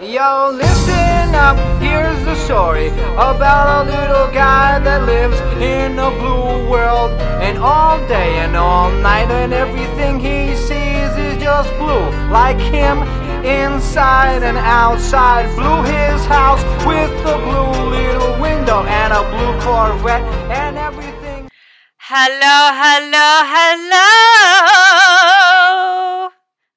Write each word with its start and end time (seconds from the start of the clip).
Yo, 0.00 0.50
listen 0.54 1.34
up, 1.34 1.58
here's 1.82 2.24
the 2.24 2.36
story 2.36 2.86
about 3.18 3.84
a 3.84 3.90
little 3.90 4.32
guy 4.32 4.78
that 4.78 5.02
lives 5.02 5.40
in 5.60 5.98
a 5.98 6.08
blue 6.12 6.70
world. 6.70 7.10
And 7.42 7.58
all 7.58 7.98
day 8.06 8.36
and 8.38 8.54
all 8.54 8.92
night, 9.02 9.28
and 9.28 9.52
everything 9.52 10.20
he 10.20 10.54
sees 10.54 11.10
is 11.18 11.42
just 11.42 11.76
blue. 11.78 12.10
Like 12.30 12.60
him, 12.60 13.02
inside 13.44 14.44
and 14.44 14.56
outside. 14.56 15.52
Blue 15.56 15.82
his 15.82 16.24
house 16.26 16.62
with 16.86 17.10
a 17.26 17.36
blue 17.42 17.90
little 17.90 18.40
window 18.40 18.84
and 18.84 19.12
a 19.12 19.24
blue 19.34 19.58
Corvette 19.66 20.22
and 20.48 20.78
everything. 20.78 21.50
Hello, 21.98 22.70
hello, 22.70 23.42
hello. 23.50 23.98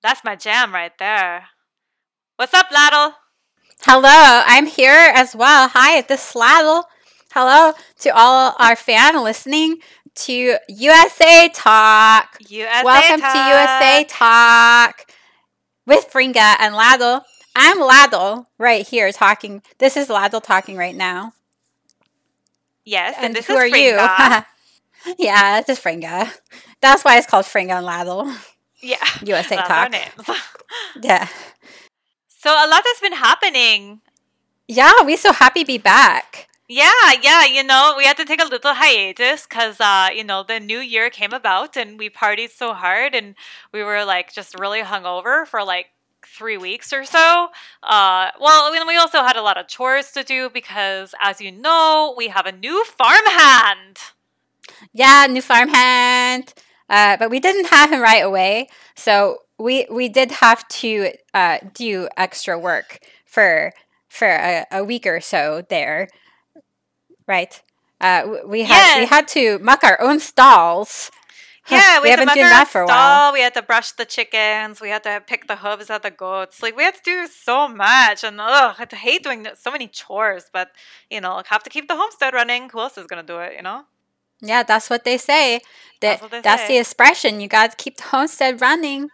That's 0.01 0.23
my 0.23 0.35
jam 0.35 0.73
right 0.73 0.97
there. 0.97 1.50
What's 2.41 2.55
up, 2.55 2.71
Laddle? 2.71 3.13
Hello, 3.81 4.41
I'm 4.47 4.65
here 4.65 5.11
as 5.13 5.35
well. 5.35 5.67
Hi, 5.73 6.01
this 6.01 6.31
is 6.31 6.35
Laddle. 6.35 6.85
Hello 7.31 7.73
to 7.99 8.09
all 8.17 8.55
our 8.57 8.75
fan 8.75 9.23
listening 9.23 9.77
to 10.15 10.57
USA 10.67 11.49
Talk. 11.53 12.39
USA 12.49 12.83
Welcome 12.83 13.21
Talk. 13.21 13.33
to 13.33 13.37
USA 13.37 14.05
Talk 14.05 15.11
with 15.85 16.09
Fringa 16.11 16.55
and 16.59 16.73
Laddle. 16.73 17.21
I'm 17.55 17.79
Laddle 17.79 18.47
right 18.57 18.87
here 18.87 19.11
talking. 19.11 19.61
This 19.77 19.95
is 19.95 20.09
Laddle 20.09 20.41
talking 20.41 20.77
right 20.77 20.95
now. 20.95 21.33
Yes, 22.83 23.17
and, 23.17 23.25
And 23.27 23.35
this 23.35 23.45
who 23.45 23.53
is 23.53 23.71
are 23.71 23.77
you? 23.77 24.43
Yeah, 25.19 25.61
this 25.61 25.77
is 25.77 25.83
Fringa. 25.85 26.27
That's 26.81 27.05
why 27.05 27.19
it's 27.19 27.27
called 27.27 27.45
Fringa 27.45 27.77
and 27.77 27.85
Laddle. 27.85 28.33
Yeah, 28.81 28.97
USA 29.25 29.57
that's 29.57 29.67
Talk. 29.67 30.37
Yeah. 31.03 31.27
So 32.41 32.49
a 32.49 32.65
lot 32.67 32.81
has 32.83 32.99
been 32.99 33.13
happening. 33.13 34.01
Yeah, 34.67 35.03
we 35.05 35.15
so 35.15 35.31
happy 35.31 35.59
to 35.59 35.67
be 35.67 35.77
back. 35.77 36.49
Yeah, 36.67 37.11
yeah, 37.21 37.45
you 37.45 37.63
know, 37.63 37.93
we 37.95 38.05
had 38.05 38.17
to 38.17 38.25
take 38.25 38.41
a 38.41 38.47
little 38.47 38.73
hiatus 38.73 39.45
because, 39.45 39.79
uh, 39.79 40.09
you 40.11 40.23
know, 40.23 40.41
the 40.41 40.59
new 40.59 40.79
year 40.79 41.11
came 41.11 41.33
about 41.33 41.77
and 41.77 41.99
we 41.99 42.09
partied 42.09 42.49
so 42.49 42.73
hard 42.73 43.13
and 43.13 43.35
we 43.71 43.83
were 43.83 44.03
like 44.05 44.33
just 44.33 44.57
really 44.57 44.81
hungover 44.81 45.45
for 45.45 45.63
like 45.63 45.91
three 46.25 46.57
weeks 46.57 46.91
or 46.91 47.05
so. 47.05 47.49
Uh, 47.83 48.31
well, 48.39 48.71
we 48.87 48.97
also 48.97 49.21
had 49.21 49.35
a 49.35 49.43
lot 49.43 49.59
of 49.59 49.67
chores 49.67 50.11
to 50.13 50.23
do 50.23 50.49
because, 50.49 51.13
as 51.21 51.41
you 51.41 51.51
know, 51.51 52.15
we 52.17 52.29
have 52.29 52.47
a 52.47 52.51
new 52.51 52.83
farmhand. 52.85 53.99
Yeah, 54.93 55.27
new 55.29 55.43
farmhand. 55.43 56.55
Uh, 56.89 57.17
but 57.17 57.29
we 57.29 57.39
didn't 57.39 57.67
have 57.67 57.91
him 57.91 58.01
right 58.01 58.25
away, 58.25 58.67
so 58.95 59.43
we 59.61 59.85
we 59.89 60.09
did 60.09 60.31
have 60.31 60.67
to 60.67 61.11
uh, 61.33 61.59
do 61.73 62.09
extra 62.17 62.57
work 62.57 62.99
for 63.25 63.73
for 64.09 64.27
a, 64.27 64.65
a 64.71 64.83
week 64.83 65.05
or 65.05 65.21
so 65.21 65.63
there, 65.69 66.09
right? 67.27 67.61
Uh, 67.99 68.37
we 68.45 68.63
had 68.63 68.99
we 68.99 69.05
had 69.05 69.27
to 69.29 69.59
muck 69.59 69.83
our 69.83 69.99
own 70.01 70.19
stalls. 70.19 71.11
Yeah, 71.69 71.99
we, 71.99 72.05
we 72.05 72.09
had 72.09 72.19
haven't 72.19 72.33
to 72.33 72.41
done 72.41 72.49
that 72.49 72.67
for 72.67 72.81
a 72.81 72.87
while. 72.87 73.31
We 73.31 73.41
had 73.41 73.53
to 73.53 73.61
brush 73.61 73.91
the 73.91 74.03
chickens. 74.03 74.81
We 74.81 74.89
had 74.89 75.03
to 75.03 75.21
pick 75.25 75.47
the 75.47 75.57
hooves 75.57 75.91
of 75.91 76.01
the 76.01 76.09
goats. 76.09 76.61
Like 76.61 76.75
we 76.75 76.83
had 76.83 76.95
to 76.95 77.01
do 77.05 77.27
so 77.27 77.67
much, 77.67 78.23
and 78.23 78.41
ugh, 78.41 78.75
I 78.77 78.95
hate 78.95 79.23
doing 79.23 79.45
so 79.55 79.71
many 79.71 79.87
chores. 79.87 80.49
But 80.51 80.71
you 81.11 81.21
know, 81.21 81.41
have 81.45 81.63
to 81.63 81.69
keep 81.69 81.87
the 81.87 81.95
homestead 81.95 82.33
running. 82.33 82.67
Who 82.69 82.79
else 82.79 82.97
is 82.97 83.05
gonna 83.05 83.23
do 83.23 83.37
it? 83.39 83.53
You 83.55 83.61
know. 83.61 83.83
Yeah, 84.41 84.63
that's 84.63 84.89
what 84.89 85.03
they 85.03 85.17
say. 85.17 85.61
That 86.01 86.19
That's 86.19 86.31
they 86.31 86.41
that's 86.41 86.61
say. 86.63 86.67
the 86.69 86.77
expression. 86.79 87.39
You 87.39 87.47
got 87.47 87.71
to 87.71 87.77
keep 87.77 87.97
the 87.97 88.03
homestead 88.05 88.59
running. 88.59 89.09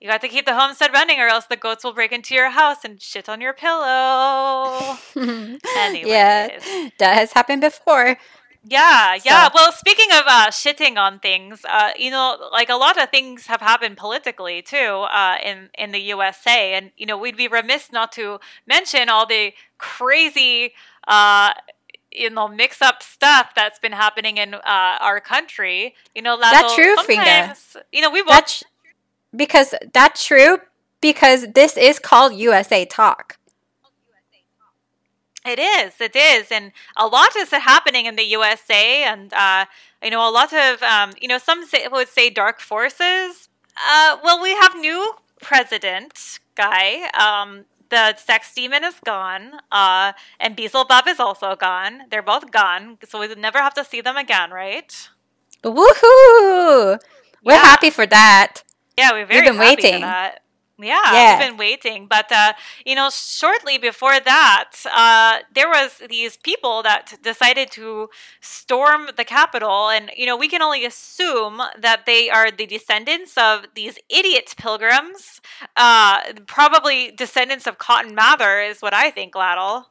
You 0.00 0.08
got 0.08 0.20
to 0.20 0.28
keep 0.28 0.44
the 0.44 0.54
homestead 0.54 0.92
running, 0.92 1.20
or 1.20 1.26
else 1.28 1.46
the 1.46 1.56
goats 1.56 1.82
will 1.82 1.94
break 1.94 2.12
into 2.12 2.34
your 2.34 2.50
house 2.50 2.84
and 2.84 3.00
shit 3.00 3.28
on 3.28 3.40
your 3.40 3.54
pillow. 3.54 4.96
Anyways. 5.16 6.06
Yeah, 6.06 6.48
that 6.98 7.14
has 7.16 7.32
happened 7.32 7.62
before. 7.62 8.16
Yeah, 8.68 9.16
yeah. 9.24 9.46
So- 9.48 9.52
Well, 9.54 9.72
speaking 9.72 10.10
of 10.12 10.24
uh, 10.26 10.48
shitting 10.50 10.96
on 10.98 11.18
things, 11.20 11.64
uh, 11.68 11.90
you 11.96 12.10
know, 12.10 12.36
like 12.52 12.68
a 12.68 12.74
lot 12.74 13.00
of 13.00 13.10
things 13.10 13.46
have 13.46 13.60
happened 13.60 13.96
politically 13.96 14.60
too 14.60 15.06
uh, 15.08 15.36
in 15.44 15.70
in 15.78 15.92
the 15.92 16.00
USA, 16.00 16.74
and 16.74 16.90
you 16.96 17.06
know, 17.06 17.16
we'd 17.16 17.36
be 17.36 17.48
remiss 17.48 17.92
not 17.92 18.12
to 18.12 18.38
mention 18.66 19.08
all 19.08 19.26
the 19.26 19.52
crazy. 19.78 20.72
Uh, 21.06 21.52
you 22.12 22.30
know, 22.30 22.48
mix 22.48 22.80
up 22.80 23.02
stuff 23.02 23.50
that's 23.54 23.78
been 23.78 23.92
happening 23.92 24.38
in 24.38 24.54
uh, 24.54 24.60
our 25.00 25.20
country. 25.20 25.94
You 26.14 26.22
know, 26.22 26.38
That's 26.40 26.74
true, 26.74 26.96
sometimes, 27.16 27.76
You 27.92 28.00
know, 28.00 28.10
we 28.10 28.22
watch. 28.22 28.64
Because 29.34 29.74
that's 29.92 30.24
true 30.24 30.58
because 31.00 31.52
this 31.52 31.76
is 31.76 31.98
called 31.98 32.34
USA 32.34 32.84
Talk. 32.84 33.38
It 35.44 35.58
is, 35.58 36.00
it 36.00 36.16
is, 36.16 36.50
and 36.50 36.72
a 36.96 37.06
lot 37.06 37.36
is 37.36 37.50
happening 37.50 38.06
in 38.06 38.16
the 38.16 38.24
USA, 38.24 39.04
and 39.04 39.32
uh, 39.32 39.66
you 40.02 40.10
know, 40.10 40.28
a 40.28 40.30
lot 40.30 40.52
of 40.52 40.82
um, 40.82 41.12
you 41.20 41.28
know, 41.28 41.38
some 41.38 41.64
say, 41.64 41.86
would 41.88 42.08
say 42.08 42.30
dark 42.30 42.60
forces. 42.60 43.48
Uh, 43.76 44.16
well, 44.22 44.40
we 44.42 44.50
have 44.54 44.74
new 44.76 45.14
president 45.40 46.40
guy. 46.56 47.08
Um, 47.18 47.64
the 47.90 48.16
sex 48.16 48.52
demon 48.54 48.84
is 48.84 48.96
gone, 49.04 49.52
uh, 49.70 50.12
and 50.40 50.56
Beelzebub 50.56 51.06
is 51.08 51.20
also 51.20 51.54
gone. 51.54 52.02
They're 52.10 52.22
both 52.22 52.50
gone, 52.50 52.98
so 53.08 53.18
we 53.20 53.28
would 53.28 53.38
never 53.38 53.58
have 53.58 53.74
to 53.74 53.84
see 53.84 54.00
them 54.00 54.16
again, 54.16 54.50
right? 54.50 54.92
Woohoo! 55.64 56.98
We're 57.44 57.58
Yeah. 57.58 57.60
happy 57.60 57.90
for 57.90 58.06
that. 58.06 58.62
Yeah, 58.96 59.12
we're 59.12 59.26
very 59.26 59.46
been 59.46 59.56
happy 59.56 59.82
for 59.82 59.82
waiting. 59.86 60.00
that. 60.02 60.40
Yeah, 60.78 61.12
Yeah. 61.12 61.38
we've 61.38 61.48
been 61.48 61.56
waiting. 61.56 62.06
But 62.06 62.30
uh, 62.30 62.52
you 62.84 62.94
know, 62.94 63.08
shortly 63.10 63.78
before 63.78 64.20
that, 64.20 64.72
uh, 64.92 65.38
there 65.54 65.68
was 65.68 66.02
these 66.10 66.36
people 66.36 66.82
that 66.82 67.14
decided 67.22 67.70
to 67.72 68.10
storm 68.40 69.08
the 69.16 69.24
Capitol, 69.24 69.88
and 69.88 70.10
you 70.16 70.26
know, 70.26 70.36
we 70.36 70.48
can 70.48 70.60
only 70.60 70.84
assume 70.84 71.62
that 71.78 72.04
they 72.04 72.28
are 72.28 72.50
the 72.50 72.66
descendants 72.66 73.38
of 73.38 73.66
these 73.74 73.98
idiot 74.10 74.54
pilgrims. 74.58 75.40
Uh, 75.76 76.20
probably 76.46 77.10
descendants 77.10 77.66
of 77.66 77.78
Cotton 77.78 78.14
Mather 78.14 78.60
is 78.60 78.80
what 78.82 78.92
I 78.92 79.10
think, 79.10 79.34
Laddle. 79.34 79.86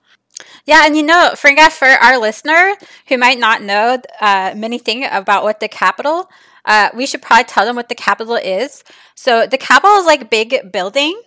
Yeah, 0.66 0.85
and 0.85 0.95
you 0.95 1.01
know, 1.03 1.31
Fringa, 1.33 1.72
for 1.72 1.87
our 1.87 2.19
listener 2.19 2.75
who 3.07 3.17
might 3.17 3.39
not 3.39 3.61
know 3.63 4.01
uh, 4.22 4.53
many 4.55 4.77
things 4.77 5.07
about 5.11 5.43
what 5.43 5.59
the 5.61 5.67
Capitol, 5.69 6.29
uh, 6.65 6.89
we 6.93 7.05
should 7.05 7.21
probably 7.21 7.45
tell 7.45 7.65
them 7.65 7.75
what 7.75 7.89
the 7.89 7.95
Capitol 7.95 8.35
is. 8.35 8.83
So 9.15 9.45
the 9.47 9.57
Capitol 9.57 9.97
is 9.97 10.05
like 10.05 10.21
a 10.21 10.25
big 10.25 10.71
building. 10.71 11.21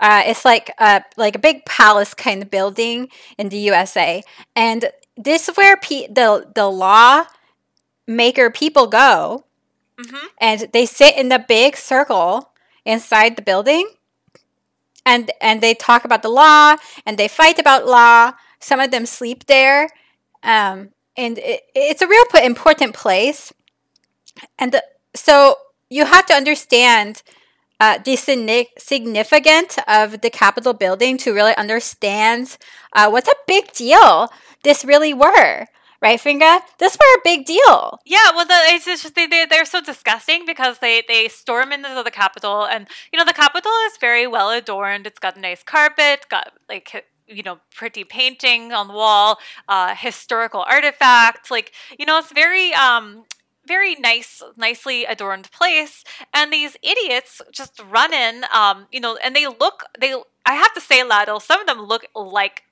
Uh, 0.00 0.22
it's 0.26 0.44
like 0.44 0.70
a 0.78 1.02
like 1.16 1.36
a 1.36 1.38
big 1.38 1.64
palace 1.64 2.12
kind 2.14 2.42
of 2.42 2.50
building 2.50 3.08
in 3.38 3.48
the 3.48 3.56
USA, 3.58 4.22
and 4.54 4.90
this 5.16 5.48
is 5.48 5.56
where 5.56 5.76
pe- 5.78 6.08
the 6.08 6.50
the 6.54 6.66
law 6.68 7.24
maker 8.06 8.50
people 8.50 8.86
go, 8.86 9.44
hmm 9.98 10.26
and 10.38 10.68
they 10.72 10.84
sit 10.84 11.16
in 11.16 11.28
the 11.30 11.38
big 11.38 11.76
circle 11.76 12.50
inside 12.84 13.36
the 13.36 13.42
building. 13.42 13.88
And 15.04 15.30
and 15.40 15.60
they 15.62 15.74
talk 15.74 16.04
about 16.04 16.22
the 16.22 16.28
law 16.28 16.76
and 17.04 17.16
they 17.16 17.28
fight 17.28 17.58
about 17.58 17.86
law. 17.86 18.32
Some 18.60 18.80
of 18.80 18.90
them 18.90 19.06
sleep 19.06 19.46
there. 19.46 19.88
Um, 20.42 20.90
and 21.16 21.38
it, 21.38 21.62
it's 21.74 22.02
a 22.02 22.08
real 22.08 22.24
important 22.42 22.94
place 22.94 23.52
and 24.58 24.72
the, 24.72 24.82
so 25.14 25.56
you 25.88 26.04
have 26.04 26.26
to 26.26 26.34
understand 26.34 27.22
uh, 27.80 27.98
the 27.98 28.16
signi- 28.16 28.68
significance 28.78 29.78
of 29.86 30.20
the 30.20 30.30
capitol 30.30 30.72
building 30.72 31.16
to 31.18 31.32
really 31.32 31.54
understand 31.56 32.56
uh, 32.94 33.08
what's 33.08 33.28
a 33.28 33.34
big 33.46 33.72
deal 33.72 34.28
this 34.62 34.84
really 34.84 35.12
were 35.12 35.66
right 36.00 36.20
Finga? 36.20 36.60
this 36.78 36.96
were 36.98 37.18
a 37.18 37.20
big 37.24 37.44
deal 37.44 38.00
Yeah, 38.04 38.30
well, 38.34 38.46
the, 38.46 38.54
it's 38.74 38.84
just 38.84 39.14
they, 39.14 39.26
they 39.26 39.46
they're 39.46 39.64
so 39.64 39.80
disgusting 39.80 40.44
because 40.46 40.78
they 40.78 41.02
they 41.06 41.28
storm 41.28 41.72
into 41.72 42.02
the 42.04 42.10
Capitol, 42.10 42.64
and 42.66 42.86
you 43.12 43.18
know 43.18 43.24
the 43.24 43.32
Capitol 43.32 43.72
is 43.86 43.96
very 43.98 44.26
well 44.26 44.50
adorned. 44.50 45.06
It's 45.06 45.18
got 45.18 45.36
a 45.36 45.40
nice 45.40 45.62
carpet, 45.62 46.26
got 46.28 46.52
like 46.68 47.06
you 47.26 47.42
know 47.42 47.58
pretty 47.74 48.04
painting 48.04 48.72
on 48.72 48.88
the 48.88 48.94
wall, 48.94 49.38
uh, 49.68 49.94
historical 49.94 50.62
artifacts. 50.68 51.50
Like 51.50 51.72
you 51.98 52.06
know, 52.06 52.18
it's 52.18 52.32
very 52.32 52.72
um 52.74 53.24
very 53.66 53.94
nice, 53.96 54.42
nicely 54.56 55.04
adorned 55.04 55.50
place. 55.50 56.04
And 56.32 56.52
these 56.52 56.76
idiots 56.82 57.42
just 57.50 57.80
run 57.90 58.12
in, 58.12 58.44
um, 58.52 58.86
you 58.92 59.00
know, 59.00 59.16
and 59.22 59.34
they 59.34 59.46
look 59.46 59.84
they. 59.98 60.14
I 60.44 60.54
have 60.54 60.72
to 60.74 60.80
say, 60.80 61.02
Laddle, 61.02 61.40
some 61.40 61.60
of 61.60 61.66
them 61.66 61.80
look 61.80 62.06
like 62.14 62.62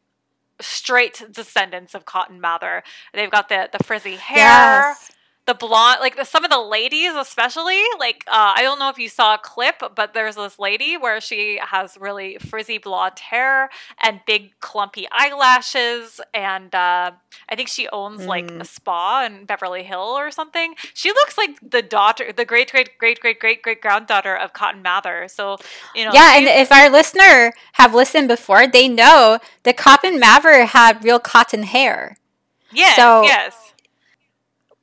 straight 0.61 1.25
descendants 1.31 1.95
of 1.95 2.05
Cotton 2.05 2.41
Mather. 2.41 2.83
They've 3.13 3.31
got 3.31 3.49
the 3.49 3.69
the 3.77 3.83
frizzy 3.83 4.17
hair. 4.17 4.37
yes 4.37 5.11
the 5.47 5.55
blonde 5.55 5.99
like 6.01 6.17
the, 6.17 6.25
some 6.25 6.43
of 6.45 6.51
the 6.51 6.61
ladies 6.61 7.13
especially 7.15 7.81
like 7.99 8.25
uh, 8.29 8.55
i 8.57 8.63
don't 8.63 8.79
know 8.79 8.89
if 8.89 8.99
you 8.99 9.09
saw 9.09 9.35
a 9.35 9.39
clip 9.39 9.83
but 9.95 10.15
there's 10.15 10.37
this 10.37 10.59
lady 10.59 10.97
where 10.97 11.21
she 11.21 11.59
has 11.63 11.97
really 12.01 12.39
frizzy 12.39 12.79
blonde 12.79 13.19
hair 13.19 13.69
and 14.03 14.21
big 14.27 14.59
clumpy 14.61 15.07
eyelashes 15.13 16.21
and 16.33 16.75
uh, 16.75 17.11
i 17.49 17.55
think 17.55 17.69
she 17.69 17.89
owns 17.91 18.27
like 18.27 18.45
Mm. 18.45 18.61
a 18.61 18.65
spa 18.65 19.25
in 19.25 19.45
beverly 19.45 19.83
hill 19.85 20.01
or 20.19 20.31
something 20.31 20.75
she 20.93 21.11
looks 21.11 21.37
like 21.39 21.59
the 21.63 21.83
daughter 21.83 22.33
the 22.33 22.45
great 22.45 22.71
great 22.71 22.97
great 22.99 23.21
great 23.21 23.39
great 23.41 23.63
great 23.63 23.81
granddaughter 23.81 24.35
of 24.37 24.53
cotton 24.53 24.83
mather 24.83 25.29
so 25.29 25.57
you 25.95 26.05
know 26.05 26.11
yeah, 26.13 26.37
and 26.37 26.47
if 26.47 26.71
our 26.73 26.89
listener 26.91 27.53
have 27.75 27.95
listened 27.95 28.29
before, 28.29 28.67
they 28.67 28.87
know 28.89 29.39
that 29.65 29.77
Cotton 29.77 30.19
Mather 30.21 30.65
had 30.67 31.03
real 31.05 31.19
cotton 31.19 31.65
hair. 31.65 32.17
yes 32.73 32.97
so- 32.97 33.23
yes 33.23 33.73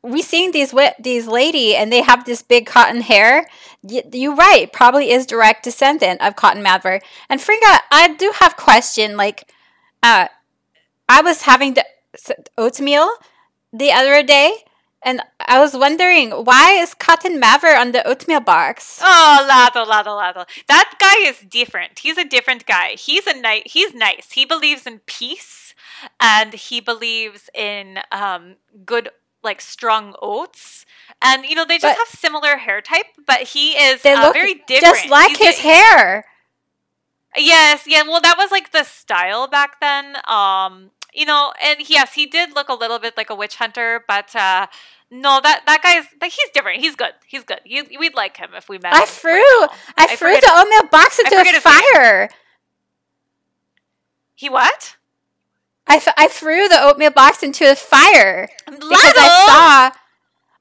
we 0.03 0.21
seeing 0.21 0.51
these 0.51 0.73
these 0.99 1.27
lady 1.27 1.75
and 1.75 1.91
they 1.91 2.01
have 2.01 2.25
this 2.25 2.41
big 2.41 2.65
cotton 2.65 3.01
hair. 3.01 3.47
Y- 3.83 4.03
you're 4.11 4.35
right, 4.35 4.71
probably 4.71 5.11
is 5.11 5.25
direct 5.25 5.63
descendant 5.63 6.21
of 6.21 6.35
Cotton 6.35 6.63
Mather. 6.63 7.01
And 7.29 7.39
Fringa, 7.39 7.79
I 7.91 8.15
do 8.17 8.33
have 8.39 8.57
question. 8.57 9.15
Like, 9.17 9.51
uh, 10.03 10.27
I 11.07 11.21
was 11.21 11.43
having 11.43 11.73
the 11.75 11.85
oatmeal 12.57 13.09
the 13.73 13.91
other 13.91 14.23
day, 14.23 14.53
and 15.03 15.21
I 15.39 15.59
was 15.59 15.75
wondering 15.75 16.31
why 16.31 16.71
is 16.73 16.93
Cotton 16.93 17.39
Mather 17.39 17.75
on 17.75 17.91
the 17.91 18.05
oatmeal 18.07 18.39
box? 18.41 18.99
Oh, 19.01 19.45
Lado, 19.47 19.83
Lado, 19.83 20.15
Lado. 20.15 20.45
That 20.67 20.95
guy 20.99 21.29
is 21.29 21.39
different. 21.39 21.99
He's 21.99 22.17
a 22.17 22.25
different 22.25 22.65
guy. 22.65 22.91
He's 22.91 23.27
a 23.27 23.39
nice. 23.39 23.63
He's 23.65 23.93
nice. 23.93 24.31
He 24.31 24.45
believes 24.45 24.85
in 24.87 24.99
peace, 25.05 25.73
and 26.19 26.53
he 26.53 26.79
believes 26.79 27.49
in 27.53 27.99
um, 28.11 28.55
good, 28.85 29.09
like 29.43 29.61
strong 29.61 30.15
oats. 30.21 30.85
And 31.21 31.45
you 31.45 31.55
know 31.55 31.65
they 31.65 31.77
just 31.77 31.97
But- 31.97 31.97
have 31.97 32.19
similar 32.19 32.57
hair 32.57 32.81
type, 32.81 33.05
but 33.25 33.41
he 33.49 33.71
is 33.71 34.01
They 34.01 34.13
uh, 34.13 34.21
look 34.25 34.33
very 34.33 34.55
different. 34.67 34.81
just 34.95 35.09
like 35.09 35.37
He's 35.37 35.47
his 35.47 35.59
hair. 35.59 36.25
Yes, 37.37 37.83
yeah. 37.87 38.01
Well, 38.03 38.19
that 38.21 38.35
was 38.37 38.51
like 38.51 38.71
the 38.71 38.83
style 38.83 39.47
back 39.47 39.79
then. 39.79 40.17
Um, 40.27 40.91
you 41.13 41.25
know, 41.25 41.53
and 41.63 41.79
yes, 41.89 42.13
he 42.13 42.25
did 42.25 42.55
look 42.55 42.67
a 42.69 42.73
little 42.73 42.99
bit 42.99 43.15
like 43.15 43.29
a 43.29 43.35
witch 43.35 43.55
hunter, 43.55 44.03
but 44.07 44.35
uh, 44.35 44.67
no, 45.09 45.39
that 45.41 45.61
that 45.65 45.81
guy's 45.81 46.05
like 46.21 46.31
he's 46.31 46.49
different. 46.53 46.81
He's 46.81 46.95
good. 46.95 47.13
He's 47.27 47.43
good. 47.43 47.59
He, 47.63 47.83
we'd 47.97 48.15
like 48.15 48.37
him 48.37 48.49
if 48.55 48.67
we 48.69 48.77
met. 48.79 48.93
I 48.93 49.05
threw, 49.05 49.31
right. 49.33 49.69
I, 49.97 50.07
I 50.09 50.15
threw 50.15 50.33
the 50.33 50.51
oatmeal 50.53 50.89
box 50.89 51.19
into 51.19 51.35
a 51.37 51.59
fire. 51.61 52.29
He 54.35 54.49
what? 54.49 54.95
I, 55.91 55.95
f- 55.97 56.13
I 56.17 56.27
threw 56.27 56.67
the 56.69 56.81
oatmeal 56.81 57.11
box 57.11 57.43
into 57.43 57.69
a 57.69 57.75
fire 57.75 58.49
because 58.65 58.81
Lado! 58.81 59.19
I 59.19 59.89
saw 59.91 59.97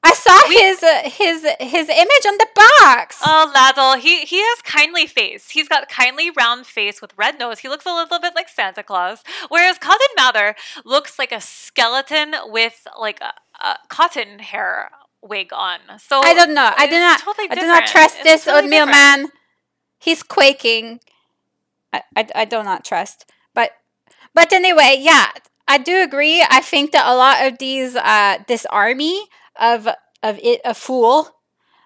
I 0.03 0.13
saw 0.13 0.49
his 0.49 0.81
uh, 0.83 1.01
his 1.03 1.45
his 1.59 1.87
image 1.89 2.25
on 2.27 2.37
the 2.37 2.47
box. 2.55 3.21
Oh, 3.25 3.51
Ladle, 3.53 3.99
he 4.01 4.21
he 4.25 4.39
has 4.39 4.61
kindly 4.63 5.05
face. 5.05 5.51
He's 5.51 5.69
got 5.69 5.87
kindly 5.89 6.31
round 6.31 6.65
face 6.65 7.01
with 7.01 7.13
red 7.17 7.37
nose. 7.39 7.59
He 7.59 7.69
looks 7.69 7.85
a 7.85 7.93
little 7.93 8.19
bit 8.19 8.33
like 8.35 8.49
Santa 8.49 8.83
Claus. 8.83 9.23
Whereas 9.49 9.77
Cotton 9.77 10.07
Mather 10.17 10.55
looks 10.83 11.19
like 11.19 11.31
a 11.31 11.39
skeleton 11.39 12.33
with 12.45 12.87
like 12.99 13.21
a, 13.21 13.33
a 13.65 13.77
cotton 13.89 14.39
hair 14.39 14.89
wig 15.21 15.53
on. 15.53 15.79
So 15.99 16.19
I 16.21 16.33
don't 16.33 16.53
know. 16.55 16.71
I 16.75 16.87
do 16.87 16.97
not. 16.99 17.19
totally 17.19 17.47
I 17.51 17.55
do 17.55 17.67
not 17.67 17.85
trust 17.85 18.15
It's 18.15 18.23
this 18.23 18.45
totally 18.45 18.63
oatmeal 18.65 18.85
different. 18.87 19.21
man. 19.21 19.31
He's 19.99 20.23
quaking. 20.23 20.99
I, 21.93 22.01
I, 22.15 22.27
I 22.33 22.45
do 22.45 22.63
not 22.63 22.83
trust. 22.83 23.29
But 24.33 24.53
anyway, 24.53 24.97
yeah, 24.99 25.27
I 25.67 25.77
do 25.77 26.01
agree. 26.01 26.45
I 26.49 26.61
think 26.61 26.91
that 26.91 27.05
a 27.07 27.15
lot 27.15 27.45
of 27.45 27.57
these 27.59 27.95
uh 27.95 28.37
this 28.47 28.65
army 28.67 29.27
of 29.59 29.87
of 30.23 30.39
it 30.41 30.61
a 30.65 30.73
fool. 30.73 31.35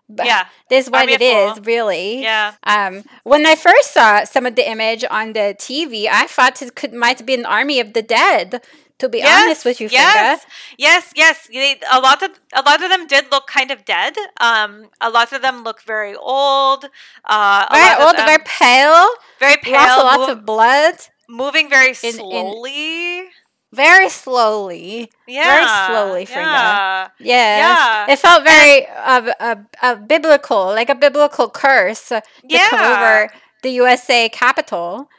Yeah, 0.07 0.45
This 0.69 0.85
is 0.85 0.91
what 0.91 1.09
it 1.09 1.19
is, 1.21 1.65
really. 1.65 2.21
yeah. 2.21 2.53
Um, 2.63 3.03
when 3.23 3.43
I 3.47 3.55
first 3.55 3.91
saw 3.91 4.23
some 4.23 4.45
of 4.45 4.55
the 4.55 4.69
image 4.69 5.03
on 5.09 5.33
the 5.33 5.55
TV, 5.57 6.07
I 6.11 6.27
thought 6.27 6.61
it 6.61 6.75
could 6.75 6.93
might 6.93 7.25
be 7.25 7.33
an 7.33 7.45
army 7.45 7.79
of 7.79 7.93
the 7.93 8.03
dead. 8.03 8.61
To 8.99 9.09
be 9.09 9.21
honest 9.23 9.65
with 9.65 9.81
you, 9.81 9.89
yes, 9.91 10.39
Frida. 10.39 10.53
yes, 10.77 11.11
yes. 11.17 11.47
They, 11.51 11.81
a 11.91 11.99
lot 11.99 12.23
of 12.23 12.31
a 12.53 12.61
lot 12.61 12.81
of 12.81 12.89
them 12.89 13.07
did 13.07 13.25
look 13.29 13.45
kind 13.45 13.69
of 13.71 13.83
dead. 13.83 14.13
Um, 14.39 14.87
a 15.01 15.09
lot 15.09 15.33
of 15.33 15.41
them 15.41 15.63
look 15.65 15.81
very 15.81 16.15
old. 16.15 16.85
Uh, 17.25 17.65
Very 17.73 18.03
old, 18.05 18.15
them- 18.15 18.25
very 18.25 18.43
pale, 18.45 19.07
very 19.37 19.57
pale, 19.57 19.73
lots, 19.99 20.17
lots 20.17 20.31
of 20.31 20.45
blood, 20.45 20.95
moving 21.29 21.69
very 21.69 21.89
in- 22.03 22.13
slowly. 22.13 23.23
very 23.71 24.09
slowly. 24.09 25.11
yeah, 25.27 25.43
Very 25.43 25.67
slowly, 25.87 26.25
Frida. 26.25 26.41
Yeah. 26.41 27.07
Yes, 27.19 27.79
Yeah. 28.07 28.13
it 28.13 28.19
felt 28.19 28.43
very 28.43 28.87
of 28.87 29.27
uh, 29.39 29.55
uh, 29.81 29.95
biblical, 29.95 30.65
like 30.67 30.89
a 30.89 30.95
biblical 30.95 31.49
curse 31.49 32.11
uh, 32.11 32.21
to 32.21 32.57
come 32.69 32.79
Yeah. 32.79 32.93
over 32.97 33.33
the 33.63 33.71
USA 33.71 34.29
Capitol. 34.29 35.09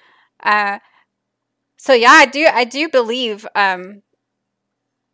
Uh, 0.43 0.79
so 1.77 1.93
yeah, 1.93 2.13
I 2.13 2.27
do, 2.27 2.47
I 2.51 2.65
do 2.65 2.89
believe 2.89 3.47
um, 3.55 4.03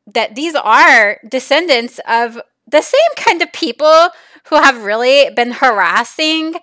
that 0.06 0.34
these 0.34 0.54
are 0.54 1.18
descendants 1.28 1.98
of 2.08 2.40
the 2.66 2.82
same 2.82 3.12
kind 3.16 3.42
of 3.42 3.52
people 3.52 4.08
who 4.48 4.56
have 4.56 4.84
really 4.84 5.30
been 5.34 5.52
harassing 5.52 6.54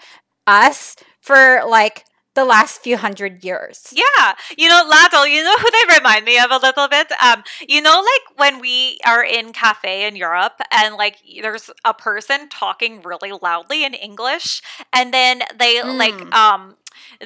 us 0.48 0.96
for 1.20 1.62
like 1.68 2.06
the 2.39 2.45
last 2.45 2.81
few 2.81 2.97
hundred 2.97 3.44
years. 3.44 3.91
Yeah, 3.91 4.33
you 4.57 4.69
know, 4.69 4.83
Ladle, 4.88 5.27
you 5.27 5.44
know 5.44 5.57
who 5.57 5.69
they 5.71 5.97
remind 5.97 6.25
me 6.25 6.39
of 6.39 6.51
a 6.51 6.57
little 6.57 6.88
bit? 6.88 7.12
Um, 7.21 7.44
you 7.68 7.81
know, 7.81 8.00
like 8.01 8.39
when 8.39 8.59
we 8.59 9.00
are 9.06 9.24
in 9.24 9.53
cafe 9.53 10.07
in 10.07 10.15
Europe 10.15 10.62
and 10.71 10.95
like 10.95 11.18
there's 11.41 11.69
a 11.86 11.94
person 11.94 12.50
talking 12.50 13.01
really 13.01 13.31
loudly 13.31 13.83
in 13.83 13.94
English 13.94 14.62
and 14.94 15.13
then 15.13 15.41
they 15.57 15.81
like 15.83 16.18
Mm. 16.19 16.33
um 16.33 16.75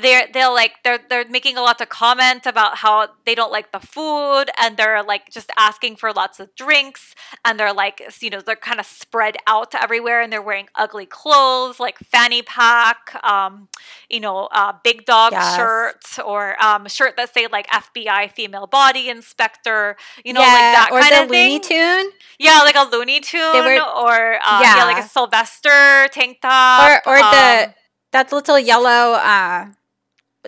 they're 0.02 0.28
they'll 0.34 0.54
like 0.54 0.74
they're 0.84 1.00
they're 1.10 1.26
making 1.30 1.58
a 1.58 1.62
lot 1.62 1.80
of 1.82 1.90
comment 1.90 2.46
about 2.46 2.78
how 2.78 3.08
they 3.26 3.36
don't 3.36 3.52
like 3.52 3.72
the 3.72 3.80
food 3.80 4.46
and 4.62 4.78
they're 4.78 5.04
like 5.04 5.30
just 5.32 5.50
asking 5.58 5.96
for 5.96 6.12
lots 6.12 6.40
of 6.40 6.54
drinks 6.56 7.16
and 7.46 7.60
they're 7.60 7.74
like 7.74 8.02
you 8.22 8.30
know 8.30 8.42
they're 8.42 8.56
kind 8.56 8.80
of 8.80 8.86
spread 8.86 9.36
out 9.48 9.74
everywhere 9.76 10.22
and 10.22 10.32
they're 10.32 10.42
wearing 10.42 10.68
ugly 10.76 11.06
clothes 11.06 11.80
like 11.80 11.98
fanny 12.00 12.42
pack 12.42 13.16
um 13.24 13.68
you 14.10 14.20
know 14.20 14.48
uh 14.52 14.74
big 14.84 15.06
dog 15.06 15.32
Yes. 15.32 15.56
shirt 15.56 16.26
or 16.26 16.62
um 16.64 16.88
shirt 16.88 17.16
that 17.18 17.34
say 17.34 17.48
like 17.48 17.68
FBI 17.68 18.32
female 18.32 18.68
body 18.68 19.10
inspector 19.10 19.96
you 20.24 20.34
know 20.34 20.42
yeah, 20.42 20.48
like 20.48 20.60
that 20.60 20.90
or 20.92 21.00
kind 21.00 21.14
the 21.16 21.24
of 21.24 21.30
Looney 21.30 21.60
thing 21.60 22.04
Tune, 22.04 22.12
yeah 22.40 22.60
like 22.64 22.76
a 22.76 22.88
Looney 22.92 23.20
Tune 23.20 23.40
were- 23.54 23.82
or 23.82 24.36
uh, 24.44 24.62
yeah. 24.62 24.84
like 24.86 25.04
a 25.04 25.08
Sylvester 25.08 26.08
tank 26.12 26.42
top 26.42 27.02
or 27.06 27.14
or 27.14 27.18
the 27.18 27.66
um, 27.68 27.74
that 28.14 28.32
little 28.32 28.58
yellow, 28.60 29.18
uh, 29.20 29.68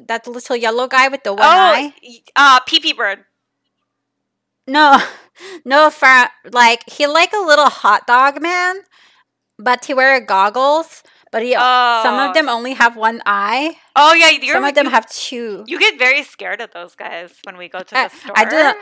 that 0.08 0.28
little 0.28 0.56
yellow 0.56 0.88
guy 0.88 1.08
with 1.10 1.24
the 1.24 1.34
one 1.34 1.42
oh 1.44 1.46
eye. 1.76 1.94
uh 2.36 2.60
pee 2.66 2.80
pee 2.80 2.94
bird 2.94 3.26
No, 4.68 4.98
no, 5.66 5.90
for 5.90 6.30
like 6.52 6.84
he 6.90 7.06
like 7.08 7.34
a 7.34 7.38
little 7.46 7.70
hot 7.70 8.08
dog 8.08 8.42
man, 8.42 8.82
but 9.60 9.86
he 9.86 9.94
wear 9.94 10.20
goggles. 10.22 11.04
But 11.32 11.44
he 11.44 11.52
some 11.54 12.16
Oh. 12.16 12.28
of 12.30 12.34
them 12.34 12.48
only 12.48 12.74
have 12.74 12.96
one 12.96 13.22
eye. 13.26 13.76
Oh 13.96 14.14
yeah, 14.14 14.30
you're, 14.30 14.56
some 14.56 14.64
of 14.64 14.74
them 14.74 14.86
you, 14.86 14.92
have 14.92 15.10
two. 15.10 15.66
You 15.68 15.78
get 15.80 16.00
very 16.00 16.24
scared 16.24 16.62
of 16.62 16.72
those 16.72 16.96
guys 16.96 17.34
when 17.44 17.58
we 17.58 17.68
go 17.68 17.80
to 17.80 17.98
I- 17.98 18.08
the 18.08 18.16
store. 18.16 18.34
I 18.38 18.46
don't. 18.46 18.78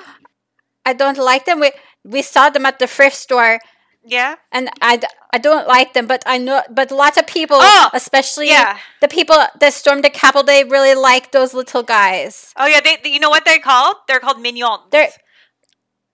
I 0.85 0.93
don't 0.93 1.17
like 1.17 1.45
them. 1.45 1.59
We 1.59 1.71
we 2.03 2.21
saw 2.21 2.49
them 2.49 2.65
at 2.65 2.77
the 2.77 2.87
thrift 2.87 3.15
store, 3.15 3.59
Yeah. 4.05 4.35
and 4.51 4.69
I, 4.81 4.99
I 5.31 5.37
don't 5.37 5.67
like 5.67 5.93
them. 5.93 6.07
But 6.07 6.23
I 6.25 6.37
know, 6.37 6.61
but 6.69 6.91
lots 6.91 7.17
of 7.17 7.25
people, 7.27 7.57
Oh, 7.61 7.89
especially 7.93 8.49
Yeah. 8.49 8.77
the 9.01 9.07
people 9.07 9.37
that 9.59 9.73
stormed 9.73 10.03
the 10.03 10.09
Capitol, 10.09 10.43
they 10.43 10.63
really 10.63 10.93
like 10.95 11.31
those 11.31 11.53
little 11.53 11.83
guys. 11.83 12.53
Oh 12.57 12.65
yeah. 12.67 12.81
They, 12.81 12.97
they- 13.03 13.09
you 13.11 13.19
know 13.19 13.29
what 13.29 13.45
they're 13.45 13.59
called? 13.59 13.95
They're 14.07 14.19
called 14.19 14.41
mignons. 14.41 14.81
They're 14.91 15.09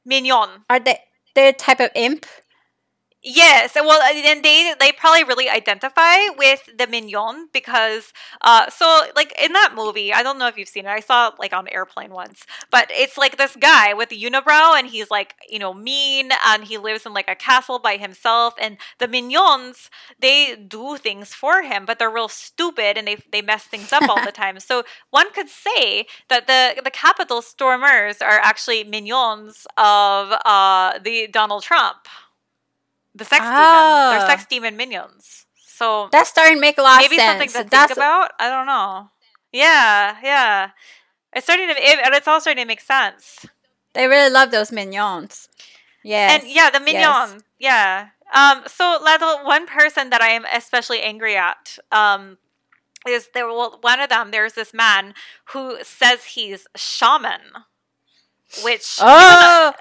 mignon. 0.05 0.49
are 0.69 0.79
they 0.79 0.99
they're 1.35 1.49
a 1.49 1.53
type 1.53 1.79
of 1.79 1.89
imp? 1.95 2.25
Yes, 3.21 3.75
well, 3.75 4.01
and 4.01 4.45
they 4.45 4.73
they 4.79 4.93
probably 4.93 5.25
really 5.25 5.49
identify 5.49 6.15
with 6.37 6.69
the 6.77 6.87
mignon 6.87 7.49
because, 7.51 8.13
uh, 8.39 8.69
so 8.69 9.03
like 9.13 9.33
in 9.43 9.51
that 9.51 9.73
movie, 9.75 10.13
I 10.13 10.23
don't 10.23 10.39
know 10.39 10.47
if 10.47 10.57
you've 10.57 10.69
seen 10.69 10.85
it. 10.85 10.89
I 10.89 11.01
saw 11.01 11.27
it 11.27 11.33
like 11.37 11.51
on 11.51 11.67
airplane 11.67 12.11
once, 12.11 12.45
but 12.71 12.87
it's 12.89 13.17
like 13.17 13.35
this 13.37 13.57
guy 13.57 13.93
with 13.93 14.13
a 14.13 14.15
unibrow, 14.15 14.79
and 14.79 14.87
he's 14.87 15.11
like 15.11 15.35
you 15.49 15.59
know 15.59 15.73
mean, 15.73 16.29
and 16.45 16.63
he 16.63 16.77
lives 16.77 17.05
in 17.05 17.13
like 17.13 17.29
a 17.29 17.35
castle 17.35 17.77
by 17.77 17.97
himself, 17.97 18.53
and 18.57 18.77
the 18.99 19.07
mignons 19.09 19.89
they 20.19 20.55
do 20.55 20.95
things 20.95 21.33
for 21.33 21.61
him, 21.61 21.85
but 21.85 21.99
they're 21.99 22.09
real 22.09 22.29
stupid 22.29 22.97
and 22.97 23.05
they 23.05 23.17
they 23.33 23.41
mess 23.41 23.65
things 23.65 23.91
up 23.91 24.07
all 24.07 24.23
the 24.23 24.31
time. 24.31 24.61
So 24.61 24.83
one 25.09 25.33
could 25.33 25.49
say 25.49 26.05
that 26.29 26.47
the 26.47 26.81
the 26.81 26.91
Capitol 26.91 27.41
stormers 27.41 28.21
are 28.21 28.39
actually 28.39 28.85
minions 28.85 29.67
of 29.75 30.31
uh 30.45 30.99
the 31.03 31.27
Donald 31.27 31.63
Trump 31.63 32.07
the 33.19 33.25
sex 33.25 33.43
demon. 33.43 33.53
Ah. 33.55 34.17
They're 34.17 34.27
sex 34.27 34.45
demon 34.49 34.75
minions. 34.77 35.45
So 35.55 36.09
That's 36.11 36.29
starting 36.29 36.55
to 36.55 36.61
make 36.61 36.77
a 36.77 36.81
lot 36.81 36.97
maybe 37.01 37.15
of 37.15 37.21
sense. 37.21 37.31
something 37.31 37.47
to 37.49 37.53
think 37.59 37.69
That's 37.69 37.93
about. 37.93 38.31
I 38.39 38.49
don't 38.49 38.65
know. 38.65 39.09
Yeah, 39.51 40.17
yeah. 40.23 40.71
It's 41.33 41.45
starting 41.45 41.67
to, 41.67 41.73
it, 41.73 41.99
and 42.03 42.13
it's 42.15 42.27
all 42.27 42.41
starting 42.41 42.63
to 42.63 42.67
make 42.67 42.81
sense. 42.81 43.45
they 43.93 44.07
really 44.07 44.31
love 44.31 44.51
those 44.51 44.71
minions. 44.71 45.47
Yes. 46.03 46.41
And 46.43 46.51
yeah, 46.51 46.69
the 46.69 46.81
yes. 46.85 47.35
Yeah. 47.59 48.07
Um, 48.33 48.63
so 48.67 48.99
Lado, 49.03 49.43
one 49.43 49.67
person 49.67 50.09
that 50.09 50.21
I 50.21 50.29
am 50.29 50.45
especially 50.53 51.01
angry 51.01 51.35
at, 51.35 51.77
um, 51.91 52.37
is 53.07 53.29
there 53.33 53.47
well, 53.47 53.77
one 53.81 53.99
of 53.99 54.09
them, 54.09 54.31
there's 54.31 54.53
this 54.53 54.73
man 54.73 55.13
who 55.53 55.77
says 55.83 56.23
he's 56.25 56.67
shaman. 56.75 57.41
Which 58.63 58.97
Oh, 58.99 59.73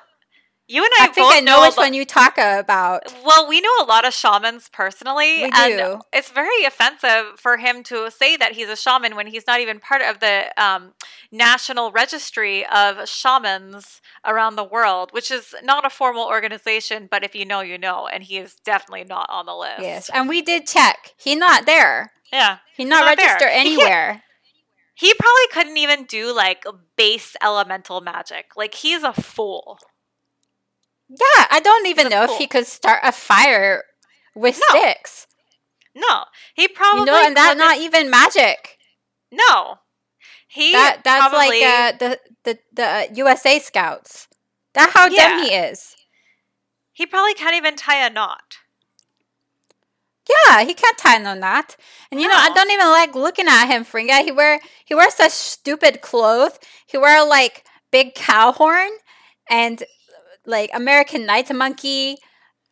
you 0.71 0.85
and 0.85 0.93
I, 1.01 1.05
I 1.05 1.07
think 1.09 1.27
both 1.27 1.35
I 1.35 1.41
know 1.41 1.63
which 1.63 1.77
lo- 1.77 1.83
one 1.85 1.95
you 1.95 2.05
talk 2.05 2.37
about. 2.37 3.03
Well, 3.25 3.49
we 3.49 3.61
know 3.61 3.71
a 3.81 3.85
lot 3.85 4.07
of 4.07 4.13
shamans 4.13 4.69
personally, 4.71 5.45
We 5.45 5.51
and 5.55 5.79
do. 5.79 6.01
it's 6.13 6.31
very 6.31 6.65
offensive 6.65 7.39
for 7.39 7.57
him 7.57 7.83
to 7.85 8.11
say 8.11 8.37
that 8.37 8.53
he's 8.53 8.69
a 8.69 8.77
shaman 8.77 9.17
when 9.17 9.29
he's 9.29 9.47
not 9.47 9.61
even 9.61 9.81
part 9.81 10.03
of 10.03 10.21
the 10.21 10.53
um, 10.63 10.93
national 11.33 11.91
registry 11.91 12.67
of 12.67 13.09
shamans 13.09 14.01
around 14.27 14.57
the 14.57 14.65
world, 14.65 15.11
which 15.13 15.31
is 15.31 15.55
not 15.63 15.87
a 15.87 15.91
formal 15.91 16.27
organization. 16.27 17.09
But 17.11 17.25
if 17.25 17.35
you 17.35 17.45
know, 17.47 17.61
you 17.61 17.79
know, 17.79 18.07
and 18.07 18.23
he 18.23 18.37
is 18.39 18.57
definitely 18.65 19.05
not 19.05 19.27
on 19.31 19.47
the 19.47 19.55
list. 19.55 19.81
Yes, 19.81 20.11
and 20.13 20.29
we 20.29 20.43
did 20.43 20.67
check. 20.67 21.15
He 21.17 21.35
not 21.35 21.65
there. 21.67 22.13
yeah. 22.33 22.59
He 22.77 22.85
not, 22.85 23.07
Not 23.07 23.17
there. 23.17 23.27
registered 23.27 23.51
He 23.53 23.59
anywhere. 23.75 24.23
He 24.95 25.15
probably 25.15 25.47
couldn't 25.53 25.77
even 25.79 26.05
do 26.05 26.35
like 26.35 26.65
base 26.97 27.37
elemental 27.43 28.01
magic. 28.01 28.51
Like 28.57 28.75
he's 28.75 29.03
a 29.03 29.13
fool. 29.13 29.79
Yeah, 31.09 31.47
I 31.51 31.61
don't 31.61 31.87
even 31.87 32.09
know 32.09 32.25
if 32.25 32.37
he 32.39 32.47
could 32.47 32.67
start 32.67 33.01
a 33.03 33.13
fire 33.13 33.85
with 34.35 34.61
No. 34.71 34.79
sticks. 34.81 35.27
No, 35.95 36.25
he 36.55 36.69
probably 36.69 37.01
You 37.01 37.07
know, 37.07 37.27
and 37.27 37.37
that's 37.37 37.55
couldn't- 37.61 37.81
even 37.83 38.11
magic. 38.11 38.79
no. 39.33 39.79
He 40.51 40.73
That 40.73 41.03
that's 41.05 41.29
probably, 41.29 41.61
like 41.61 41.63
uh, 41.63 41.93
the 41.99 42.21
the 42.45 42.59
the 42.73 42.85
uh, 42.87 43.05
USA 43.15 43.59
Scouts. 43.59 44.27
That's 44.73 44.93
how 44.95 45.09
dumb 45.11 45.43
he 45.43 45.53
is. 45.55 45.95
he 46.93 47.05
probably 47.05 47.35
can't 47.35 47.55
even 47.55 47.77
tie 47.77 48.05
a 48.07 48.09
knot. 48.11 48.57
Yeah, 50.47 50.63
he 50.65 50.75
can't 50.75 50.97
tie 50.99 51.19
no 51.19 51.35
knot. 51.35 51.77
And 52.11 52.21
you 52.21 52.29
know, 52.29 52.35
I 52.37 52.51
don't 52.51 52.71
even 52.71 52.87
like 52.89 53.15
looking 53.15 53.47
at 53.49 53.67
him, 53.67 53.85
Fringa. 53.85 54.23
He 54.25 54.33
wear 54.33 54.59
he 54.85 54.95
wears 54.95 55.15
such 55.15 55.33
stupid 55.33 56.01
clothes. 56.01 56.59
He 56.87 56.99
wear 56.99 57.25
like 57.27 57.65
big 57.91 58.15
cow 58.15 58.53
horn 58.53 58.91
and 59.51 59.83
like 60.49 60.71
American 60.75 61.27
night 61.27 61.55
monkey 61.55 62.19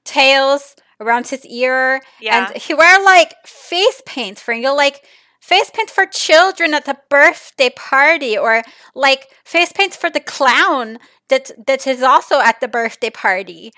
tails 0.05 0.75
around 1.01 1.29
his 1.29 1.45
ear. 1.47 2.01
Yeah. 2.21 2.49
And 2.49 2.57
he 2.63 2.75
wear 2.75 3.03
like 3.05 3.35
face 3.47 4.03
paint, 4.07 4.39
Fringa, 4.39 4.75
like 4.77 5.05
face 5.41 5.71
paint 5.71 5.91
for 5.91 6.07
children 6.07 6.75
at 6.75 6.87
the 6.87 6.97
birthday 7.11 7.71
party 7.71 8.37
or 8.37 8.63
like 8.95 9.29
face 9.45 9.73
paint 9.73 9.95
for 9.95 10.11
the 10.11 10.21
clown 10.21 10.99
that 11.29 11.51
that 11.67 11.87
is 11.87 12.03
also 12.03 12.41
at 12.41 12.61
the 12.61 12.69
birthday 12.69 13.11
party. 13.11 13.73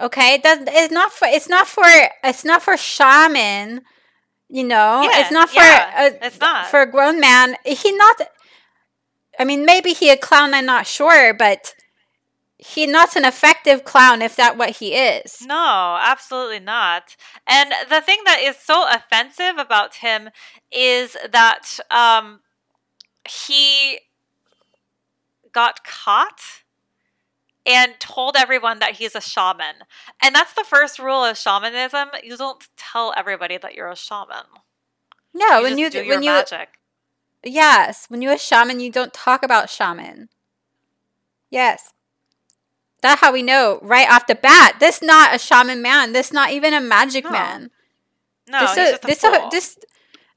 Okay, 0.00 0.38
that 0.42 0.64
it's 0.66 0.92
not 0.92 1.10
for 1.12 1.26
it's 1.26 1.48
not 1.48 1.66
for 1.66 1.84
it's 2.22 2.44
not 2.44 2.62
for 2.62 2.76
shaman. 2.76 3.82
You 4.48 4.62
know, 4.62 5.02
Yeah, 5.02 5.20
it's 5.20 5.32
not 5.32 5.48
for 5.50 5.56
yeah, 5.56 6.06
a, 6.06 6.26
it's 6.26 6.38
not. 6.38 6.66
for 6.66 6.80
a 6.82 6.90
grown 6.90 7.18
man. 7.18 7.56
He 7.64 7.90
not. 7.92 8.20
I 9.38 9.44
mean, 9.44 9.64
maybe 9.64 9.92
he 9.92 10.10
a 10.10 10.16
clown. 10.16 10.54
I'm 10.54 10.66
not 10.66 10.86
sure, 10.86 11.34
but 11.34 11.74
he 12.58 12.86
not 12.86 13.16
an 13.16 13.24
effective 13.24 13.84
clown 13.84 14.22
if 14.22 14.34
that 14.36 14.56
what 14.56 14.76
he 14.76 14.94
is. 14.94 15.38
No, 15.42 15.98
absolutely 16.00 16.60
not. 16.60 17.16
And 17.46 17.72
the 17.90 18.00
thing 18.00 18.20
that 18.24 18.40
is 18.40 18.56
so 18.56 18.86
offensive 18.88 19.58
about 19.58 19.96
him 19.96 20.30
is 20.72 21.16
that 21.30 21.78
um, 21.90 22.40
he 23.28 24.00
got 25.52 25.84
caught 25.84 26.40
and 27.66 27.94
told 27.98 28.36
everyone 28.36 28.78
that 28.78 28.92
he's 28.92 29.14
a 29.14 29.20
shaman. 29.20 29.76
And 30.22 30.34
that's 30.34 30.54
the 30.54 30.64
first 30.64 30.98
rule 30.98 31.24
of 31.24 31.36
shamanism. 31.36 32.08
You 32.22 32.36
don't 32.36 32.66
tell 32.76 33.12
everybody 33.16 33.58
that 33.58 33.74
you're 33.74 33.88
a 33.88 33.96
shaman. 33.96 34.44
No, 35.34 35.58
You 35.58 35.62
when 35.64 35.78
you 35.78 35.90
do 35.90 36.06
when 36.08 36.22
you 36.22 36.30
magic. 36.30 36.68
yes, 37.44 38.06
when 38.08 38.22
you're 38.22 38.34
a 38.34 38.38
shaman, 38.38 38.80
you 38.80 38.90
don't 38.90 39.12
talk 39.12 39.42
about 39.42 39.68
shaman. 39.68 40.28
Yes. 41.50 41.92
That's 43.02 43.20
how 43.20 43.32
we 43.32 43.42
know 43.42 43.78
right 43.82 44.08
off 44.10 44.26
the 44.26 44.34
bat. 44.34 44.76
This 44.80 45.02
not 45.02 45.34
a 45.34 45.38
shaman 45.38 45.82
man. 45.82 46.12
This 46.12 46.32
not 46.32 46.50
even 46.52 46.72
a 46.74 46.80
magic 46.80 47.24
No. 47.24 47.30
man. 47.30 47.70
No, 48.48 48.60
this 48.60 48.70
he's 48.70 48.78
a, 48.78 48.90
just 48.92 49.04
a 49.04 49.06
this 49.06 49.20
fool. 49.20 49.34
a, 49.34 49.48
this 49.50 49.78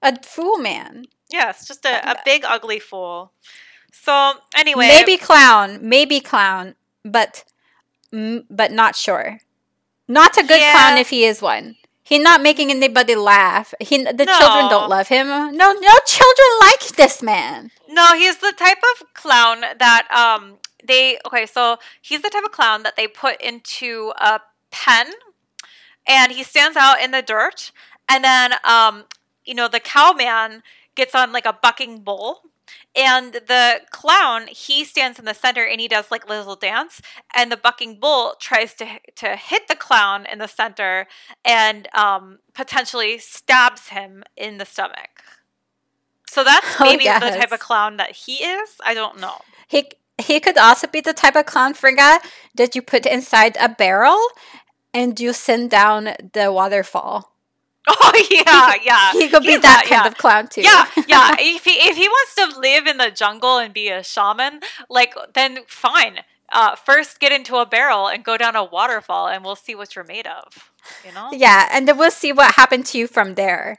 a 0.02 0.24
fool 0.24 0.58
man. 0.58 1.06
yes, 1.30 1.68
just 1.68 1.86
a, 1.86 2.12
a 2.12 2.16
big 2.26 2.44
ugly 2.46 2.80
fool. 2.80 3.32
So 3.92 4.34
anyway, 4.56 4.88
Maybe 4.88 5.18
clown, 5.18 5.80
maybe 5.82 6.20
clown, 6.20 6.76
but 7.04 7.44
but 8.12 8.72
not 8.72 8.96
sure. 8.96 9.40
Not 10.08 10.38
a 10.38 10.44
good 10.44 10.60
Yeah. 10.60 10.72
clown 10.72 10.98
if 10.98 11.10
he 11.10 11.24
is 11.26 11.42
one. 11.42 11.76
He 12.04 12.18
not 12.18 12.42
making 12.42 12.72
anybody 12.72 13.14
laugh. 13.16 13.74
He 13.80 13.98
the 14.04 14.26
No. 14.26 14.38
children 14.40 14.70
don't 14.70 14.90
love 14.90 15.08
him. 15.10 15.28
No, 15.28 15.74
no 15.74 15.94
children 16.06 16.48
like 16.62 16.88
this 16.98 17.22
man. 17.22 17.70
No, 17.88 18.14
he's 18.16 18.38
the 18.38 18.52
type 18.52 18.80
of 18.96 19.14
clown 19.14 19.62
that 19.62 20.08
um 20.12 20.58
they 20.84 21.20
okay, 21.26 21.46
so 21.46 21.78
he's 22.02 22.22
the 22.22 22.30
type 22.30 22.44
of 22.44 22.52
clown 22.52 22.84
that 22.84 22.96
they 22.96 23.08
put 23.08 23.42
into 23.42 24.14
a 24.18 24.42
pen 24.72 25.12
and 26.08 26.32
he 26.32 26.44
stands 26.44 26.78
out 26.78 27.02
in 27.02 27.12
the 27.12 27.22
dirt 27.22 27.72
and 28.08 28.24
then 28.24 28.54
um 28.64 29.06
you 29.46 29.54
know 29.54 29.68
the 29.68 29.80
cowman 29.80 30.64
gets 30.96 31.16
on 31.16 31.32
like 31.32 31.46
a 31.46 31.58
bucking 31.62 32.00
bull 32.00 32.42
and 32.96 33.34
the 33.34 33.82
clown 33.90 34.48
he 34.48 34.84
stands 34.84 35.18
in 35.20 35.26
the 35.26 35.34
center 35.34 35.64
and 35.66 35.80
he 35.80 35.88
does 35.88 36.12
like 36.12 36.28
little 36.30 36.56
dance 36.56 37.02
and 37.36 37.52
the 37.52 37.58
bucking 37.58 38.00
bull 38.00 38.36
tries 38.40 38.74
to 38.74 38.86
to 39.16 39.36
hit 39.36 39.68
the 39.68 39.76
clown 39.76 40.26
in 40.26 40.40
the 40.40 40.48
center 40.48 41.08
and 41.46 41.88
um 41.96 42.40
potentially 42.54 43.18
stabs 43.18 43.90
him 43.90 44.24
in 44.36 44.58
the 44.58 44.66
stomach. 44.66 45.24
So 46.28 46.44
that's 46.44 46.66
Oh, 46.80 46.84
maybe 46.84 47.06
the 47.06 47.32
type 47.32 47.52
of 47.52 47.60
clown 47.60 47.98
that 47.98 48.12
he 48.12 48.44
is 48.44 48.76
i 48.84 48.94
don't 48.94 49.20
know. 49.20 49.38
He 49.68 49.92
he 50.20 50.40
could 50.40 50.58
also 50.58 50.88
be 50.88 51.02
the 51.02 51.14
type 51.14 51.36
of 51.36 51.46
clown 51.46 51.74
fringa 51.74 52.20
that 52.56 52.76
you 52.76 52.82
put 52.82 53.06
inside 53.06 53.58
a 53.60 53.70
barrel 53.70 54.20
and 54.94 55.20
you 55.20 55.34
send 55.34 55.70
down 55.72 56.16
the 56.34 56.52
waterfall. 56.52 57.34
oh 57.88 58.28
yeah 58.30 58.74
yeah 58.84 59.12
He 59.14 59.30
could 59.30 59.44
be 59.44 59.52
He's 59.54 59.62
that 59.62 59.84
that, 59.84 59.90
kind 59.90 60.04
yeah. 60.04 60.08
of 60.08 60.18
clown 60.18 60.48
too. 60.48 60.62
yeah, 60.62 60.86
yeah. 61.08 61.36
If 61.40 61.64
he 61.66 61.72
if 61.72 61.98
he 61.98 62.08
wants 62.08 62.36
to 62.36 62.60
live 62.60 62.86
in 62.88 62.98
the 62.98 63.10
jungle 63.12 63.58
and 63.58 63.74
be 63.74 63.90
a 63.90 64.04
shaman, 64.04 64.60
like 64.90 65.16
then 65.34 65.60
fine. 65.68 66.20
Uh, 66.52 66.76
first, 66.76 67.20
get 67.20 67.32
into 67.32 67.58
a 67.58 67.66
barrel 67.66 68.08
and 68.08 68.24
go 68.24 68.36
down 68.36 68.56
a 68.56 68.64
waterfall, 68.64 69.28
and 69.28 69.44
we'll 69.44 69.56
see 69.56 69.76
what 69.76 69.96
you're 69.96 70.04
made 70.04 70.26
of. 70.26 70.72
You 71.06 71.14
know? 71.14 71.30
Yeah, 71.32 71.70
and 71.72 71.88
then 71.88 71.96
we'll 71.98 72.10
see 72.10 72.34
what 72.34 72.56
happened 72.56 72.88
to 72.88 72.98
you 72.98 73.06
from 73.08 73.36
there. 73.36 73.78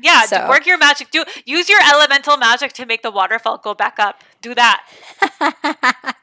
Yeah. 0.00 0.22
So- 0.22 0.48
Work 0.48 0.66
your 0.66 0.78
magic. 0.78 1.10
Do 1.10 1.24
use 1.44 1.68
your 1.68 1.80
elemental 1.82 2.36
magic 2.36 2.72
to 2.74 2.86
make 2.86 3.02
the 3.02 3.10
waterfall 3.10 3.58
go 3.58 3.74
back 3.74 3.98
up. 3.98 4.22
Do 4.40 4.54
that. 4.54 4.82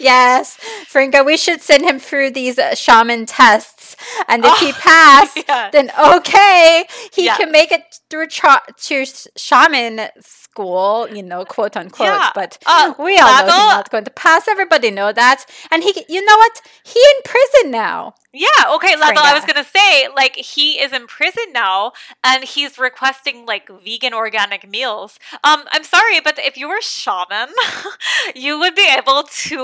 yes, 0.00 0.58
Fringa, 0.92 1.24
we 1.24 1.36
should 1.36 1.60
send 1.60 1.84
him 1.84 1.98
through 1.98 2.30
these 2.30 2.58
uh, 2.58 2.74
shaman 2.74 3.26
tests, 3.26 3.96
and 4.28 4.44
if 4.44 4.58
he 4.58 4.70
Oh, 4.70 4.72
passed, 4.80 5.36
yes. 5.36 5.72
then 5.72 5.90
okay, 6.16 6.84
he 7.12 7.28
can 7.28 7.52
make 7.52 7.70
it 7.70 7.82
through 8.12 8.26
tra- 8.28 8.62
to 8.76 9.06
sh- 9.06 9.26
shaman 9.36 10.08
school, 10.20 11.08
you 11.10 11.22
know, 11.22 11.44
quote 11.46 11.76
unquote. 11.76 12.08
Yeah. 12.08 12.30
But 12.34 12.58
Uh, 12.66 12.92
we 12.98 13.18
all 13.18 13.28
know 13.46 13.52
he's 13.62 13.72
not 13.78 13.90
going 13.90 14.04
to 14.04 14.10
pass. 14.10 14.46
Everybody 14.46 14.90
know 14.90 15.12
that, 15.12 15.46
and 15.70 15.82
he, 15.82 16.04
you 16.08 16.22
know 16.24 16.36
what? 16.36 16.60
He 16.84 17.00
in 17.12 17.22
prison 17.24 17.70
now. 17.70 18.14
Yeah, 18.34 18.48
okay, 18.76 18.94
Lethal, 18.96 19.18
I 19.18 19.34
was 19.34 19.44
gonna 19.44 19.62
say, 19.78 20.08
like, 20.16 20.36
he 20.36 20.80
is 20.80 20.90
in 20.92 21.06
prison 21.06 21.52
now 21.52 21.92
and 22.24 22.44
he's 22.44 22.78
requesting 22.78 23.44
like 23.44 23.68
vegan 23.84 24.14
organic 24.14 24.66
meals. 24.66 25.18
Um, 25.44 25.64
I'm 25.70 25.84
sorry, 25.84 26.18
but 26.20 26.38
if 26.38 26.56
you 26.56 26.66
were 26.66 26.80
shaman, 26.80 27.48
you 28.34 28.58
would 28.58 28.74
be 28.74 28.88
able 28.88 29.24
to 29.24 29.58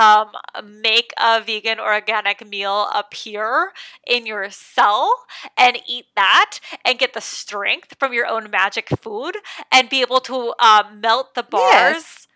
um 0.00 0.32
make 0.64 1.12
a 1.16 1.40
vegan 1.40 1.78
organic 1.78 2.44
meal 2.44 2.88
appear 2.92 3.70
in 4.04 4.26
your 4.26 4.50
cell 4.50 5.12
and 5.56 5.78
eat 5.86 6.06
that 6.16 6.58
and 6.84 6.98
get 6.98 7.12
the 7.14 7.20
strength 7.20 7.87
from 7.98 8.12
your 8.12 8.26
own 8.26 8.50
magic 8.50 8.88
food 9.00 9.36
and 9.72 9.88
be 9.88 10.00
able 10.00 10.20
to 10.20 10.54
um, 10.58 11.00
melt 11.00 11.34
the 11.34 11.42
bars 11.42 11.68
Yes. 11.72 12.26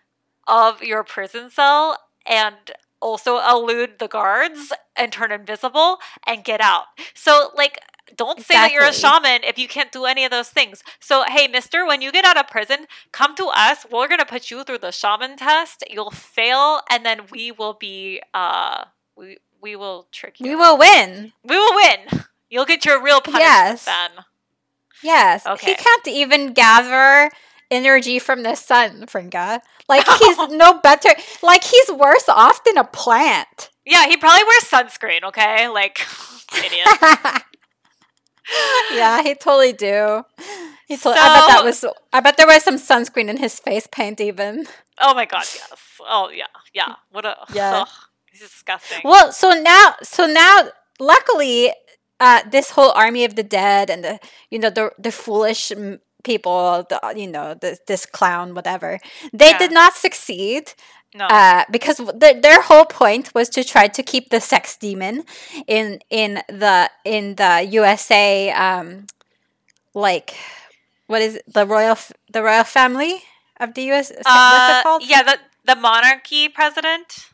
of 0.47 0.81
your 0.81 1.03
prison 1.03 1.49
cell 1.49 1.97
and 2.25 2.55
also 3.01 3.39
elude 3.39 3.99
the 3.99 4.07
guards 4.07 4.71
and 4.95 5.11
turn 5.11 5.31
invisible 5.31 5.97
and 6.25 6.43
get 6.43 6.61
out. 6.61 6.85
So 7.13 7.49
like 7.55 7.79
don't 8.15 8.39
say 8.41 8.53
that 8.55 8.71
you're 8.73 8.83
a 8.83 8.93
shaman 8.93 9.43
if 9.43 9.57
you 9.57 9.67
can't 9.67 9.91
do 9.91 10.05
any 10.05 10.23
of 10.25 10.31
those 10.31 10.49
things. 10.49 10.83
So 10.99 11.23
hey 11.27 11.47
mister, 11.47 11.85
when 11.85 12.01
you 12.01 12.11
get 12.11 12.25
out 12.25 12.37
of 12.37 12.47
prison, 12.47 12.85
come 13.11 13.35
to 13.35 13.45
us. 13.53 13.85
We're 13.91 14.07
going 14.07 14.19
to 14.19 14.25
put 14.25 14.51
you 14.51 14.63
through 14.63 14.79
the 14.79 14.91
shaman 14.91 15.37
test. 15.37 15.83
You'll 15.89 16.11
fail 16.11 16.81
and 16.89 17.05
then 17.05 17.21
we 17.31 17.51
will 17.51 17.73
be 17.73 18.21
uh 18.33 18.85
we 19.17 19.37
we 19.61 19.75
will 19.75 20.07
trick 20.11 20.39
you. 20.39 20.47
We 20.49 20.55
will 20.55 20.77
win. 20.77 21.33
we 21.43 21.57
will 21.57 21.75
win. 21.75 21.99
You'll 22.49 22.65
get 22.65 22.85
your 22.85 23.01
real 23.01 23.19
punishment 23.21 23.43
Yes. 23.43 23.85
then. 23.85 24.11
Yes. 25.03 25.45
Okay. 25.45 25.71
He 25.71 25.75
can't 25.75 26.07
even 26.07 26.53
gather 26.53 27.29
energy 27.69 28.19
from 28.19 28.43
the 28.43 28.55
sun, 28.55 29.05
Fringa. 29.05 29.59
Like 29.89 30.07
he's 30.07 30.37
no 30.49 30.79
better. 30.79 31.09
Like 31.41 31.63
he's 31.63 31.91
worse 31.91 32.29
off 32.29 32.63
than 32.63 32.77
a 32.77 32.83
plant. 32.83 33.69
Yeah, 33.85 34.07
he 34.07 34.15
probably 34.17 34.43
wears 34.45 34.63
sunscreen, 34.63 35.23
okay? 35.23 35.67
Like 35.67 35.99
Idiot. 36.57 36.87
yeah, 38.93 39.21
he 39.23 39.35
totally 39.35 39.73
do. 39.73 40.23
He 40.87 40.97
told, 40.97 41.15
I 41.17 41.27
bet 41.39 41.47
that 41.47 41.61
was. 41.63 41.85
I 42.11 42.19
bet 42.19 42.37
there 42.37 42.47
was 42.47 42.63
some 42.63 42.75
sunscreen 42.75 43.29
in 43.29 43.37
his 43.37 43.59
face 43.59 43.87
paint 43.87 44.19
even. 44.21 44.67
Oh 45.01 45.13
my 45.13 45.25
god, 45.25 45.43
yes. 45.43 45.73
Oh 46.01 46.29
yeah, 46.29 46.45
yeah. 46.73 46.95
What 47.11 47.25
a 47.25 47.35
Yeah. 47.53 47.81
ugh, 47.81 47.87
disgusting. 48.37 48.99
Well, 49.03 49.31
so 49.31 49.51
now, 49.51 49.95
so 50.03 50.25
now, 50.27 50.69
luckily, 50.99 51.71
uh, 52.23 52.41
this 52.49 52.71
whole 52.71 52.91
army 52.95 53.23
of 53.25 53.35
the 53.35 53.43
dead 53.43 53.89
and 53.89 54.03
the 54.03 54.19
you 54.51 54.59
know 54.59 54.69
the 54.69 54.91
the 54.99 55.11
foolish 55.11 55.71
people, 56.23 56.85
the 56.89 56.99
you 57.15 57.27
know 57.27 57.53
the, 57.55 57.77
this 57.87 58.05
clown, 58.05 58.53
whatever, 58.55 58.99
they 59.33 59.51
Yeah. 59.51 59.57
did 59.57 59.71
not 59.71 59.93
succeed. 59.95 60.73
no. 61.15 61.27
uh, 61.29 61.63
because 61.71 61.97
the, 61.97 62.39
their 62.41 62.61
whole 62.61 62.85
point 62.85 63.33
was 63.33 63.49
to 63.49 63.63
try 63.63 63.87
to 63.87 64.03
keep 64.03 64.29
the 64.29 64.39
sex 64.41 64.75
demon 64.77 65.23
in 65.67 65.99
in 66.09 66.41
the 66.49 66.89
in 67.05 67.35
the 67.35 67.67
USA, 67.71 68.51
um, 68.51 69.05
like 69.93 70.35
what 71.07 71.21
is 71.21 71.35
it, 71.35 71.43
the 71.53 71.65
royal 71.65 71.91
f- 71.91 72.11
the 72.31 72.43
royal 72.43 72.63
family 72.63 73.23
of 73.59 73.73
the 73.75 73.83
US? 73.91 74.11
what's 74.11 74.25
Uh, 74.25 74.69
it 74.69 74.83
called? 74.83 75.03
Yeah, 75.05 75.23
the 75.23 75.39
the 75.65 75.75
monarchy 75.75 76.49
president. 76.49 77.29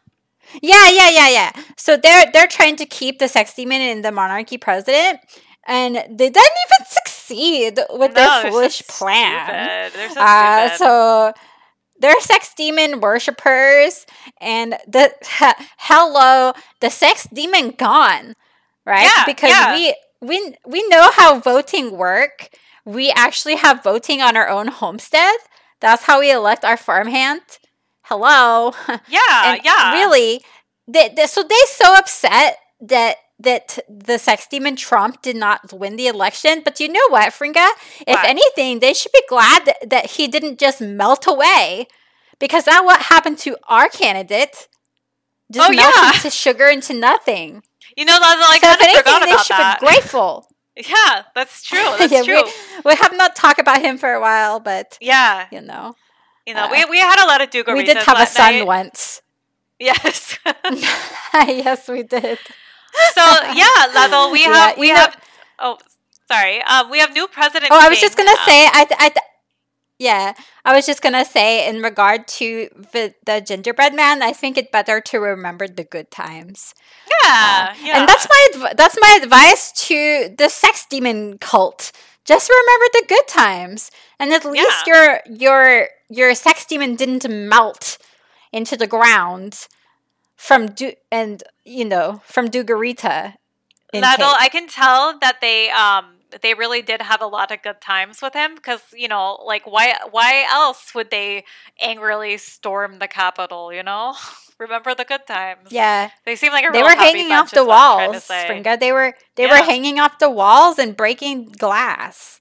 Yeah, 0.62 0.90
yeah, 0.90 1.10
yeah, 1.10 1.30
yeah. 1.30 1.52
So 1.78 1.98
they're 1.98 2.26
they're 2.32 2.48
trying 2.48 2.76
to 2.78 2.86
keep 2.86 3.20
the 3.20 3.28
sex 3.28 3.54
demon 3.54 3.82
in 3.82 4.02
the 4.02 4.12
monarchy 4.12 4.58
president. 4.58 5.20
And 5.68 5.96
they 5.96 6.30
didn't 6.30 6.38
even 6.66 6.86
succeed 6.88 7.80
with 7.92 8.14
No, 8.14 8.16
their 8.16 8.30
they're 8.30 8.52
so 8.52 8.52
foolish 8.52 8.88
plan. 8.88 9.92
so 10.10 10.22
Uh, 10.22 10.70
so 10.70 11.34
they're 12.00 12.20
sex 12.22 12.54
demon 12.56 13.00
worshippers, 13.02 14.06
and 14.40 14.74
the 14.88 15.14
hello, 15.78 16.54
the 16.80 16.90
sex 16.90 17.28
demon 17.34 17.72
gone, 17.72 18.34
right? 18.86 19.14
Yeah, 19.16 19.24
because 19.26 19.50
yeah. 19.50 19.74
we 19.74 19.96
we 20.22 20.56
we 20.66 20.88
know 20.90 21.12
how 21.12 21.40
voting 21.40 21.98
work. 21.98 22.50
We 22.86 23.12
actually 23.12 23.56
have 23.56 23.84
voting 23.84 24.22
on 24.22 24.36
our 24.36 24.48
own 24.50 24.68
homestead. 24.68 25.36
That's 25.80 26.04
how 26.04 26.20
we 26.20 26.32
elect 26.32 26.64
our 26.66 26.78
farmhand. 26.78 27.42
Hello, 28.10 28.74
yeah, 29.08 29.54
and 29.54 29.62
yeah. 29.64 29.94
really, 29.94 30.42
they, 30.88 31.10
they, 31.16 31.28
so 31.28 31.44
they 31.44 31.56
so 31.68 31.96
upset 31.96 32.58
that 32.82 33.18
that 33.40 33.80
the 33.90 34.18
sex 34.18 34.48
demon 34.50 34.76
Trump 34.76 35.22
did 35.22 35.36
not 35.36 35.72
win 35.72 35.96
the 35.96 36.08
election. 36.08 36.62
But 36.64 36.80
you 36.80 36.90
know 36.90 37.08
what, 37.10 37.32
Fringa? 37.34 37.70
If 38.08 38.20
What? 38.20 38.26
anything, 38.26 38.80
they 38.80 38.94
should 38.94 39.12
be 39.14 39.24
glad 39.30 39.66
that, 39.66 39.90
that 39.90 40.06
he 40.12 40.28
didn't 40.28 40.60
just 40.60 40.82
melt 40.82 41.26
away, 41.28 41.88
because 42.40 42.66
that 42.66 42.84
what 42.86 43.04
happened 43.04 43.38
to 43.40 43.58
our 43.68 43.90
candidate. 43.90 44.68
Just 45.52 45.70
Oh, 45.70 45.74
melted 45.74 46.16
yeah. 46.16 46.20
to 46.22 46.30
sugar 46.30 46.68
into 46.68 46.94
nothing. 46.94 47.64
You 47.98 48.06
know, 48.06 48.18
I 48.22 48.60
so 48.62 48.72
if 48.72 48.78
kind 48.80 48.82
of 48.82 48.88
anything, 48.88 49.04
forgot 49.04 49.26
they 49.26 49.32
about 49.32 49.46
should 49.46 49.58
that. 49.58 49.80
be 49.82 49.86
grateful. 49.88 50.48
Yeah, 50.76 51.24
that's 51.36 51.62
true. 51.64 51.78
That's 51.98 52.12
Yeah, 52.12 52.24
true. 52.24 52.44
We, 52.44 52.52
we 52.86 52.96
have 52.96 53.14
not 53.18 53.36
talked 53.36 53.60
about 53.60 53.82
him 53.82 53.98
for 53.98 54.14
a 54.14 54.22
while, 54.22 54.60
but 54.62 54.98
yeah, 55.02 55.48
you 55.52 55.60
know, 55.62 55.96
you 56.50 56.54
know, 56.58 56.66
uh, 56.66 56.72
we, 56.72 56.86
we 56.86 57.00
had 57.00 57.24
a 57.24 57.28
lot 57.28 57.42
of 57.42 57.50
Duga 57.50 57.74
we 57.74 57.86
did 57.86 57.98
have 57.98 58.20
a 58.20 58.26
son 58.26 58.66
once. 58.66 59.22
Yes. 59.80 60.38
yes, 61.34 61.88
we 61.88 62.04
did. 62.04 62.38
so 63.14 63.24
yeah, 63.54 63.80
Lazo, 63.96 64.32
we 64.32 64.42
Yeah, 64.46 64.54
have 64.54 64.78
we 64.78 64.88
you 64.88 64.94
know- 64.94 65.00
have. 65.00 65.22
Oh, 65.60 65.78
sorry. 66.28 66.62
Um, 66.64 66.90
we 66.90 67.00
have 67.00 67.14
new 67.14 67.28
president. 67.28 67.72
Oh, 67.72 67.80
I 67.80 67.90
was 67.90 68.00
just 68.02 68.18
gonna 68.18 68.32
um, 68.32 68.46
say, 68.46 68.68
I, 68.68 68.86
th- 68.86 69.00
I, 69.00 69.10
th- 69.10 69.26
yeah, 70.00 70.34
I 70.64 70.74
was 70.74 70.86
just 70.86 71.02
gonna 71.02 71.26
say, 71.26 71.68
in 71.70 71.82
regard 71.82 72.28
to 72.40 72.70
the, 72.94 73.14
the 73.26 73.42
gingerbread 73.42 73.94
man, 73.94 74.22
I 74.22 74.32
think 74.32 74.58
it 74.58 74.72
better 74.72 75.02
to 75.02 75.20
remember 75.20 75.68
the 75.68 75.84
good 75.84 76.10
times. 76.12 76.74
Yeah, 77.24 77.76
yeah. 77.84 77.94
Uh, 77.94 78.00
And 78.00 78.08
that's 78.08 78.28
my 78.30 78.48
adv- 78.56 78.78
that's 78.78 78.98
my 79.00 79.20
advice 79.22 79.72
to 79.88 80.34
the 80.38 80.50
sex 80.50 80.86
demon 80.90 81.38
cult. 81.40 81.92
Just 82.26 82.50
remember 82.50 82.86
the 82.94 83.06
good 83.08 83.28
times, 83.28 83.92
and 84.20 84.32
at 84.32 84.46
least 84.46 84.88
your 84.88 85.20
your 85.30 85.90
your 86.10 86.34
sex 86.36 86.66
demon 86.66 86.96
didn't 86.96 87.28
melt 87.30 87.98
into 88.52 88.76
the 88.76 88.88
ground 88.88 89.68
from 90.36 90.68
du- 90.68 90.96
and 91.12 91.44
you 91.64 91.86
know 91.86 92.22
from 92.26 92.48
Dugarita. 92.50 93.36
Intake. 93.92 94.20
I 94.20 94.50
can 94.52 94.68
tell 94.68 95.18
that 95.20 95.42
they 95.42 95.70
um 95.72 96.16
they 96.42 96.54
really 96.54 96.82
did 96.84 97.02
have 97.02 97.22
a 97.22 97.26
lot 97.28 97.52
of 97.52 97.62
good 97.64 97.82
times 97.82 98.22
with 98.22 98.34
him 98.34 98.54
because 98.56 98.82
you 98.94 99.08
know 99.08 99.40
like 99.46 99.66
why 99.66 99.96
why 100.12 100.46
else 100.50 100.94
would 100.94 101.10
they 101.10 101.44
angrily 101.82 102.38
storm 102.38 103.00
the 103.00 103.08
Capitol? 103.08 103.74
You 103.74 103.82
know, 103.84 104.14
remember 104.60 104.94
the 104.94 105.06
good 105.06 105.26
times. 105.28 105.72
yeah, 105.72 106.12
they 106.26 106.36
seem 106.36 106.52
like 106.52 106.66
a 106.68 106.72
they 106.72 106.84
were 106.84 106.90
hanging 106.90 107.32
off 107.32 107.52
the 107.52 107.62
is 107.62 107.68
what 107.68 107.74
I'm 107.76 107.98
trying 107.98 108.08
to 108.10 108.12
walls, 108.14 108.24
say. 108.26 108.48
Fringa. 108.48 108.80
They 108.80 108.92
were 108.92 109.16
they 109.36 109.44
Yeah. 109.46 109.60
were 109.60 109.66
hanging 109.66 110.00
off 110.00 110.20
the 110.20 110.30
walls 110.30 110.78
and 110.78 110.96
breaking 110.96 111.50
glass. 111.58 112.40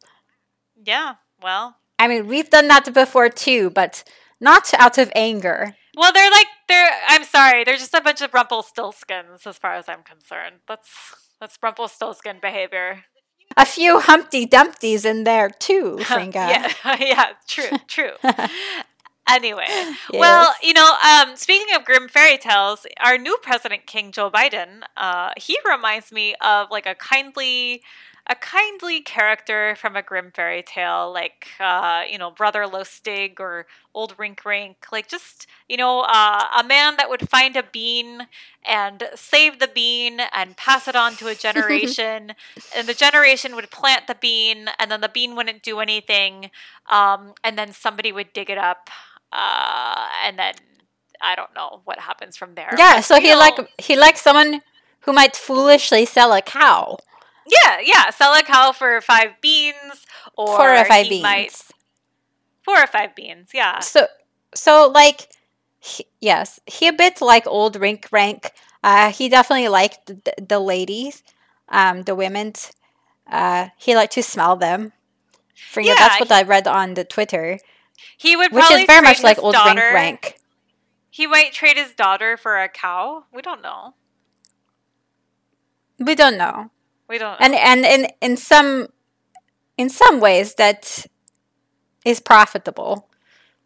Yeah, 0.84 1.14
well, 1.42 1.76
I 1.98 2.08
mean, 2.08 2.26
we've 2.26 2.50
done 2.50 2.68
that 2.68 2.92
before 2.94 3.28
too, 3.28 3.70
but 3.70 4.04
not 4.40 4.72
out 4.74 4.98
of 4.98 5.10
anger. 5.14 5.74
well, 5.96 6.12
they're 6.12 6.30
like 6.30 6.46
they're. 6.68 6.90
I'm 7.08 7.24
sorry, 7.24 7.64
they're 7.64 7.76
just 7.76 7.94
a 7.94 8.00
bunch 8.00 8.20
of 8.22 8.30
Rumpelstiltskins 8.32 9.46
as 9.46 9.58
far 9.58 9.74
as 9.74 9.88
I'm 9.88 10.02
concerned. 10.02 10.56
That's 10.68 11.14
that's 11.40 11.58
Rumpelstiltskin 11.62 12.38
behavior. 12.40 13.04
A 13.56 13.64
few 13.64 13.98
Humpty 14.00 14.46
Dumptys 14.46 15.04
in 15.04 15.24
there 15.24 15.48
too, 15.48 15.96
Fringa. 16.02 16.34
yeah, 16.34 16.72
yeah, 17.00 17.26
true, 17.48 17.78
true. 17.88 18.12
Anyway, 19.28 19.66
well, 20.14 20.54
you 20.62 20.72
know, 20.72 20.90
um, 21.06 21.36
speaking 21.36 21.74
of 21.76 21.84
Grimm 21.84 22.08
fairy 22.08 22.38
tales, 22.38 22.86
our 22.98 23.18
new 23.18 23.36
president, 23.42 23.86
King 23.86 24.10
Joe 24.10 24.30
Biden, 24.30 24.80
uh, 24.96 25.32
he 25.36 25.58
reminds 25.68 26.10
me 26.10 26.34
of 26.40 26.68
like 26.70 26.86
a 26.86 26.94
kindly, 26.94 27.82
a 28.30 28.34
kindly 28.34 29.00
character 29.00 29.74
from 29.76 29.96
a 29.96 30.02
Grimm 30.02 30.30
fairy 30.34 30.62
tale, 30.62 31.10
like 31.10 31.48
uh, 31.58 32.02
you 32.08 32.18
know, 32.18 32.30
Brother 32.30 32.64
Lustig 32.64 33.40
or 33.40 33.66
Old 33.94 34.14
Rink 34.18 34.44
Rink, 34.44 34.76
like 34.92 35.08
just 35.08 35.46
you 35.68 35.78
know, 35.78 36.00
uh, 36.00 36.44
a 36.58 36.62
man 36.62 36.96
that 36.98 37.08
would 37.08 37.28
find 37.28 37.56
a 37.56 37.62
bean 37.62 38.26
and 38.66 39.08
save 39.14 39.60
the 39.60 39.68
bean 39.68 40.20
and 40.32 40.56
pass 40.56 40.86
it 40.86 40.94
on 40.94 41.14
to 41.16 41.28
a 41.28 41.34
generation, 41.46 42.34
and 42.76 42.86
the 42.86 42.94
generation 42.94 43.56
would 43.56 43.70
plant 43.70 44.06
the 44.06 44.14
bean, 44.14 44.68
and 44.78 44.90
then 44.90 45.00
the 45.00 45.08
bean 45.08 45.34
wouldn't 45.34 45.62
do 45.62 45.80
anything, 45.80 46.50
um, 46.90 47.32
and 47.42 47.58
then 47.58 47.72
somebody 47.72 48.12
would 48.12 48.34
dig 48.34 48.50
it 48.50 48.58
up, 48.58 48.90
uh, 49.32 50.06
and 50.24 50.38
then 50.38 50.54
I 51.22 51.34
don't 51.34 51.54
know 51.54 51.80
what 51.84 52.00
happens 52.00 52.36
from 52.36 52.54
there. 52.56 52.74
Yeah, 52.76 52.96
but, 52.96 53.04
so 53.04 53.18
he 53.18 53.30
know, 53.30 53.38
like 53.38 53.58
he 53.78 53.96
likes 53.96 54.20
someone 54.20 54.60
who 55.00 55.14
might 55.14 55.34
foolishly 55.34 56.04
sell 56.04 56.34
a 56.34 56.42
cow 56.42 56.98
yeah, 57.50 57.78
yeah, 57.82 58.10
sell 58.10 58.34
a 58.34 58.42
cow 58.42 58.72
for 58.72 59.00
five 59.00 59.40
beans, 59.40 60.06
or 60.36 60.56
for 60.56 60.74
a 60.74 60.84
five 60.84 61.08
beans. 61.08 61.22
might 61.22 61.52
four 62.62 62.82
or 62.82 62.86
five 62.86 63.14
beans. 63.14 63.50
Yeah, 63.54 63.80
So 63.80 64.06
so 64.54 64.90
like 64.92 65.28
he, 65.78 66.06
yes, 66.20 66.60
he 66.66 66.86
a 66.88 66.92
bit 66.92 67.20
like 67.20 67.46
old 67.46 67.76
Rink 67.76 68.08
Rank. 68.10 68.52
Uh, 68.82 69.10
he 69.10 69.28
definitely 69.28 69.68
liked 69.68 70.06
the, 70.06 70.34
the 70.38 70.58
ladies, 70.60 71.22
um, 71.68 72.02
the 72.02 72.14
women's. 72.14 72.72
Uh, 73.30 73.68
he 73.76 73.94
liked 73.96 74.12
to 74.14 74.22
smell 74.22 74.56
them. 74.56 74.92
That's 75.96 76.18
Yeah, 76.18 76.18
what 76.18 76.32
I 76.32 76.42
read 76.42 76.66
on 76.66 76.94
the 76.94 77.04
Twitter, 77.04 77.58
he 78.16 78.36
would 78.36 78.52
which 78.52 78.70
is 78.70 78.84
very 78.84 79.02
much 79.02 79.22
like 79.22 79.38
old 79.38 79.54
daughter. 79.54 79.80
Rink 79.80 79.92
Rank. 79.92 80.34
He 81.10 81.26
might 81.26 81.52
trade 81.52 81.76
his 81.76 81.94
daughter 81.94 82.36
for 82.36 82.56
a 82.60 82.68
cow. 82.68 83.24
We 83.32 83.42
don't 83.42 83.62
know. 83.62 83.94
We 85.98 86.14
don't 86.14 86.36
know. 86.38 86.70
We 87.08 87.18
don't. 87.18 87.38
Know. 87.40 87.46
and 87.46 87.54
and 87.54 87.84
in 87.84 88.10
in 88.20 88.36
some 88.36 88.88
in 89.76 89.88
some 89.88 90.20
ways 90.20 90.54
that 90.54 91.06
is 92.04 92.20
profitable 92.20 93.08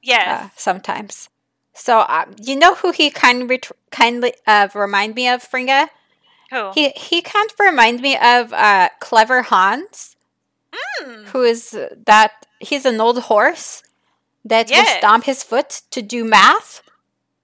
yes. 0.03 0.27
uh, 0.29 0.49
sometimes 0.57 1.29
so 1.75 2.05
um, 2.09 2.35
you 2.41 2.55
know 2.57 2.75
who 2.77 2.91
he 2.93 3.11
kind 3.11 3.49
ret- 3.49 3.71
kindly 3.91 4.35
uh, 4.47 4.69
remind 4.75 5.15
me 5.15 5.29
of 5.29 5.43
fringa 5.43 5.89
Who? 6.51 6.71
he 6.73 6.91
he 6.91 7.23
kind 7.23 7.49
of 7.51 7.59
remind 7.61 8.01
me 8.01 8.17
of 8.17 8.53
uh, 8.53 8.89
clever 9.01 9.43
hans 9.43 10.17
Hmm. 10.75 11.25
who 11.33 11.43
is 11.43 11.71
that 12.07 12.33
he's 12.61 12.87
an 12.87 13.01
old 13.01 13.19
horse 13.25 13.83
that 14.45 14.69
will 14.69 14.77
Yes. 14.77 14.99
stomp 14.99 15.25
his 15.25 15.43
foot 15.43 15.83
to 15.91 16.01
do 16.03 16.25
math 16.25 16.83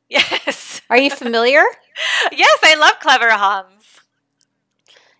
Yes. 0.08 0.80
are 0.90 0.96
you 0.98 1.10
familiar 1.10 1.64
yes, 2.32 2.58
I 2.62 2.74
love 2.76 2.96
Clever 3.00 3.30
Hans. 3.30 3.77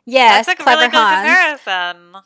Yes 0.09 0.47
That's 0.47 0.61
a 0.61 0.63
clever 0.63 0.81
really 0.83 0.93
hans 0.93 1.59
comparison. 1.59 2.23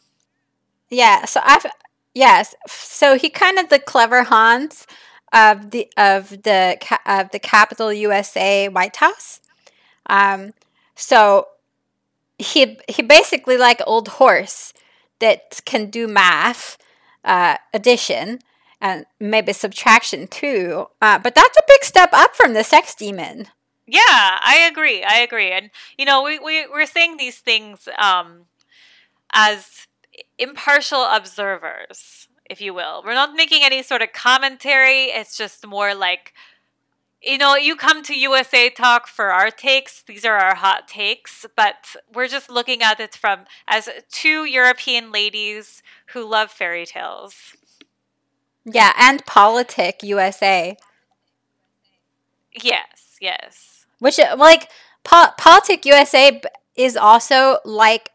Yeah, 0.92 1.24
so 1.24 1.40
I've 1.42 1.66
yes, 2.14 2.54
so 2.66 3.16
he 3.16 3.30
kind 3.30 3.58
of 3.58 3.70
the 3.70 3.78
clever 3.78 4.24
Hans 4.24 4.86
of 5.32 5.70
the 5.70 5.90
of 5.96 6.42
the 6.42 6.76
of 7.06 7.30
the 7.30 7.38
capital 7.38 7.92
USA 7.92 8.68
White 8.68 8.96
House. 8.96 9.40
Um, 10.06 10.52
so 10.94 11.48
he 12.38 12.78
he 12.88 13.02
basically 13.02 13.56
like 13.56 13.80
old 13.86 14.08
horse 14.08 14.74
that 15.20 15.60
can 15.64 15.88
do 15.88 16.06
math, 16.06 16.76
uh, 17.24 17.56
addition, 17.72 18.40
and 18.78 19.06
maybe 19.18 19.54
subtraction 19.54 20.26
too. 20.26 20.88
Uh, 21.00 21.18
but 21.18 21.34
that's 21.34 21.56
a 21.56 21.62
big 21.66 21.84
step 21.84 22.10
up 22.12 22.36
from 22.36 22.52
the 22.52 22.64
sex 22.64 22.94
demon. 22.94 23.48
Yeah, 23.86 24.38
I 24.42 24.68
agree. 24.70 25.02
I 25.02 25.18
agree. 25.18 25.50
And 25.50 25.70
you 25.98 26.04
know, 26.04 26.22
we, 26.22 26.38
we 26.38 26.66
we're 26.66 26.86
saying 26.86 27.16
these 27.16 27.38
things 27.38 27.88
um 27.98 28.46
as 29.32 29.86
impartial 30.38 31.04
observers, 31.04 32.28
if 32.48 32.60
you 32.60 32.74
will. 32.74 33.02
We're 33.04 33.14
not 33.14 33.34
making 33.34 33.62
any 33.64 33.82
sort 33.82 34.02
of 34.02 34.12
commentary. 34.12 35.04
It's 35.06 35.36
just 35.36 35.66
more 35.66 35.94
like 35.94 36.32
you 37.22 37.38
know, 37.38 37.56
you 37.56 37.76
come 37.76 38.02
to 38.04 38.18
USA 38.18 38.68
Talk 38.70 39.06
for 39.06 39.32
our 39.32 39.50
takes. 39.50 40.02
These 40.02 40.24
are 40.24 40.36
our 40.38 40.56
hot 40.56 40.88
takes, 40.88 41.46
but 41.56 41.96
we're 42.12 42.28
just 42.28 42.50
looking 42.50 42.82
at 42.82 43.00
it 43.00 43.14
from 43.14 43.44
as 43.68 43.88
two 44.10 44.44
European 44.44 45.12
ladies 45.12 45.82
who 46.08 46.24
love 46.28 46.50
fairy 46.50 46.86
tales. 46.86 47.54
Yeah, 48.64 48.92
and 48.98 49.24
Politic 49.26 50.02
USA. 50.02 50.76
Yes, 52.54 53.11
yes. 53.22 53.86
Which, 53.98 54.18
uh, 54.18 54.34
like, 54.36 54.68
po- 55.04 55.32
Politic 55.38 55.86
USA 55.86 56.40
is 56.76 56.96
also 56.96 57.58
like 57.64 58.10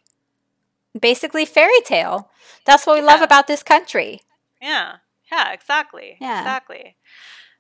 basically 1.00 1.46
fairy 1.46 1.82
tale. 1.86 2.30
That's 2.66 2.86
what 2.86 3.00
we 3.00 3.06
love 3.06 3.22
about 3.22 3.48
this 3.48 3.64
country. 3.64 4.22
Yeah. 4.62 4.98
Yeah, 5.32 5.52
exactly. 5.54 6.18
Yeah. 6.20 6.40
Exactly. 6.40 6.96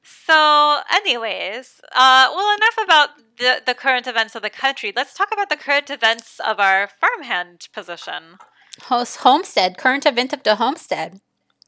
So, 0.04 0.80
anyways, 0.94 1.82
uh, 1.92 2.30
well, 2.34 2.56
enough 2.56 2.78
about 2.82 3.10
the, 3.38 3.62
the 3.66 3.74
current 3.74 4.08
events 4.08 4.36
of 4.36 4.42
the 4.42 4.50
country. 4.50 4.94
Let's 4.96 5.14
talk 5.14 5.30
about 5.34 5.50
the 5.50 5.58
current 5.58 5.90
events 5.90 6.40
of 6.46 6.60
our 6.60 6.88
farmhand 6.88 7.68
position. 7.74 8.38
Host 8.84 9.18
Homestead, 9.18 9.78
current 9.78 10.06
event 10.06 10.32
of 10.32 10.44
the 10.44 10.56
Homestead. 10.56 11.20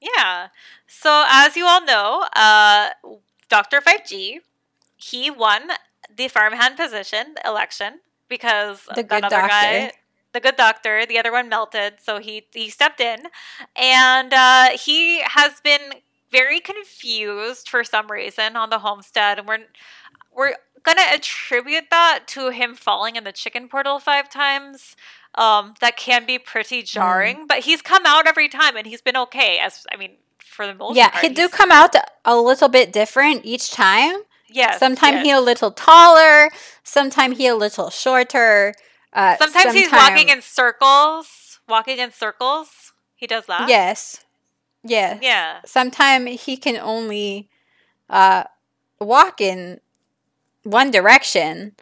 Yeah. 0.01 0.47
So, 0.87 1.25
as 1.27 1.57
you 1.57 1.65
all 1.65 1.83
know, 1.83 2.27
uh, 2.33 2.89
Dr. 3.49 3.81
5G, 3.81 4.37
he 4.99 5.31
won 5.31 5.71
the 6.15 6.29
farmhand 6.29 6.77
position 6.77 7.35
election 7.45 8.01
because 8.29 8.89
The 8.93 9.03
good 9.03 9.23
other 9.23 9.43
guy, 9.43 9.91
doctor. 9.91 9.97
the 10.33 10.41
good 10.41 10.57
doctor, 10.57 11.05
the 11.05 11.19
other 11.19 11.31
one 11.31 11.49
melted, 11.49 11.95
so 12.01 12.19
he 12.19 12.47
he 12.53 12.69
stepped 12.69 13.01
in, 13.01 13.23
and 13.75 14.33
uh, 14.33 14.77
he 14.77 15.21
has 15.21 15.61
been 15.61 15.93
very 16.31 16.59
confused 16.61 17.69
for 17.69 17.83
some 17.83 18.11
reason 18.11 18.55
on 18.57 18.69
the 18.69 18.79
homestead, 18.79 19.39
and 19.39 19.47
we're 19.47 19.65
we're 20.35 20.55
gonna 20.83 21.03
attribute 21.13 21.85
that 21.91 22.21
to 22.27 22.49
him 22.51 22.75
falling 22.75 23.15
in 23.15 23.23
the 23.23 23.33
chicken 23.33 23.69
portal 23.69 23.99
five 23.99 24.29
times. 24.29 24.95
Um, 25.35 25.75
that 25.81 25.97
can 25.97 26.25
be 26.25 26.39
pretty 26.39 26.83
jarring, 26.83 27.47
but 27.47 27.59
he's 27.59 27.81
come 27.81 28.03
out 28.05 28.27
every 28.27 28.49
time 28.49 28.75
and 28.75 28.87
he's 28.87 29.01
been 29.01 29.17
okay. 29.17 29.59
As 29.59 29.85
I 29.91 29.97
mean, 29.97 30.17
for 30.39 30.65
the 30.67 30.73
most 30.75 30.95
Yeah, 30.95 31.09
part, 31.09 31.23
he 31.23 31.29
do 31.29 31.47
come 31.49 31.71
out 31.71 31.95
a 32.25 32.35
little 32.37 32.69
bit 32.69 32.91
different 32.91 33.45
each 33.45 33.71
time. 33.71 34.23
Yes. 34.51 34.79
sometimes 34.79 35.15
yes. 35.15 35.25
he 35.25 35.31
a 35.31 35.41
little 35.41 35.71
taller, 35.71 36.49
sometimes 36.83 37.37
he 37.37 37.47
a 37.47 37.55
little 37.55 37.89
shorter. 37.89 38.73
Uh, 39.11 39.35
Sometimes 39.37 39.73
he's 39.73 39.91
walking 39.91 40.29
in 40.29 40.41
circles. 40.41 41.59
Walking 41.67 41.97
in 41.97 42.11
circles. 42.11 42.93
He 43.15 43.27
does 43.27 43.45
that. 43.47 43.67
Yes, 43.67 44.23
yes. 44.83 45.19
Yeah. 45.21 45.61
Sometimes 45.65 46.43
he 46.43 46.57
can 46.57 46.77
only 46.77 47.49
uh, 48.09 48.43
walk 48.99 49.41
in 49.41 49.79
one 50.63 50.91
direction. 50.91 51.75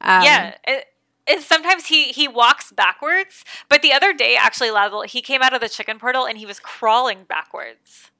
Um, 0.00 0.22
yeah. 0.22 0.54
It, 0.66 0.84
it, 1.26 1.42
sometimes 1.42 1.86
he 1.86 2.04
he 2.04 2.26
walks 2.26 2.72
backwards, 2.72 3.44
but 3.68 3.82
the 3.82 3.92
other 3.92 4.12
day 4.12 4.36
actually, 4.36 4.70
Lazzle, 4.70 5.02
he 5.02 5.20
came 5.20 5.42
out 5.42 5.52
of 5.52 5.60
the 5.60 5.68
chicken 5.68 5.98
portal 5.98 6.26
and 6.26 6.38
he 6.38 6.46
was 6.46 6.58
crawling 6.58 7.24
backwards. 7.24 8.10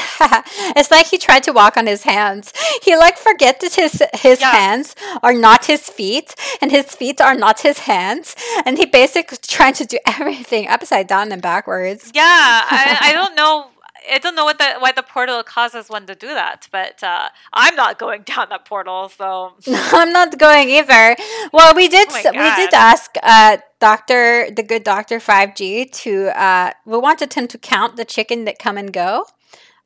it's 0.76 0.90
like 0.90 1.06
he 1.06 1.18
tried 1.18 1.42
to 1.44 1.52
walk 1.52 1.76
on 1.76 1.86
his 1.86 2.02
hands. 2.04 2.52
He 2.82 2.96
like 2.96 3.16
forget 3.16 3.60
that 3.60 3.74
his 3.74 4.02
his 4.14 4.40
Yeah. 4.40 4.50
hands 4.50 4.94
are 5.22 5.34
not 5.34 5.66
his 5.66 5.88
feet, 5.88 6.34
and 6.60 6.70
his 6.70 6.94
feet 6.94 7.20
are 7.20 7.34
not 7.34 7.60
his 7.60 7.80
hands, 7.80 8.34
and 8.64 8.78
he 8.78 8.86
basically 8.86 9.38
trying 9.58 9.74
to 9.74 9.84
do 9.84 9.98
everything 10.06 10.68
upside 10.68 11.06
down 11.06 11.32
and 11.32 11.42
backwards. 11.42 12.10
Yeah, 12.14 12.22
I, 12.24 12.98
I 13.08 13.12
don't 13.12 13.34
know. 13.34 13.66
I 14.12 14.18
don't 14.18 14.34
know 14.34 14.44
what 14.44 14.58
the 14.58 14.68
why 14.80 14.90
the 14.90 15.04
portal 15.04 15.44
causes 15.44 15.88
one 15.88 16.06
to 16.06 16.16
do 16.16 16.26
that, 16.26 16.66
but 16.72 17.02
uh, 17.04 17.28
I'm 17.52 17.76
not 17.76 17.98
going 18.00 18.22
down 18.32 18.48
that 18.50 18.64
portal. 18.64 19.08
So 19.08 19.52
I'm 19.92 20.12
not 20.12 20.38
going 20.38 20.68
either. 20.70 21.14
Well, 21.52 21.72
we 21.74 21.86
did 21.86 22.08
Oh 22.10 22.30
we 22.32 22.50
did 22.62 22.74
ask 22.74 23.14
uh, 23.22 23.58
Doctor 23.78 24.50
the 24.50 24.64
good 24.64 24.82
Doctor 24.82 25.20
Five 25.20 25.54
G 25.54 25.84
to 26.02 26.12
uh, 26.36 26.72
we 26.84 26.98
wanted 26.98 27.34
him 27.34 27.46
to 27.46 27.58
count 27.58 27.94
the 27.96 28.04
chicken 28.04 28.44
that 28.46 28.58
come 28.58 28.76
and 28.76 28.92
go. 28.92 29.26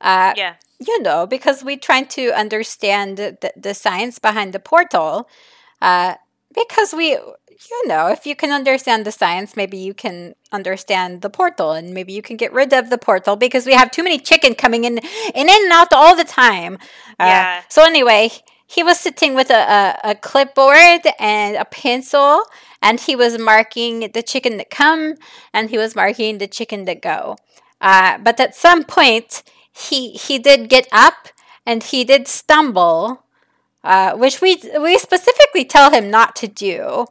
Uh, 0.00 0.34
yeah, 0.36 0.54
you 0.78 1.00
know, 1.02 1.26
because 1.26 1.64
we're 1.64 1.78
trying 1.78 2.06
to 2.06 2.30
understand 2.32 3.16
the, 3.16 3.52
the 3.56 3.74
science 3.74 4.18
behind 4.18 4.52
the 4.52 4.58
portal. 4.60 5.28
Uh, 5.80 6.14
because 6.54 6.94
we, 6.94 7.10
you 7.10 7.86
know, 7.86 8.08
if 8.08 8.26
you 8.26 8.34
can 8.34 8.50
understand 8.50 9.04
the 9.04 9.12
science, 9.12 9.56
maybe 9.56 9.76
you 9.76 9.94
can 9.94 10.34
understand 10.52 11.22
the 11.22 11.30
portal, 11.30 11.72
and 11.72 11.92
maybe 11.92 12.12
you 12.12 12.22
can 12.22 12.36
get 12.36 12.52
rid 12.52 12.72
of 12.72 12.90
the 12.90 12.98
portal 12.98 13.36
because 13.36 13.66
we 13.66 13.72
have 13.74 13.90
too 13.90 14.02
many 14.02 14.18
chicken 14.18 14.54
coming 14.54 14.84
in, 14.84 14.98
in 14.98 15.48
and 15.50 15.72
out 15.72 15.92
all 15.92 16.16
the 16.16 16.24
time. 16.24 16.74
Uh, 17.18 17.26
Yeah. 17.26 17.62
So 17.68 17.84
anyway, 17.84 18.30
he 18.66 18.82
was 18.82 18.98
sitting 18.98 19.34
with 19.34 19.50
a, 19.50 19.54
a, 20.04 20.10
a 20.10 20.14
clipboard 20.14 21.02
and 21.18 21.56
a 21.56 21.64
pencil, 21.64 22.44
and 22.82 23.00
he 23.00 23.16
was 23.16 23.38
marking 23.38 24.10
the 24.12 24.22
chicken 24.22 24.56
that 24.58 24.70
come, 24.70 25.14
and 25.52 25.70
he 25.70 25.78
was 25.78 25.94
marking 25.94 26.38
the 26.38 26.46
chicken 26.46 26.84
that 26.86 27.00
go. 27.02 27.36
Uh, 27.80 28.18
but 28.18 28.40
at 28.40 28.54
some 28.54 28.82
point, 28.84 29.42
he 29.76 30.12
he 30.12 30.38
did 30.38 30.68
get 30.68 30.88
up 30.90 31.28
and 31.66 31.82
he 31.82 32.04
did 32.04 32.26
stumble, 32.26 33.24
uh, 33.84 34.16
which 34.16 34.40
we 34.40 34.60
we 34.80 34.98
specifically 34.98 35.64
tell 35.64 35.90
him 35.90 36.10
not 36.10 36.34
to 36.36 36.48
do. 36.48 37.06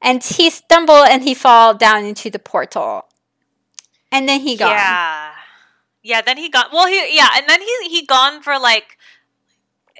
And 0.00 0.22
he 0.22 0.48
stumble 0.48 1.02
and 1.02 1.24
he 1.24 1.34
fall 1.34 1.74
down 1.74 2.04
into 2.04 2.30
the 2.30 2.38
portal, 2.38 3.06
and 4.12 4.28
then 4.28 4.40
he 4.40 4.56
gone. 4.56 4.70
yeah, 4.70 5.32
yeah. 6.02 6.20
Then 6.22 6.36
he 6.36 6.48
got 6.48 6.72
well. 6.72 6.86
He 6.86 7.16
yeah, 7.16 7.30
and 7.34 7.48
then 7.48 7.60
he 7.62 7.88
he 7.88 8.06
gone 8.06 8.42
for 8.42 8.58
like. 8.58 8.96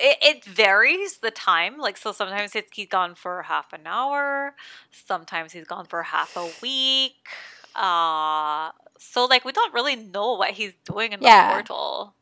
It, 0.01 0.19
it 0.23 0.45
varies 0.45 1.19
the 1.19 1.33
time. 1.33 1.77
Like 1.77 1.97
so, 1.97 2.13
sometimes 2.13 2.55
it's, 2.55 2.69
he's 2.73 2.87
gone 2.87 3.17
for 3.17 3.43
half 3.43 3.73
an 3.73 3.81
hour. 3.85 4.55
Sometimes 4.93 5.51
he's 5.51 5.67
gone 5.67 5.87
for 5.87 6.05
half 6.05 6.37
a 6.37 6.49
week. 6.63 7.27
Uh 7.75 8.71
so 8.99 9.25
like 9.25 9.45
we 9.45 9.53
don't 9.53 9.73
really 9.75 9.97
know 9.97 10.35
what 10.35 10.51
he's 10.53 10.73
doing 10.85 11.13
in 11.13 11.23
Yeah. 11.23 11.49
the 11.49 11.55
portal. 11.55 12.15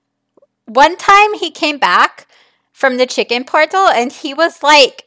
One 0.67 0.97
time 0.97 1.35
he 1.35 1.51
came 1.51 1.79
back 1.79 2.27
from 2.73 2.97
the 2.97 3.07
chicken 3.07 3.45
portal 3.45 3.87
and 3.89 4.13
he 4.13 4.35
was 4.35 4.63
like 4.63 5.05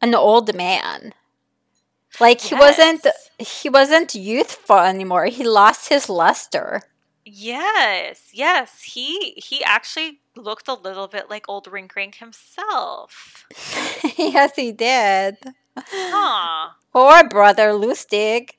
an 0.00 0.14
old 0.14 0.54
man. 0.54 1.14
Like 2.20 2.40
he 2.42 2.54
wasn't 2.54 3.06
he 3.38 3.68
wasn't 3.68 4.14
youthful 4.14 4.78
anymore. 4.78 5.26
He 5.26 5.44
lost 5.44 5.88
his 5.88 6.08
luster. 6.08 6.82
Yes, 7.24 8.28
yes. 8.32 8.82
He 8.82 9.30
he 9.36 9.64
actually 9.64 10.20
looked 10.36 10.68
a 10.68 10.74
little 10.74 11.08
bit 11.08 11.30
like 11.30 11.48
old 11.48 11.66
Rink 11.66 11.94
Rink 11.96 12.16
himself. 12.16 13.46
yes, 14.18 14.52
he 14.56 14.72
did. 14.72 15.36
Huh. 15.76 16.70
Or 16.92 17.26
brother 17.28 17.70
Lustig. 17.72 18.50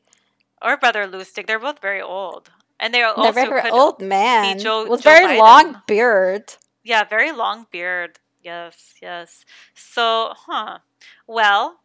Or 0.63 0.77
Brother 0.77 1.07
Lustig. 1.07 1.45
They're 1.47 1.59
both 1.59 1.79
very 1.79 2.01
old. 2.01 2.49
And 2.79 2.93
they 2.93 3.01
are 3.03 3.13
also 3.13 3.31
very 3.31 3.69
old 3.69 4.01
man 4.01 4.59
Joe- 4.59 4.87
with 4.89 5.01
Joe 5.03 5.09
very 5.11 5.35
Biden. 5.35 5.39
long 5.39 5.81
beard. 5.87 6.55
Yeah, 6.83 7.03
very 7.03 7.31
long 7.31 7.67
beard. 7.71 8.19
Yes, 8.41 8.95
yes. 9.01 9.45
So, 9.73 10.33
huh. 10.35 10.79
Well, 11.27 11.79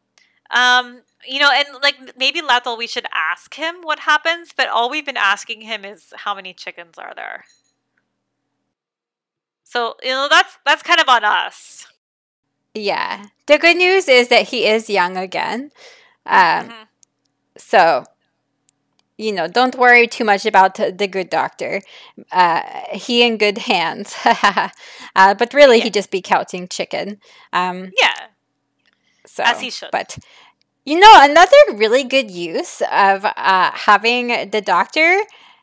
um, 0.51 1.03
you 1.27 1.39
know, 1.39 1.51
and 1.53 1.69
like 1.83 2.17
maybe 2.17 2.41
Lathel, 2.41 2.77
we 2.79 2.87
should 2.89 3.07
ask 3.15 3.55
him 3.55 3.77
what 3.83 4.01
happens, 4.01 4.53
but 4.57 4.69
all 4.69 4.91
we've 4.91 5.07
been 5.07 5.17
asking 5.17 5.61
him 5.63 5.85
is 5.85 6.13
how 6.17 6.35
many 6.35 6.53
chickens 6.53 6.99
are 6.99 7.13
there. 7.15 7.45
So, 9.65 9.97
you 10.03 10.11
know, 10.11 10.29
that's 10.31 10.59
that's 10.65 10.83
kind 10.83 11.01
of 11.01 11.09
on 11.09 11.25
us. 11.25 11.87
Yeah. 12.75 13.27
The 13.47 13.59
good 13.59 13.77
news 13.77 14.09
is 14.09 14.29
that 14.29 14.49
he 14.49 14.67
is 14.67 14.89
young 14.91 15.17
again. 15.17 15.71
Um, 16.27 16.69
Mhm. 16.69 16.87
So, 17.57 18.05
you 19.19 19.33
know, 19.33 19.49
don't 19.49 19.77
worry 19.77 20.07
too 20.07 20.25
much 20.25 20.47
about 20.47 20.77
the 20.77 21.09
good 21.09 21.31
doctor. 21.31 21.83
Uh, 22.33 22.63
he 22.93 23.23
in 23.23 23.39
good 23.39 23.59
hands. 23.59 24.15
uh, 25.17 25.35
but 25.35 25.55
really, 25.55 25.79
Yeah. 25.79 25.85
he 25.85 25.91
just 25.91 26.11
be 26.11 26.23
counting 26.23 26.69
chicken. 26.69 27.21
Um, 27.53 27.93
Yeah. 28.01 28.29
so, 29.27 29.45
As 29.45 29.61
he 29.61 29.71
should. 29.71 29.91
But 29.93 30.19
you 30.85 30.99
know, 30.99 31.19
another 31.21 31.57
really 31.75 32.05
good 32.05 32.31
use 32.31 32.81
of 32.91 33.25
uh, 33.25 33.71
having 33.73 34.51
the 34.51 34.63
doctor, 34.65 35.23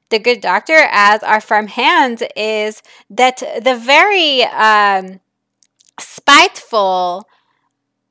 the 0.09 0.19
good 0.19 0.41
doctor, 0.41 0.87
as 0.91 1.23
our 1.23 1.41
farm 1.41 1.67
hand 1.67 2.27
is 2.35 2.81
that 3.09 3.37
the 3.63 3.75
very 3.75 4.43
um, 4.43 5.19
spiteful 5.99 7.27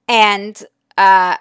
and 0.08 0.64
uh, 0.96 1.36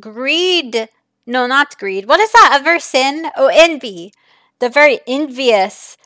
greed. 0.00 0.88
No, 1.26 1.46
not 1.46 1.78
greed. 1.78 2.06
What 2.06 2.20
is 2.20 2.32
that 2.32 2.58
other 2.60 2.78
sin? 2.78 3.30
Oh, 3.36 3.50
envy. 3.52 4.12
The 4.58 4.68
very 4.68 5.00
envious 5.06 5.96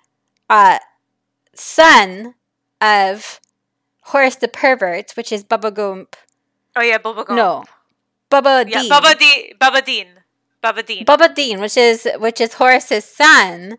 uh, 0.48 0.78
son 1.54 2.34
of 2.80 3.40
Horace 4.02 4.36
the 4.36 4.48
pervert, 4.48 5.12
which 5.16 5.32
is 5.32 5.44
Bubba 5.44 5.70
Goomp. 5.70 6.14
Oh 6.76 6.80
yeah, 6.80 6.98
Bubba 6.98 7.26
Gump. 7.26 7.30
No, 7.30 7.64
Bubba 8.30 8.68
Yeah, 8.68 8.82
Dean. 8.82 8.90
Bubba 8.90 9.18
D. 9.18 9.54
Bubba 9.60 9.84
Dean. 9.84 10.06
Bubba 10.62 10.86
Dean. 10.86 11.04
Bubba 11.04 11.34
Dean, 11.34 11.60
which 11.60 11.76
is 11.76 12.08
which 12.18 12.40
is 12.40 12.54
Horace's 12.54 13.04
son. 13.04 13.76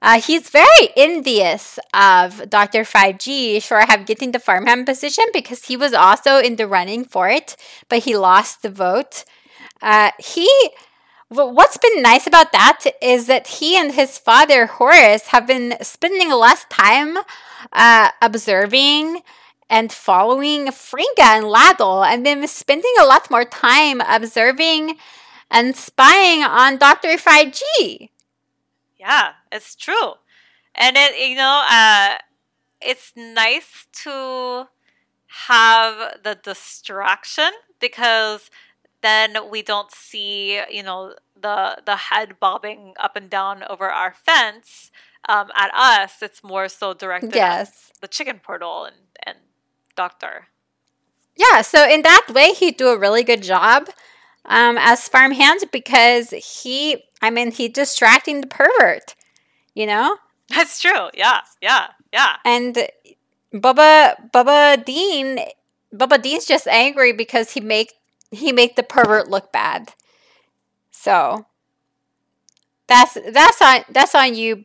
Uh, 0.00 0.20
he's 0.20 0.50
very 0.50 0.88
envious 0.96 1.78
of 1.94 2.50
Dr. 2.50 2.82
5G 2.82 3.62
for 3.62 3.78
have 3.78 4.04
getting 4.04 4.32
the 4.32 4.40
farmhand 4.40 4.84
position 4.84 5.24
because 5.32 5.66
he 5.66 5.76
was 5.76 5.94
also 5.94 6.38
in 6.38 6.56
the 6.56 6.66
running 6.66 7.04
for 7.04 7.28
it, 7.28 7.56
but 7.88 8.00
he 8.00 8.16
lost 8.16 8.62
the 8.62 8.70
vote. 8.70 9.24
Uh, 9.82 10.12
he 10.18 10.48
what's 11.28 11.78
been 11.78 12.02
nice 12.02 12.26
about 12.26 12.52
that 12.52 12.84
is 13.00 13.26
that 13.26 13.46
he 13.46 13.76
and 13.76 13.92
his 13.92 14.18
father 14.18 14.66
Horace 14.66 15.28
have 15.28 15.46
been 15.46 15.74
spending 15.82 16.30
less 16.30 16.66
time 16.70 17.18
uh, 17.72 18.10
observing 18.20 19.22
and 19.70 19.90
following 19.92 20.66
Fringa 20.66 21.20
and 21.20 21.46
Laddle, 21.48 22.04
and 22.04 22.22
been 22.22 22.46
spending 22.46 22.92
a 23.00 23.06
lot 23.06 23.30
more 23.30 23.44
time 23.46 24.02
observing 24.02 24.98
and 25.50 25.74
spying 25.76 26.42
on 26.42 26.76
Dr. 26.76 27.16
5G. 27.16 28.10
Yeah, 28.98 29.32
it's 29.50 29.74
true. 29.74 30.14
And 30.74 30.96
it 30.96 31.18
you 31.18 31.36
know, 31.36 31.64
uh 31.68 32.18
it's 32.80 33.12
nice 33.16 33.86
to 34.04 34.68
have 35.46 36.22
the 36.22 36.38
distraction 36.42 37.50
because 37.80 38.50
then 39.02 39.50
we 39.50 39.62
don't 39.62 39.90
see, 39.92 40.60
you 40.70 40.82
know, 40.82 41.14
the 41.40 41.78
the 41.84 41.96
head 41.96 42.38
bobbing 42.40 42.94
up 42.98 43.16
and 43.16 43.28
down 43.28 43.64
over 43.68 43.90
our 43.90 44.12
fence 44.14 44.90
um, 45.28 45.50
at 45.56 45.70
us. 45.74 46.22
It's 46.22 46.42
more 46.42 46.68
so 46.68 46.94
directed 46.94 47.30
at 47.30 47.36
Yes. 47.36 47.92
the 48.00 48.08
chicken 48.08 48.40
portal 48.42 48.84
and, 48.84 48.96
and 49.24 49.38
doctor. 49.96 50.48
Yeah, 51.36 51.62
so 51.62 51.88
in 51.88 52.02
that 52.02 52.26
way, 52.28 52.52
he 52.52 52.70
do 52.70 52.88
a 52.88 52.98
really 52.98 53.22
good 53.22 53.42
job 53.42 53.88
um, 54.44 54.76
as 54.78 55.08
farmhand 55.08 55.60
because 55.72 56.30
he, 56.30 57.04
I 57.22 57.30
mean, 57.30 57.50
he 57.52 57.68
distracting 57.68 58.40
the 58.42 58.46
pervert, 58.46 59.14
you 59.74 59.86
know? 59.86 60.18
That's 60.50 60.78
true. 60.80 61.08
Yeah, 61.14 61.40
yeah, 61.62 61.88
yeah. 62.12 62.36
And 62.44 62.86
Bubba, 63.54 64.30
Bubba 64.30 64.84
Dean, 64.84 65.38
Bubba 65.94 66.20
Dean's 66.20 66.44
just 66.44 66.66
angry 66.66 67.12
because 67.12 67.52
he 67.52 67.60
make 67.60 67.94
he 68.32 68.50
make 68.52 68.76
the 68.76 68.82
pervert 68.82 69.28
look 69.28 69.52
bad. 69.52 69.94
So 70.90 71.46
that's 72.88 73.14
that's 73.32 73.62
on 73.62 73.84
that's 73.90 74.14
on 74.14 74.34
you, 74.34 74.64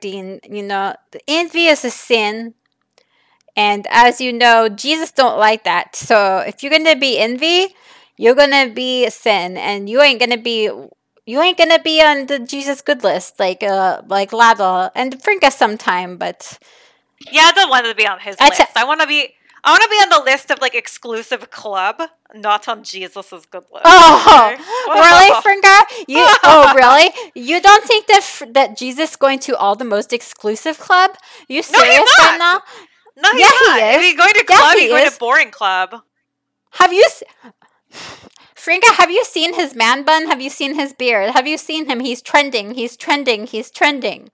Dean. 0.00 0.40
You 0.48 0.62
know, 0.62 0.94
envy 1.28 1.66
is 1.66 1.84
a 1.84 1.90
sin, 1.90 2.54
and 3.56 3.86
as 3.90 4.20
you 4.20 4.32
know, 4.32 4.68
Jesus 4.68 5.10
don't 5.12 5.38
like 5.38 5.64
that. 5.64 5.96
So 5.96 6.38
if 6.38 6.62
you're 6.62 6.72
gonna 6.72 6.96
be 6.96 7.18
envy, 7.18 7.74
you're 8.16 8.34
gonna 8.34 8.70
be 8.70 9.04
a 9.06 9.10
sin, 9.10 9.56
and 9.56 9.88
you 9.88 10.00
ain't 10.00 10.20
gonna 10.20 10.38
be 10.38 10.70
you 11.26 11.40
ain't 11.40 11.58
gonna 11.58 11.82
be 11.82 12.00
on 12.02 12.26
the 12.26 12.38
Jesus 12.38 12.80
good 12.82 13.02
list 13.02 13.38
like 13.40 13.62
uh 13.62 14.02
like 14.06 14.32
Lava 14.32 14.90
and 14.94 15.20
Frinka 15.22 15.50
sometime, 15.50 16.16
but. 16.16 16.58
Yeah, 17.30 17.44
I 17.46 17.52
don't 17.52 17.70
want 17.70 17.86
to 17.86 17.94
be 17.94 18.06
on 18.06 18.18
his 18.20 18.36
list. 18.38 18.60
I 18.76 18.84
want 18.84 19.00
to 19.00 19.06
be. 19.06 19.34
I 19.64 19.70
want 19.70 19.82
to 19.82 19.88
be 19.88 19.96
on 19.96 20.08
the 20.10 20.24
list 20.30 20.50
of 20.50 20.60
like 20.60 20.74
exclusive 20.74 21.50
club, 21.50 22.02
not 22.34 22.68
on 22.68 22.84
Jesus's 22.84 23.46
good 23.46 23.64
list. 23.72 23.84
Oh, 23.86 24.20
okay? 24.36 24.56
really, 24.94 25.30
Fringa? 25.42 25.80
You 26.08 26.26
oh, 26.44 26.72
really? 26.74 27.10
You 27.34 27.60
don't 27.60 27.84
think 27.84 28.06
that 28.06 28.42
that 28.52 28.76
Jesus 28.76 29.10
is 29.10 29.16
going 29.16 29.38
to 29.40 29.56
all 29.56 29.74
the 29.76 29.84
most 29.84 30.12
exclusive 30.12 30.78
club? 30.78 31.12
You 31.48 31.62
serious 31.62 32.18
right 32.18 32.38
now? 32.38 32.38
not. 32.38 32.62
No, 33.16 33.28
he's 33.30 33.40
Yeah, 33.40 33.52
he 33.58 33.64
not. 33.66 33.82
If 33.94 34.00
is. 34.00 34.02
he's 34.02 34.16
going 34.16 34.34
to 34.34 34.44
Yeah, 34.48 34.56
club, 34.56 34.74
he 34.76 34.80
he's 34.82 34.90
going 34.90 35.04
to 35.04 35.18
boring 35.18 35.50
club. 35.50 36.02
Have 36.72 36.92
you, 36.92 37.04
s- 37.06 37.22
Fringa? 38.54 38.94
Have 38.96 39.10
you 39.10 39.24
seen 39.24 39.54
his 39.54 39.74
man 39.74 40.04
bun? 40.04 40.26
Have 40.26 40.40
you 40.40 40.50
seen 40.50 40.74
his 40.74 40.92
beard? 40.92 41.30
Have 41.30 41.46
you 41.46 41.56
seen 41.58 41.86
him? 41.86 42.00
He's 42.00 42.22
trending. 42.22 42.74
He's 42.74 42.96
trending. 42.96 43.46
He's 43.46 43.70
trending. 43.70 44.30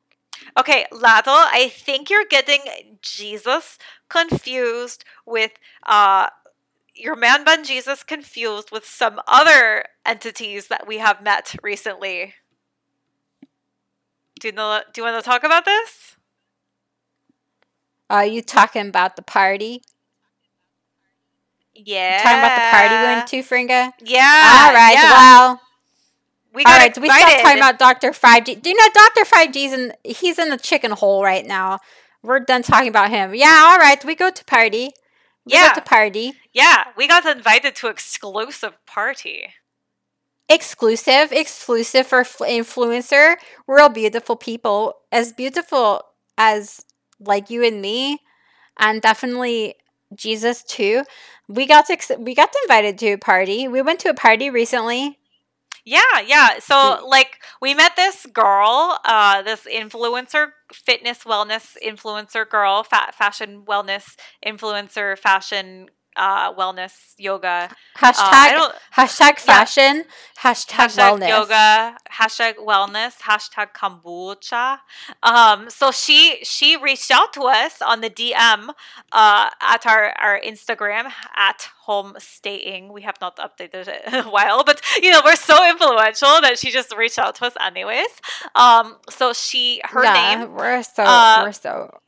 Okay, 0.58 0.86
Lado, 0.90 1.30
I 1.30 1.70
think 1.72 2.10
you're 2.10 2.24
getting 2.28 2.60
Jesus 3.02 3.78
confused 4.10 5.04
with 5.24 5.52
uh 5.86 6.28
your 6.94 7.16
man 7.16 7.44
bun 7.44 7.64
Jesus 7.64 8.02
confused 8.02 8.70
with 8.70 8.84
some 8.84 9.20
other 9.26 9.84
entities 10.04 10.68
that 10.68 10.86
we 10.86 10.98
have 10.98 11.22
met 11.22 11.54
recently. 11.62 12.34
Do 14.38 14.48
you 14.48 14.52
know 14.52 14.80
do 14.92 15.00
you 15.00 15.04
want 15.06 15.22
to 15.22 15.28
talk 15.28 15.44
about 15.44 15.64
this? 15.64 16.16
Are 18.10 18.26
you 18.26 18.42
talking 18.42 18.88
about 18.88 19.16
the 19.16 19.22
party? 19.22 19.82
Yeah. 21.74 22.22
Talking 22.22 22.38
about 22.38 22.56
the 22.56 22.70
party 22.70 22.94
we 22.96 23.14
went 23.14 23.26
to, 23.28 23.36
Fringa? 23.42 23.92
Yeah. 24.00 24.64
all 24.66 24.74
right. 24.74 24.94
yeah. 24.94 25.10
Well, 25.10 25.60
we 26.52 26.64
all 26.64 26.72
got 26.72 26.78
right. 26.78 26.98
We 26.98 27.08
stop 27.08 27.42
talking 27.42 27.58
about 27.58 27.78
Doctor 27.78 28.12
Five 28.12 28.44
G. 28.44 28.56
Do 28.56 28.70
you 28.70 28.76
know 28.76 28.88
Doctor 28.92 29.24
Five 29.24 29.52
G's 29.52 29.72
in? 29.72 29.92
He's 30.04 30.38
in 30.38 30.50
the 30.50 30.56
chicken 30.56 30.90
hole 30.90 31.22
right 31.22 31.46
now. 31.46 31.78
We're 32.22 32.40
done 32.40 32.62
talking 32.62 32.88
about 32.88 33.10
him. 33.10 33.34
Yeah. 33.34 33.64
All 33.68 33.78
right. 33.78 34.02
We 34.04 34.14
go 34.14 34.30
to 34.30 34.44
party. 34.44 34.90
We 35.46 35.52
Yeah. 35.54 35.68
go 35.70 35.74
to 35.76 35.82
party. 35.82 36.34
Yeah, 36.52 36.84
we 36.96 37.06
got 37.08 37.24
invited 37.24 37.74
to 37.76 37.88
exclusive 37.88 38.84
party. 38.86 39.54
Exclusive, 40.48 41.30
exclusive 41.32 42.06
for 42.08 42.24
fl- 42.24 42.44
influencer. 42.44 43.36
Real 43.68 43.88
beautiful 43.88 44.34
people, 44.34 44.94
as 45.12 45.32
beautiful 45.32 46.02
as 46.36 46.84
like 47.20 47.50
you 47.50 47.62
and 47.64 47.80
me, 47.80 48.18
and 48.76 49.00
definitely 49.00 49.76
Jesus 50.14 50.64
too. 50.64 51.04
We 51.48 51.66
got 51.66 51.86
to 51.86 52.16
we 52.18 52.34
got 52.34 52.50
invited 52.64 52.98
to 52.98 53.12
a 53.12 53.18
party. 53.18 53.68
We 53.68 53.80
went 53.80 54.00
to 54.00 54.10
a 54.10 54.14
party 54.14 54.50
recently. 54.50 55.19
Yeah, 55.84 56.20
yeah. 56.26 56.58
So 56.60 57.04
like 57.06 57.38
we 57.60 57.74
met 57.74 57.96
this 57.96 58.26
girl, 58.26 58.98
uh 59.04 59.42
this 59.42 59.66
influencer 59.66 60.48
fitness 60.72 61.24
wellness 61.24 61.76
influencer 61.84 62.48
girl, 62.48 62.82
fa- 62.84 63.12
fashion 63.12 63.62
wellness 63.66 64.16
influencer, 64.44 65.18
fashion 65.18 65.88
uh 66.16 66.52
wellness 66.54 67.14
yoga. 67.18 67.68
Hashtag 67.98 68.56
Uh, 68.56 68.72
hashtag 68.96 69.38
fashion. 69.38 70.04
Hashtag, 70.38 70.72
hashtag 70.74 71.18
wellness. 71.20 71.28
yoga, 71.28 71.96
hashtag 72.10 72.54
wellness, 72.56 73.20
hashtag 73.22 73.68
kombucha. 73.74 74.78
Um, 75.22 75.68
so 75.70 75.90
she 75.90 76.38
she 76.42 76.76
reached 76.76 77.10
out 77.10 77.32
to 77.34 77.42
us 77.42 77.80
on 77.82 78.00
the 78.00 78.10
DM 78.10 78.70
uh, 79.12 79.50
at 79.60 79.86
our, 79.86 80.12
our 80.18 80.40
Instagram 80.40 81.10
at 81.36 81.68
home 81.82 82.14
staying. 82.18 82.92
We 82.92 83.02
have 83.02 83.16
not 83.20 83.36
updated 83.36 83.88
it 83.88 84.02
in 84.06 84.14
a 84.14 84.30
while, 84.30 84.64
but 84.64 84.80
you 85.02 85.10
know 85.10 85.20
we're 85.24 85.36
so 85.36 85.68
influential 85.68 86.40
that 86.40 86.58
she 86.58 86.70
just 86.70 86.94
reached 86.96 87.18
out 87.18 87.34
to 87.36 87.46
us 87.46 87.54
anyways. 87.60 88.12
Um, 88.54 88.96
so 89.08 89.32
she 89.32 89.80
her 89.84 90.04
yeah, 90.04 90.12
name 90.38 90.54
We're 90.54 90.82
so 90.82 91.02
uh, 91.04 91.42
we're 91.44 91.52
so 91.52 91.98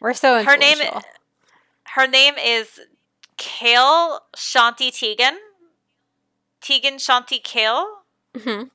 we're 0.00 0.14
so 0.14 0.42
her 0.44 0.56
name 0.56 0.78
her 1.94 2.06
name 2.06 2.34
is 2.38 2.80
Kale 3.40 4.20
Shanti 4.36 4.92
Tegan. 4.92 5.38
Tegan 6.60 6.96
Shanti 6.98 7.42
Kale. 7.42 7.86
Mhm. 8.36 8.70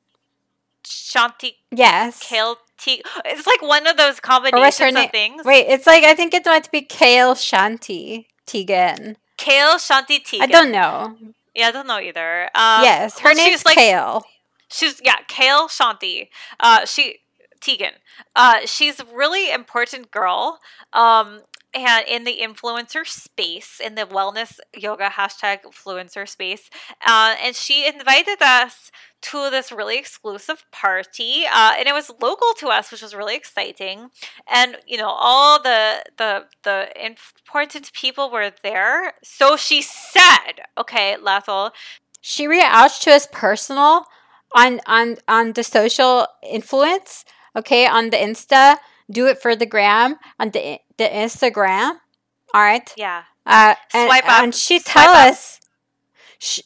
Shanti 0.84 1.56
Yes. 1.72 2.20
Kale 2.28 2.58
Te- 2.78 3.02
It's 3.24 3.48
like 3.48 3.62
one 3.62 3.88
of 3.88 3.96
those 3.96 4.20
combinations 4.20 4.90
of 4.90 4.94
name? 4.96 5.10
things. 5.10 5.46
Wait, 5.46 5.66
it's 5.68 5.88
like 5.88 6.04
I 6.04 6.14
think 6.14 6.34
it 6.34 6.46
might 6.46 6.70
be 6.72 6.82
Kale 6.82 7.34
Shanti 7.36 8.26
Tegan. 8.46 9.16
Kale 9.38 9.76
Shanti 9.78 10.20
Tegan. 10.24 10.42
I 10.42 10.46
don't 10.48 10.72
know. 10.72 11.16
Yeah, 11.54 11.70
I 11.70 11.72
don't 11.72 11.88
know 11.88 12.00
either. 12.00 12.44
Um, 12.54 12.84
yes, 12.84 13.20
her 13.20 13.30
well, 13.30 13.36
name's 13.36 13.50
she's 13.60 13.66
like 13.66 13.76
Kale. 13.78 14.26
she's 14.70 15.00
yeah 15.04 15.20
Kale 15.30 15.68
Shanti. 15.70 16.28
Uh, 16.60 16.86
she 16.86 17.20
Tegan. 17.62 17.94
Uh, 18.36 18.60
she's 18.66 19.00
a 19.00 19.06
really 19.06 19.52
important 19.52 20.12
girl. 20.12 20.60
Um, 20.92 21.42
and 21.76 22.08
in 22.08 22.24
the 22.24 22.40
influencer 22.42 23.06
space, 23.06 23.80
in 23.84 23.96
the 23.96 24.04
wellness 24.06 24.60
yoga 24.76 25.10
hashtag 25.10 25.60
influencer 25.64 26.28
space, 26.28 26.70
uh, 27.06 27.36
and 27.44 27.56
she 27.56 27.88
invited 27.88 28.42
us 28.42 28.92
to 29.24 29.50
this 29.50 29.72
really 29.72 29.98
exclusive 29.98 30.64
party, 30.72 31.44
uh, 31.52 31.74
and 31.78 31.88
it 31.88 31.94
was 31.94 32.12
local 32.22 32.54
to 32.60 32.68
us, 32.68 32.92
which 32.92 33.02
was 33.02 33.16
really 33.16 33.36
exciting. 33.36 34.10
And 34.48 34.78
you 34.88 34.98
know, 34.98 35.10
all 35.10 35.62
the 35.62 36.04
the 36.18 36.46
the 36.64 36.90
important 37.04 37.92
people 37.94 38.30
were 38.32 38.52
there. 38.64 39.14
So 39.24 39.58
she 39.58 39.82
said, 39.82 40.62
"Okay, 40.78 41.18
Lathel, 41.22 41.72
She 42.22 42.48
reached 42.48 43.04
to 43.04 43.12
us 43.12 43.28
personal 43.32 44.06
on 44.56 44.82
on 44.88 45.18
on 45.28 45.54
the 45.54 45.64
social 45.64 46.28
influence. 46.44 47.26
Okay, 47.56 47.86
on 47.88 48.10
the 48.10 48.18
Insta. 48.18 48.78
Do 49.10 49.28
it 49.28 49.42
for 49.42 49.56
the 49.56 49.66
gram 49.66 50.16
on 50.40 50.50
the 50.52 50.80
the 50.98 51.06
Instagram. 51.06 52.00
All 52.54 52.62
right. 52.62 52.90
yeah, 52.98 53.24
Uh, 53.46 53.76
and, 53.94 54.08
Swipe 54.08 54.30
up, 54.30 54.44
and 54.44 54.56
she 54.56 54.80
tell 54.80 55.12
us, 55.14 55.60
sh- 56.40 56.62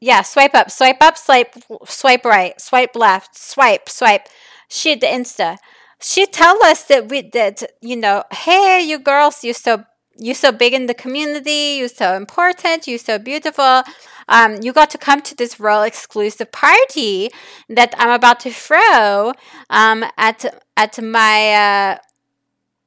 yeah, 0.00 0.22
swipe 0.22 0.54
up, 0.54 0.70
swipe 0.70 1.00
up, 1.02 1.16
swipe, 1.16 1.54
swipe 1.86 2.24
right, 2.24 2.60
swipe 2.60 2.94
left, 2.94 3.36
swipe, 3.36 3.88
swipe. 3.88 4.28
She 4.68 4.94
the 4.94 5.06
Insta. 5.06 5.56
She 6.00 6.26
tell 6.26 6.62
us 6.64 6.84
that 6.84 7.08
we 7.08 7.22
that 7.30 7.62
you 7.80 7.96
know, 7.96 8.24
hey, 8.32 8.82
you 8.84 8.98
girls, 8.98 9.42
you're 9.44 9.54
so 9.54 9.84
you 10.18 10.34
so 10.34 10.52
big 10.52 10.74
in 10.74 10.86
the 10.86 10.94
community. 10.94 11.76
You 11.78 11.88
so 11.88 12.14
important. 12.14 12.86
You 12.86 12.98
so 12.98 13.18
beautiful. 13.18 13.82
Um, 14.32 14.58
you 14.62 14.72
got 14.72 14.90
to 14.90 14.98
come 14.98 15.20
to 15.22 15.34
this 15.36 15.60
royal 15.60 15.82
exclusive 15.82 16.50
party 16.52 17.30
that 17.68 17.94
I'm 17.98 18.10
about 18.10 18.40
to 18.40 18.50
throw 18.50 19.34
um, 19.70 20.04
at 20.16 20.44
at 20.76 21.02
my 21.02 21.52
uh, 21.52 21.98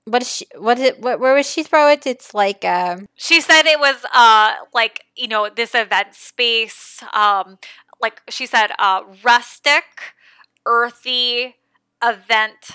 what 0.06 0.22
is 0.22 0.32
she, 0.32 0.46
what 0.58 0.78
is 0.80 0.86
it, 0.86 1.02
what, 1.02 1.20
where 1.20 1.34
would 1.34 1.46
she 1.46 1.64
throw 1.64 1.90
it? 1.90 2.06
It's 2.06 2.34
like 2.34 2.64
uh, 2.64 2.98
She 3.16 3.42
said 3.42 3.66
it 3.66 3.80
was 3.80 4.06
uh 4.14 4.54
like 4.74 5.04
you 5.16 5.28
know 5.28 5.50
this 5.50 5.74
event 5.76 6.14
space 6.14 7.04
um 7.14 7.58
like 8.02 8.22
she 8.30 8.46
said 8.46 8.72
uh 8.80 9.02
rustic, 9.24 9.86
earthy 10.66 11.56
event 12.04 12.72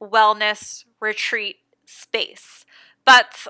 wellness 0.00 0.84
retreat 1.00 1.56
space. 1.86 2.64
But 3.04 3.46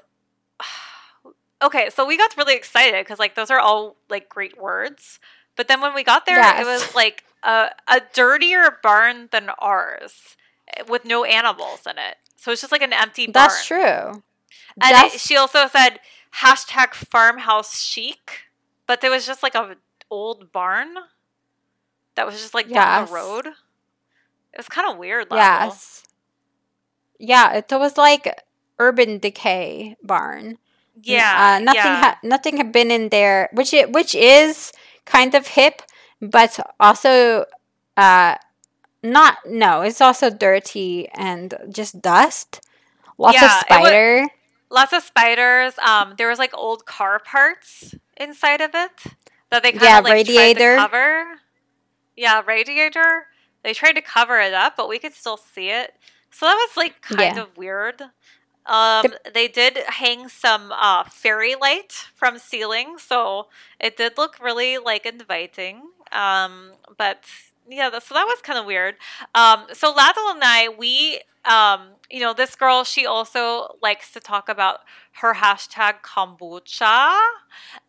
okay, 1.63 1.91
so 1.91 2.07
we 2.07 2.17
got 2.17 2.37
really 2.37 2.55
excited 2.55 3.05
because 3.05 3.19
like 3.19 3.35
those 3.35 3.51
are 3.51 3.59
all 3.59 3.97
like 4.09 4.29
great 4.29 4.61
words. 4.61 5.19
But 5.57 5.69
then 5.69 5.81
when 5.81 5.95
we 5.95 6.03
got 6.05 6.27
there, 6.27 6.37
Yes. 6.37 6.61
it 6.61 6.67
was 6.67 6.95
like 6.95 7.25
a, 7.43 7.69
a 7.89 8.01
dirtier 8.15 8.79
barn 8.83 9.29
than 9.33 9.51
ours 9.59 10.37
eh, 10.77 10.83
with 10.89 11.05
no 11.05 11.25
animals 11.25 11.87
in 11.87 11.99
it. 11.99 12.17
So 12.37 12.51
it's 12.53 12.61
just 12.61 12.73
like 12.73 12.83
an 12.83 12.93
empty 12.93 13.27
barn. 13.27 13.33
that's 13.35 13.67
true. 13.67 13.79
And 13.81 14.23
That's 14.81 15.15
it, 15.17 15.21
she 15.21 15.37
also 15.37 15.67
said 15.69 16.01
hashtag 16.41 16.95
farmhouse 16.95 17.81
chic, 17.83 18.45
but 18.87 19.01
there 19.01 19.11
was 19.11 19.27
just 19.27 19.43
like 19.43 19.55
a 19.55 19.77
old 20.11 20.51
barn 20.53 20.95
that 22.15 22.25
was 22.27 22.37
just 22.41 22.55
like 22.55 22.69
down 22.71 23.07
the 23.07 23.13
road. 23.13 23.47
It 23.47 24.57
was 24.59 24.69
kind 24.69 24.91
of 24.91 24.97
weird. 24.99 25.31
Lalo. 25.31 25.43
yes, 25.43 26.05
yeah. 27.19 27.53
It 27.55 27.71
was 27.71 27.97
like 27.97 28.43
urban 28.79 29.19
decay 29.19 29.97
barn. 30.03 30.59
Yeah. 31.01 31.57
uh, 31.57 31.59
nothing 31.61 31.77
yeah. 31.81 32.01
ha- 32.01 32.19
nothing 32.23 32.57
had 32.57 32.73
been 32.73 32.91
in 32.91 33.09
there, 33.09 33.49
which 33.53 33.73
it, 33.73 33.93
which 33.93 34.15
is 34.15 34.73
kind 35.05 35.35
of 35.35 35.47
hip, 35.49 35.83
but 36.21 36.59
also 36.79 37.47
uh, 37.97 38.37
not. 39.03 39.39
No, 39.47 39.83
it's 39.83 40.01
also 40.01 40.31
dirty 40.31 41.09
and 41.15 41.55
just 41.71 42.01
dust. 42.03 42.61
Lots 43.19 43.41
Yeah, 43.41 43.47
of 43.47 43.61
spider. 43.61 44.29
Lots 44.71 44.93
of 44.93 45.03
spiders. 45.03 45.79
Um, 45.79 46.15
there 46.17 46.29
was 46.29 46.39
like 46.39 46.57
old 46.57 46.87
car 46.87 47.19
parts 47.19 47.95
inside 48.17 48.61
of 48.61 48.71
it 48.75 49.05
that 49.51 49.63
they 49.63 49.73
kind 49.73 49.83
of 49.83 49.89
Yeah, 49.89 49.99
like 50.01 50.13
radiator. 50.13 50.77
tried 50.77 50.77
to 50.77 50.77
cover. 50.89 51.25
Yeah, 52.17 52.43
radiator. 52.47 53.27
They 53.63 53.73
tried 53.75 53.93
to 53.93 54.03
cover 54.03 54.39
it 54.41 54.55
up, 54.55 54.75
but 54.77 54.89
we 54.89 54.99
could 54.99 55.13
still 55.15 55.37
see 55.37 55.69
it. 55.71 55.93
So 56.31 56.47
that 56.47 56.55
was 56.55 56.77
like 56.77 57.01
kind 57.03 57.37
Yeah. 57.37 57.43
of 57.43 57.57
weird. 57.57 58.03
Um, 58.67 59.07
they 59.35 59.49
did 59.49 59.79
hang 59.89 60.29
some 60.29 60.73
uh, 60.73 61.05
fairy 61.05 61.55
light 61.55 62.07
from 62.15 62.39
ceiling, 62.39 62.97
so 62.99 63.49
it 63.81 63.97
did 63.97 64.17
look 64.17 64.39
really 64.41 64.79
like 64.79 65.05
inviting. 65.05 65.83
Um, 66.13 66.73
but 66.97 67.25
yeah, 67.69 67.91
so 67.99 68.15
that 68.15 68.25
was 68.25 68.41
kind 68.43 68.59
of 68.59 68.67
weird. 68.67 68.97
Um, 69.35 69.67
so 69.73 69.93
Ladle 69.93 70.31
and 70.31 70.43
I, 70.45 70.69
we, 70.69 71.23
um, 71.45 71.95
you 72.11 72.21
know, 72.21 72.33
this 72.35 72.55
girl, 72.55 72.85
she 72.85 73.05
also 73.05 73.77
likes 73.83 74.13
to 74.13 74.21
talk 74.21 74.49
about 74.49 74.81
her 75.21 75.35
hashtag 75.35 76.03
kombucha, 76.03 77.19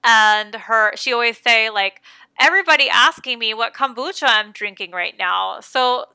and 0.04 0.56
her, 0.56 0.96
she 0.96 1.14
always 1.14 1.38
say 1.38 1.70
like, 1.70 2.02
everybody 2.40 2.90
asking 2.90 3.38
me 3.38 3.54
what 3.54 3.74
kombucha 3.74 4.24
I'm 4.28 4.52
drinking 4.52 4.92
right 4.92 5.16
now. 5.18 5.60
So 5.60 6.06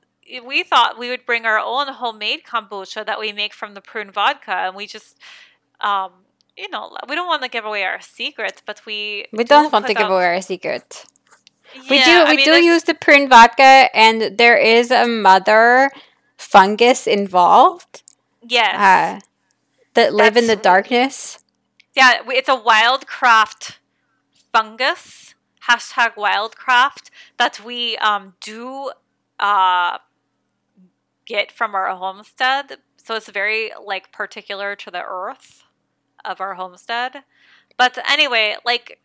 we 0.45 0.62
thought 0.62 0.99
we 0.99 1.09
would 1.11 1.25
bring 1.27 1.45
our 1.47 1.59
own 1.59 1.88
homemade 1.88 2.43
kombucha 2.45 3.05
that 3.07 3.19
we 3.19 3.33
make 3.33 3.53
from 3.55 3.75
the 3.75 3.81
prune 3.81 4.11
vodka, 4.11 4.53
and 4.53 4.75
we 4.77 4.87
just, 4.87 5.17
um, 5.81 6.12
you 6.57 6.69
know, 6.71 6.97
we 7.09 7.14
don't 7.14 7.27
want 7.27 7.43
to 7.43 7.49
give 7.49 7.64
away 7.64 7.85
our 7.85 8.01
secrets, 8.01 8.62
but 8.64 8.81
we 8.87 9.27
We 9.33 9.45
do 9.45 9.61
don't 9.61 9.73
want 9.73 9.87
to 9.87 9.95
put 9.95 9.95
give 9.95 10.09
away 10.11 10.27
our 10.27 10.41
secret. 10.41 11.05
We 11.88 11.99
Yeah, 11.99 12.01
do. 12.01 12.25
I 12.27 12.33
We 12.33 12.37
mean, 12.37 12.49
do 12.49 12.57
use 12.62 12.85
the 12.85 12.95
prune 12.95 13.29
vodka, 13.29 13.88
and 13.95 14.37
there 14.38 14.57
is 14.57 14.91
a 14.91 15.07
mother 15.07 15.91
fungus 16.37 17.07
involved 17.07 18.03
yes, 18.47 18.81
uh, 18.81 19.21
that 19.95 20.14
live 20.14 20.37
in 20.37 20.47
the 20.47 20.57
darkness. 20.57 21.38
yeah, 21.95 22.21
it's 22.29 22.49
a 22.49 22.57
wildcraft 22.57 23.77
fungus 24.53 25.35
hashtag 25.69 26.14
wildcraft 26.14 27.11
that 27.38 27.62
we 27.64 27.97
um, 27.99 28.35
do 28.41 28.91
uh, 29.38 29.99
get 31.29 31.53
from 31.53 31.75
our 31.75 31.95
homestead. 31.95 32.79
So 32.97 33.14
it's 33.14 33.29
very 33.29 33.71
like 33.85 34.11
particular 34.11 34.75
to 34.77 34.91
the 34.91 35.03
earth 35.07 35.62
of 36.25 36.41
our 36.41 36.55
homestead. 36.55 37.23
But 37.77 37.99
anyway, 38.11 38.57
like, 38.64 39.01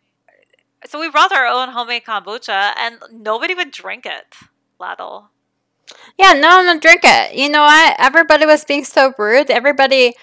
so 0.86 0.98
we 0.98 1.10
brought 1.10 1.32
our 1.32 1.46
own 1.46 1.70
homemade 1.70 2.04
kombucha, 2.04 2.72
and 2.76 2.98
nobody 3.12 3.54
would 3.54 3.70
drink 3.70 4.04
it. 4.04 4.34
Laddle. 4.78 5.30
Yeah, 6.18 6.32
no 6.32 6.56
one 6.56 6.66
would 6.66 6.80
drink 6.80 7.02
it. 7.04 7.34
You 7.34 7.48
know 7.48 7.62
what? 7.62 7.96
Everybody 7.98 8.46
was 8.46 8.64
being 8.64 8.84
so 8.84 9.12
rude. 9.16 9.50
Everybody, 9.50 10.14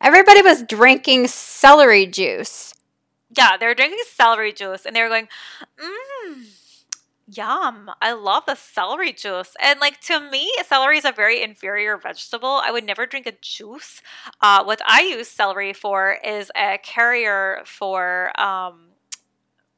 everybody 0.00 0.42
was 0.42 0.62
drinking 0.62 1.28
celery 1.28 2.06
juice. 2.06 2.74
Yeah, 3.36 3.56
they 3.56 3.66
were 3.66 3.74
drinking 3.74 3.98
celery 4.06 4.52
juice 4.52 4.86
and 4.86 4.96
they 4.96 5.02
were 5.02 5.08
going, 5.08 5.28
mmm, 5.78 6.44
yum. 7.30 7.90
I 8.00 8.12
love 8.12 8.44
the 8.46 8.54
celery 8.54 9.12
juice. 9.12 9.54
And 9.62 9.80
like 9.80 10.00
to 10.02 10.18
me, 10.20 10.50
celery 10.66 10.98
is 10.98 11.04
a 11.04 11.12
very 11.12 11.42
inferior 11.42 11.96
vegetable. 11.96 12.60
I 12.64 12.70
would 12.70 12.84
never 12.84 13.06
drink 13.06 13.26
a 13.26 13.32
juice. 13.40 14.00
Uh, 14.40 14.64
what 14.64 14.80
I 14.86 15.02
use 15.02 15.28
celery 15.28 15.72
for 15.72 16.16
is 16.24 16.50
a 16.56 16.78
carrier 16.82 17.60
for 17.64 18.32
um, 18.40 18.88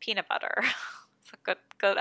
peanut 0.01 0.29
butter. 0.29 0.55
it's 1.21 1.33
a 1.33 1.37
good, 1.43 1.57
good. 1.79 1.99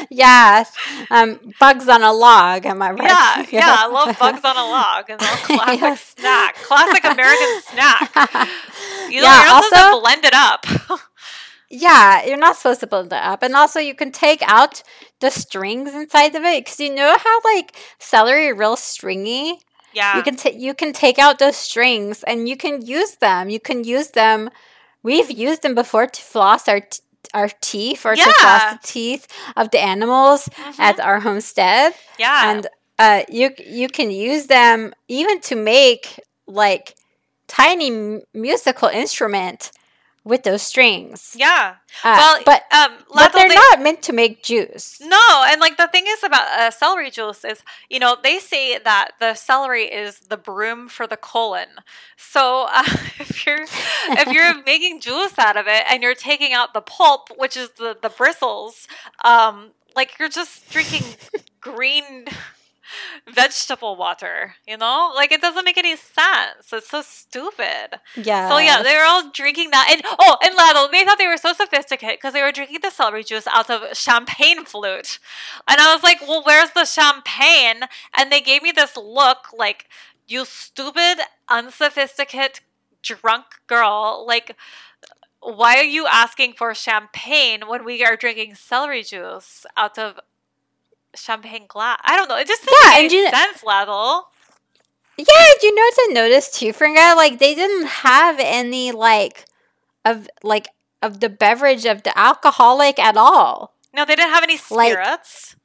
yes, 0.10 0.72
um, 1.10 1.38
bugs 1.58 1.88
on 1.88 2.02
a 2.02 2.12
log. 2.12 2.66
Am 2.66 2.82
I 2.82 2.90
right? 2.92 3.08
Yeah, 3.08 3.46
yeah, 3.60 3.76
I 3.78 3.86
love 3.86 4.18
bugs 4.18 4.44
on 4.44 4.56
a 4.56 4.64
log. 4.64 5.04
It's 5.08 5.24
a 5.24 5.46
classic 5.46 5.80
Yes. 5.80 6.14
snack, 6.18 6.54
classic 6.56 7.04
American 7.04 7.62
snack. 7.62 8.10
You 9.10 9.22
know, 9.22 9.28
Yeah, 9.28 9.40
you're 9.40 9.46
not 9.46 9.64
supposed 9.64 9.82
also- 9.82 9.96
to 9.96 10.00
blend 10.02 10.24
it 10.24 10.34
up. 10.34 10.66
Yeah, 11.70 12.24
you're 12.24 12.38
not 12.38 12.56
supposed 12.56 12.80
to 12.80 12.86
build 12.86 13.06
it 13.12 13.12
up. 13.22 13.42
And 13.42 13.54
also, 13.54 13.78
you 13.78 13.94
can 13.94 14.10
take 14.10 14.42
out 14.42 14.82
the 15.20 15.30
strings 15.30 15.94
inside 15.94 16.34
of 16.34 16.42
it 16.44 16.64
because 16.64 16.80
you 16.80 16.94
know 16.94 17.16
how 17.22 17.40
like 17.44 17.76
celery 17.98 18.48
are 18.48 18.54
real 18.54 18.76
stringy. 18.76 19.60
yeah, 19.92 20.16
You 20.16 20.22
can 20.22 20.36
take 20.36 20.56
you 20.58 20.74
can 20.74 20.92
take 20.92 21.18
out 21.18 21.38
those 21.38 21.56
strings 21.56 22.22
and 22.22 22.48
you 22.48 22.56
can 22.56 22.84
use 22.86 23.16
them. 23.16 23.50
You 23.50 23.60
can 23.60 23.84
use 23.84 24.10
them. 24.12 24.48
We've 25.02 25.30
used 25.30 25.62
them 25.62 25.74
before 25.74 26.06
to 26.06 26.20
floss 26.22 26.68
our 26.68 26.80
t- 26.80 27.00
our 27.34 27.50
teeth 27.60 28.06
or 28.06 28.14
to 28.16 28.22
floss 28.40 28.62
the 28.72 28.78
teeth 28.82 29.26
of 29.56 29.70
the 29.70 29.78
animals 29.80 30.48
Mhm. 30.48 30.78
at 30.78 30.98
our 31.00 31.20
homestead. 31.20 31.92
yeah. 32.18 32.50
And 32.50 32.66
uh, 32.98 33.22
you 33.28 33.50
you 33.58 33.88
can 33.88 34.10
use 34.10 34.46
them 34.46 34.94
even 35.08 35.40
to 35.42 35.54
make 35.54 36.18
like 36.46 36.94
tiny 37.46 37.88
m- 37.88 38.22
musical 38.32 38.88
instrument 38.88 39.70
with 40.28 40.42
those 40.44 40.62
strings. 40.62 41.34
yeah. 41.36 41.76
Uh, 42.04 42.14
well, 42.18 42.42
but 42.44 42.62
um, 42.72 42.92
but 43.14 43.32
they're 43.32 43.48
they- 43.48 43.54
not 43.54 43.80
meant 43.82 44.02
to 44.02 44.12
make 44.12 44.42
juice. 44.44 45.00
No, 45.00 45.44
and 45.48 45.60
like 45.60 45.76
the 45.78 45.88
thing 45.88 46.04
is 46.06 46.22
about 46.22 46.46
uh, 46.46 46.70
celery 46.70 47.10
juice 47.10 47.44
is, 47.44 47.62
you 47.88 47.98
know, 47.98 48.16
they 48.22 48.38
say 48.38 48.78
that 48.78 49.12
the 49.18 49.34
celery 49.34 49.84
is 49.84 50.20
the 50.20 50.36
broom 50.36 50.88
for 50.88 51.06
the 51.06 51.16
colon. 51.16 51.68
So 52.16 52.66
uh, 52.70 52.82
if 53.18 53.46
you're 53.46 53.62
if 53.62 54.28
you're 54.32 54.62
making 54.64 55.00
juice 55.00 55.38
out 55.38 55.56
of 55.56 55.66
it 55.66 55.84
and 55.90 56.02
you're 56.02 56.14
taking 56.14 56.52
out 56.52 56.74
the 56.74 56.82
pulp, 56.82 57.30
which 57.36 57.56
is 57.56 57.70
the 57.78 57.96
the 58.00 58.10
bristles, 58.10 58.86
um, 59.24 59.70
like 59.96 60.18
you're 60.18 60.28
just 60.28 60.70
drinking 60.70 61.04
green 61.60 62.26
vegetable 63.32 63.96
water. 63.96 64.54
You 64.66 64.76
know, 64.76 65.12
like 65.14 65.32
it 65.32 65.40
doesn't 65.40 65.64
make 65.64 65.78
any 65.78 65.96
sense. 65.96 66.72
It's 66.72 66.90
so 66.90 67.02
stupid. 67.02 68.00
Yeah. 68.16 68.48
So 68.48 68.58
yeah, 68.58 68.82
they 68.82 68.94
were 68.94 69.04
all 69.04 69.30
drinking 69.30 69.70
that, 69.70 69.88
and 69.92 70.02
oh, 70.18 70.36
and 70.42 70.54
Ladle, 70.54 70.88
they 70.90 71.04
thought 71.04 71.18
they 71.18 71.26
were 71.26 71.36
so 71.36 71.52
sophisticated 71.52 72.18
because 72.18 72.34
they 72.34 72.42
were 72.42 72.52
drinking 72.52 72.80
the 72.82 72.90
celery 72.90 73.24
juice 73.24 73.46
out 73.46 73.70
of 73.70 73.96
champagne 73.96 74.64
flute, 74.64 75.18
and 75.66 75.80
I 75.80 75.92
was 75.92 76.02
like, 76.02 76.20
well, 76.22 76.42
where's 76.44 76.70
the 76.70 76.84
champagne? 76.84 77.82
And 78.16 78.30
they 78.30 78.40
gave 78.40 78.62
me 78.62 78.72
this 78.72 78.96
look 78.96 79.48
like, 79.56 79.86
you 80.26 80.44
stupid, 80.44 81.18
unsophisticated, 81.48 82.60
drunk 83.02 83.44
girl, 83.66 84.24
like. 84.26 84.56
Why 85.40 85.76
are 85.76 85.84
you 85.84 86.08
asking 86.08 86.54
for 86.54 86.74
champagne 86.74 87.68
when 87.68 87.84
we 87.84 88.04
are 88.04 88.16
drinking 88.16 88.56
celery 88.56 89.04
juice 89.04 89.64
out 89.76 89.96
of 89.96 90.18
champagne 91.22 91.66
glass? 91.68 91.98
I 92.04 92.16
don't 92.16 92.28
know. 92.28 92.36
It 92.36 92.46
just 92.46 92.64
doesn't 92.64 92.78
Yeah, 92.84 92.90
make 92.90 93.02
and 93.04 93.12
you- 93.12 93.28
sense, 93.30 93.62
Ladle. 93.64 94.24
Yeah, 95.16 95.46
you 95.62 95.74
know 95.74 95.90
to 95.96 96.14
notice 96.14 96.50
too, 96.50 96.72
Fringa? 96.72 97.16
Like 97.16 97.38
they 97.40 97.54
didn't 97.54 97.86
have 98.06 98.36
any 98.38 98.92
like 98.92 99.46
of 100.04 100.28
like 100.44 100.68
of 101.02 101.18
the 101.20 101.28
beverage 101.28 101.84
of 101.86 102.04
the 102.04 102.16
alcoholic 102.16 102.98
at 103.00 103.16
all. 103.16 103.74
No, 103.92 104.04
they 104.04 104.14
didn't 104.14 104.30
have 104.32 104.44
any 104.44 104.58
Like- 104.70 104.92
spirits. 104.92 105.56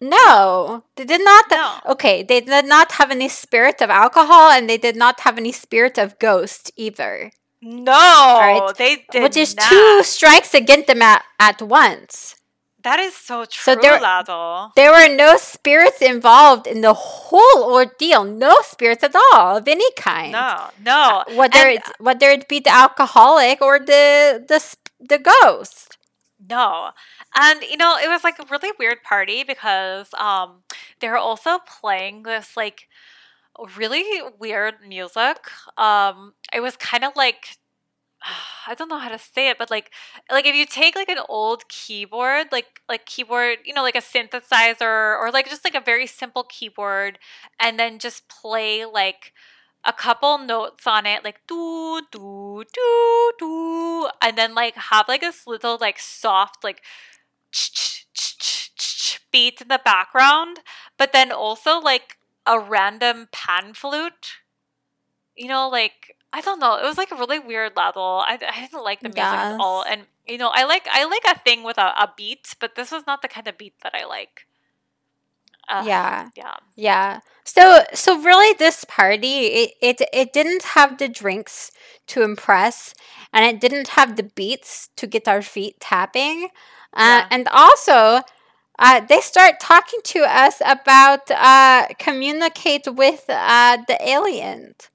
No, 0.00 0.84
they 0.96 1.04
did 1.04 1.22
not. 1.22 1.44
No. 1.50 1.74
Okay, 1.92 2.22
they 2.22 2.40
did 2.40 2.64
not 2.64 2.92
have 2.92 3.10
any 3.10 3.28
spirit 3.28 3.82
of 3.82 3.90
alcohol, 3.90 4.50
and 4.50 4.68
they 4.68 4.78
did 4.78 4.96
not 4.96 5.20
have 5.20 5.36
any 5.36 5.52
spirit 5.52 5.98
of 5.98 6.18
ghost 6.18 6.72
either. 6.76 7.32
No, 7.60 7.92
right. 7.92 8.72
they 8.78 9.04
did 9.12 9.22
which 9.22 9.36
is 9.36 9.54
not. 9.54 9.68
two 9.68 10.02
strikes 10.02 10.54
against 10.54 10.86
them 10.86 11.02
at, 11.02 11.22
at 11.38 11.60
once. 11.60 12.36
That 12.82 12.98
is 12.98 13.14
so 13.14 13.44
true, 13.44 13.74
So 13.74 13.80
there- 13.80 14.00
Lado. 14.00 14.72
There 14.74 14.90
were 14.90 15.14
no 15.14 15.36
spirits 15.36 16.00
involved 16.00 16.66
in 16.66 16.80
the 16.80 16.94
whole 16.94 17.62
ordeal. 17.72 18.24
No 18.24 18.56
spirits 18.62 19.04
at 19.04 19.14
all 19.32 19.58
of 19.58 19.68
any 19.68 19.90
kind. 19.92 20.32
No, 20.32 20.70
no. 20.80 21.24
Whether 21.36 21.58
And- 21.68 21.76
it's 21.78 21.90
whether 21.98 22.30
it 22.30 22.48
be 22.48 22.58
the 22.60 22.70
alcoholic 22.70 23.60
or 23.60 23.78
the 23.78 24.42
the 24.48 24.60
the 24.98 25.18
ghost. 25.18 25.98
No. 26.48 26.92
And 27.34 27.62
you 27.62 27.76
know, 27.76 27.96
it 27.98 28.08
was 28.08 28.24
like 28.24 28.38
a 28.38 28.46
really 28.50 28.72
weird 28.78 29.02
party 29.02 29.44
because 29.44 30.08
um 30.14 30.62
they 31.00 31.08
were 31.08 31.18
also 31.18 31.58
playing 31.58 32.22
this 32.22 32.56
like 32.56 32.88
really 33.76 34.04
weird 34.38 34.76
music. 34.86 35.36
Um 35.76 36.32
it 36.52 36.60
was 36.60 36.76
kind 36.76 37.04
of 37.04 37.14
like 37.14 37.58
I 38.66 38.74
don't 38.74 38.88
know 38.88 38.98
how 38.98 39.08
to 39.08 39.18
say 39.18 39.48
it, 39.50 39.58
but 39.58 39.70
like 39.70 39.90
like 40.30 40.46
if 40.46 40.54
you 40.54 40.66
take 40.66 40.94
like 40.96 41.08
an 41.08 41.18
old 41.28 41.68
keyboard, 41.68 42.48
like 42.52 42.80
like 42.88 43.06
keyboard, 43.06 43.58
you 43.64 43.74
know, 43.74 43.82
like 43.82 43.94
a 43.96 43.98
synthesizer 44.00 45.18
or 45.18 45.30
like 45.32 45.48
just 45.48 45.64
like 45.64 45.74
a 45.74 45.80
very 45.80 46.06
simple 46.06 46.44
keyboard 46.44 47.18
and 47.58 47.78
then 47.78 47.98
just 47.98 48.28
play 48.28 48.84
like 48.84 49.32
a 49.84 49.92
couple 49.92 50.36
notes 50.38 50.86
on 50.86 51.06
it, 51.06 51.24
like 51.24 51.40
do 51.48 52.02
do 52.12 52.64
do 52.72 53.32
do, 53.38 54.08
and 54.22 54.36
then 54.36 54.54
like 54.54 54.74
have 54.76 55.08
like 55.08 55.22
this 55.22 55.46
little 55.46 55.78
like 55.80 55.98
soft 55.98 56.62
like 56.62 56.82
beat 59.32 59.60
in 59.60 59.68
the 59.68 59.80
background, 59.84 60.60
but 60.98 61.12
then 61.12 61.32
also 61.32 61.78
like 61.80 62.18
a 62.46 62.58
random 62.58 63.28
pan 63.32 63.74
flute. 63.74 64.38
You 65.36 65.48
know, 65.48 65.68
like 65.68 66.16
I 66.32 66.40
don't 66.42 66.60
know. 66.60 66.76
It 66.76 66.84
was 66.84 66.98
like 66.98 67.10
a 67.12 67.16
really 67.16 67.38
weird 67.38 67.76
level. 67.76 68.22
I, 68.26 68.34
I 68.34 68.60
didn't 68.60 68.84
like 68.84 69.00
the 69.00 69.08
music 69.08 69.40
at 69.40 69.56
all, 69.58 69.82
and 69.84 70.06
you 70.26 70.38
know, 70.38 70.50
I 70.52 70.64
like 70.64 70.86
I 70.90 71.04
like 71.04 71.24
a 71.26 71.38
thing 71.38 71.62
with 71.64 71.78
a, 71.78 71.92
a 71.98 72.12
beat, 72.16 72.54
but 72.60 72.74
this 72.76 72.90
was 72.92 73.06
not 73.06 73.22
the 73.22 73.28
kind 73.28 73.48
of 73.48 73.58
beat 73.58 73.74
that 73.82 73.94
I 73.94 74.04
like. 74.06 74.46
Uh, 75.68 75.84
yeah. 75.86 76.28
yeah. 76.36 76.54
Yeah. 76.76 77.20
So 77.44 77.84
so 77.94 78.20
really 78.20 78.54
this 78.58 78.84
party 78.84 79.46
it, 79.46 79.70
it 79.80 80.02
it 80.12 80.32
didn't 80.32 80.62
have 80.76 80.98
the 80.98 81.08
drinks 81.08 81.70
to 82.08 82.22
impress 82.22 82.94
and 83.32 83.44
it 83.46 83.60
didn't 83.60 83.88
have 83.88 84.16
the 84.16 84.24
beats 84.24 84.90
to 84.96 85.06
get 85.06 85.28
our 85.28 85.42
feet 85.42 85.80
tapping. 85.80 86.50
Uh, 86.94 87.22
Yeah. 87.22 87.26
and 87.30 87.48
also 87.48 88.22
uh, 88.78 89.00
they 89.08 89.20
start 89.20 89.60
talking 89.60 90.00
to 90.04 90.20
us 90.20 90.62
about 90.66 91.30
uh, 91.30 91.88
communicate 91.98 92.86
with 92.88 93.24
uh, 93.30 93.78
the 93.88 93.98
aliens. 94.08 94.89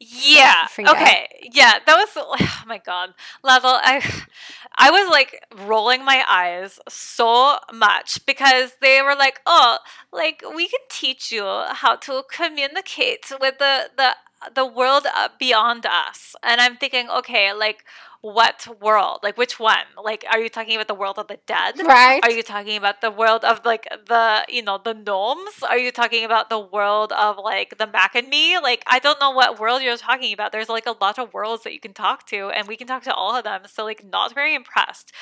Yeah. 0.00 0.66
Okay. 0.78 1.50
Yeah. 1.52 1.74
That 1.86 1.96
was. 1.96 2.08
Oh 2.40 2.62
my 2.66 2.78
god. 2.78 3.14
Level. 3.42 3.70
I. 3.74 4.02
I 4.76 4.90
was 4.90 5.10
like 5.10 5.44
rolling 5.66 6.04
my 6.04 6.24
eyes 6.28 6.78
so 6.88 7.58
much 7.72 8.24
because 8.24 8.74
they 8.80 9.02
were 9.02 9.14
like, 9.16 9.40
"Oh, 9.46 9.78
like 10.12 10.42
we 10.54 10.68
can 10.68 10.80
teach 10.88 11.30
you 11.32 11.44
how 11.44 11.96
to 11.96 12.22
communicate 12.32 13.26
with 13.40 13.58
the 13.58 13.90
the 13.96 14.16
the 14.54 14.64
world 14.64 15.06
uh, 15.14 15.28
beyond 15.38 15.84
us." 15.86 16.34
And 16.42 16.60
I'm 16.60 16.76
thinking, 16.76 17.10
okay, 17.10 17.52
like 17.52 17.84
what 18.22 18.66
world? 18.80 19.20
Like 19.22 19.38
which 19.38 19.58
one? 19.58 19.86
Like, 20.02 20.24
are 20.30 20.38
you 20.40 20.50
talking 20.50 20.74
about 20.74 20.88
the 20.88 20.94
world 20.94 21.18
of 21.18 21.28
the 21.28 21.38
dead? 21.46 21.74
Right? 21.78 22.20
Are 22.22 22.30
you 22.30 22.42
talking 22.42 22.76
about 22.76 23.00
the 23.00 23.10
world 23.10 23.44
of 23.44 23.64
like 23.64 23.88
the 24.06 24.44
you 24.48 24.62
know 24.62 24.78
the 24.82 24.92
gnomes? 24.92 25.62
Are 25.62 25.78
you 25.78 25.90
talking 25.90 26.24
about 26.24 26.50
the 26.50 26.58
world 26.58 27.12
of 27.12 27.38
like 27.38 27.78
the 27.78 27.86
Mac 27.86 28.14
and 28.14 28.28
me? 28.28 28.58
Like 28.58 28.84
I 28.86 28.98
don't 28.98 29.18
know 29.20 29.30
what 29.30 29.58
world 29.58 29.82
you're 29.82 29.96
talking 29.96 30.34
about. 30.34 30.52
There's 30.52 30.68
like 30.68 30.86
a 30.86 30.96
lot 31.00 31.18
of 31.18 31.32
worlds 31.32 31.64
that 31.64 31.72
you 31.72 31.80
can 31.80 31.94
talk 31.94 32.26
to, 32.26 32.50
and 32.50 32.68
we 32.68 32.76
can 32.76 32.86
talk 32.86 33.02
to 33.04 33.14
all 33.14 33.34
of 33.34 33.44
them. 33.44 33.62
So 33.66 33.84
like 33.84 34.04
not 34.04 34.34
very 34.34 34.54
impressed. 34.54 35.12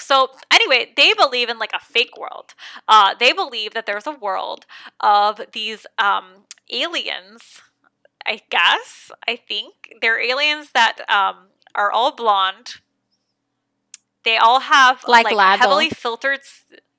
So 0.00 0.30
anyway, 0.50 0.92
they 0.96 1.14
believe 1.14 1.48
in 1.48 1.58
like 1.58 1.72
a 1.72 1.80
fake 1.80 2.16
world. 2.18 2.54
Uh, 2.88 3.14
they 3.18 3.32
believe 3.32 3.74
that 3.74 3.86
there's 3.86 4.06
a 4.06 4.12
world 4.12 4.66
of 5.00 5.40
these 5.52 5.86
um, 5.98 6.44
aliens. 6.70 7.60
I 8.26 8.40
guess 8.50 9.10
I 9.26 9.36
think 9.36 9.94
they're 10.02 10.20
aliens 10.20 10.72
that 10.72 10.98
um, 11.08 11.48
are 11.74 11.90
all 11.90 12.12
blonde. 12.12 12.76
They 14.24 14.36
all 14.36 14.60
have 14.60 15.04
Like 15.06 15.24
like, 15.24 15.34
Laddle. 15.34 15.68
heavily 15.68 15.90
filtered, 15.90 16.40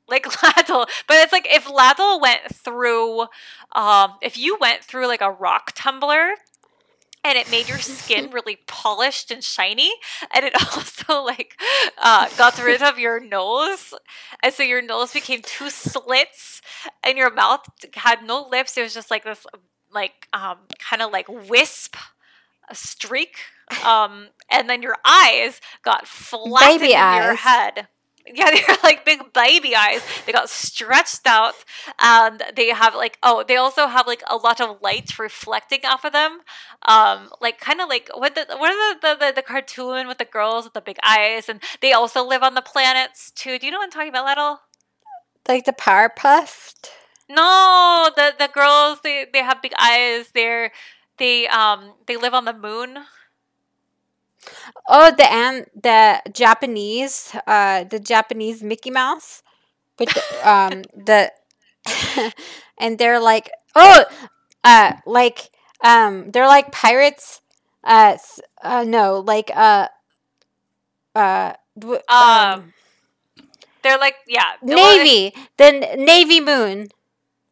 like 0.07 0.25
Laddle. 0.43 0.87
But 1.07 1.17
it's 1.17 1.31
like 1.31 1.47
if 1.49 1.69
Laddle 1.69 2.19
went 2.19 2.53
through, 2.53 3.21
um, 3.73 4.13
if 4.21 4.37
you 4.37 4.57
went 4.59 4.83
through 4.83 5.07
like 5.07 5.21
a 5.21 5.31
rock 5.31 5.73
tumbler, 5.75 6.35
and 7.23 7.37
it 7.37 7.51
made 7.51 7.67
your 7.67 7.79
skin 7.79 8.29
really 8.33 8.57
polished 8.67 9.29
and 9.31 9.43
shiny, 9.43 9.91
and 10.33 10.45
it 10.45 10.53
also 10.75 11.21
like 11.21 11.59
uh, 11.97 12.29
got 12.37 12.61
rid 12.63 12.81
of 12.81 12.97
your 12.97 13.19
nose, 13.19 13.93
and 14.41 14.53
so 14.53 14.63
your 14.63 14.81
nose 14.81 15.13
became 15.13 15.41
two 15.41 15.69
slits, 15.69 16.61
and 17.03 17.17
your 17.17 17.31
mouth 17.31 17.61
had 17.95 18.23
no 18.23 18.47
lips. 18.49 18.77
It 18.77 18.83
was 18.83 18.93
just 18.93 19.11
like 19.11 19.23
this, 19.25 19.45
like 19.93 20.27
um, 20.33 20.57
kind 20.79 21.01
of 21.01 21.11
like 21.11 21.27
wisp, 21.27 21.95
a 22.69 22.75
streak, 22.75 23.35
um, 23.85 24.29
and 24.49 24.69
then 24.69 24.81
your 24.81 24.97
eyes 25.05 25.61
got 25.83 26.07
flattened 26.07 26.81
Baby 26.81 26.93
in 26.93 27.23
your 27.23 27.35
head. 27.35 27.87
Yeah, 28.31 28.51
they're 28.67 28.77
like 28.83 29.05
big 29.05 29.33
baby 29.33 29.75
eyes. 29.75 30.01
They 30.25 30.31
got 30.31 30.49
stretched 30.49 31.25
out, 31.25 31.55
and 31.99 32.43
they 32.55 32.69
have 32.69 32.95
like 32.95 33.17
oh, 33.23 33.43
they 33.47 33.55
also 33.55 33.87
have 33.87 34.07
like 34.07 34.23
a 34.27 34.35
lot 34.35 34.61
of 34.61 34.81
light 34.81 35.17
reflecting 35.17 35.79
off 35.83 36.05
of 36.05 36.13
them, 36.13 36.41
um, 36.87 37.29
like 37.41 37.59
kind 37.59 37.81
of 37.81 37.89
like 37.89 38.09
what 38.13 38.35
the 38.35 38.45
what 38.57 38.71
are 38.71 38.99
the, 38.99 39.25
the 39.25 39.33
the 39.35 39.41
cartoon 39.41 40.07
with 40.07 40.17
the 40.17 40.25
girls 40.25 40.65
with 40.65 40.73
the 40.73 40.81
big 40.81 40.97
eyes, 41.03 41.49
and 41.49 41.61
they 41.81 41.93
also 41.93 42.25
live 42.25 42.43
on 42.43 42.53
the 42.53 42.61
planets 42.61 43.31
too. 43.31 43.57
Do 43.57 43.65
you 43.65 43.71
know 43.71 43.79
what 43.79 43.85
I'm 43.85 43.91
talking 43.91 44.09
about, 44.09 44.25
Little? 44.25 44.59
Like 45.47 45.65
the 45.65 45.73
Powerpuffed. 45.73 46.89
No, 47.29 48.09
the 48.15 48.33
the 48.37 48.49
girls 48.53 48.99
they 49.03 49.25
they 49.31 49.39
have 49.43 49.61
big 49.61 49.73
eyes. 49.79 50.31
They're 50.33 50.71
they 51.17 51.47
um 51.47 51.93
they 52.07 52.17
live 52.17 52.33
on 52.33 52.45
the 52.45 52.53
moon. 52.53 52.97
Oh, 54.87 55.11
the 55.15 55.31
and 55.31 55.65
the 55.75 56.21
Japanese, 56.33 57.35
uh, 57.47 57.83
the 57.83 57.99
Japanese 57.99 58.63
Mickey 58.63 58.89
Mouse, 58.91 59.43
with 59.99 60.13
the, 60.13 60.23
um 60.49 60.83
the, 60.95 61.31
and 62.79 62.97
they're 62.97 63.19
like 63.19 63.49
oh, 63.75 64.05
uh, 64.63 64.93
like 65.05 65.49
um 65.83 66.31
they're 66.31 66.47
like 66.47 66.71
pirates, 66.71 67.41
uh, 67.83 68.13
s- 68.15 68.39
uh 68.63 68.83
no, 68.87 69.19
like 69.19 69.51
uh, 69.55 69.87
uh, 71.15 71.53
w- 71.77 72.01
Um, 72.09 72.73
They're 73.83 73.97
like 73.99 74.15
yeah, 74.27 74.55
well, 74.61 74.97
Navy, 75.01 75.33
the 75.57 75.65
N- 75.65 76.05
Navy 76.05 76.39
Moon. 76.39 76.89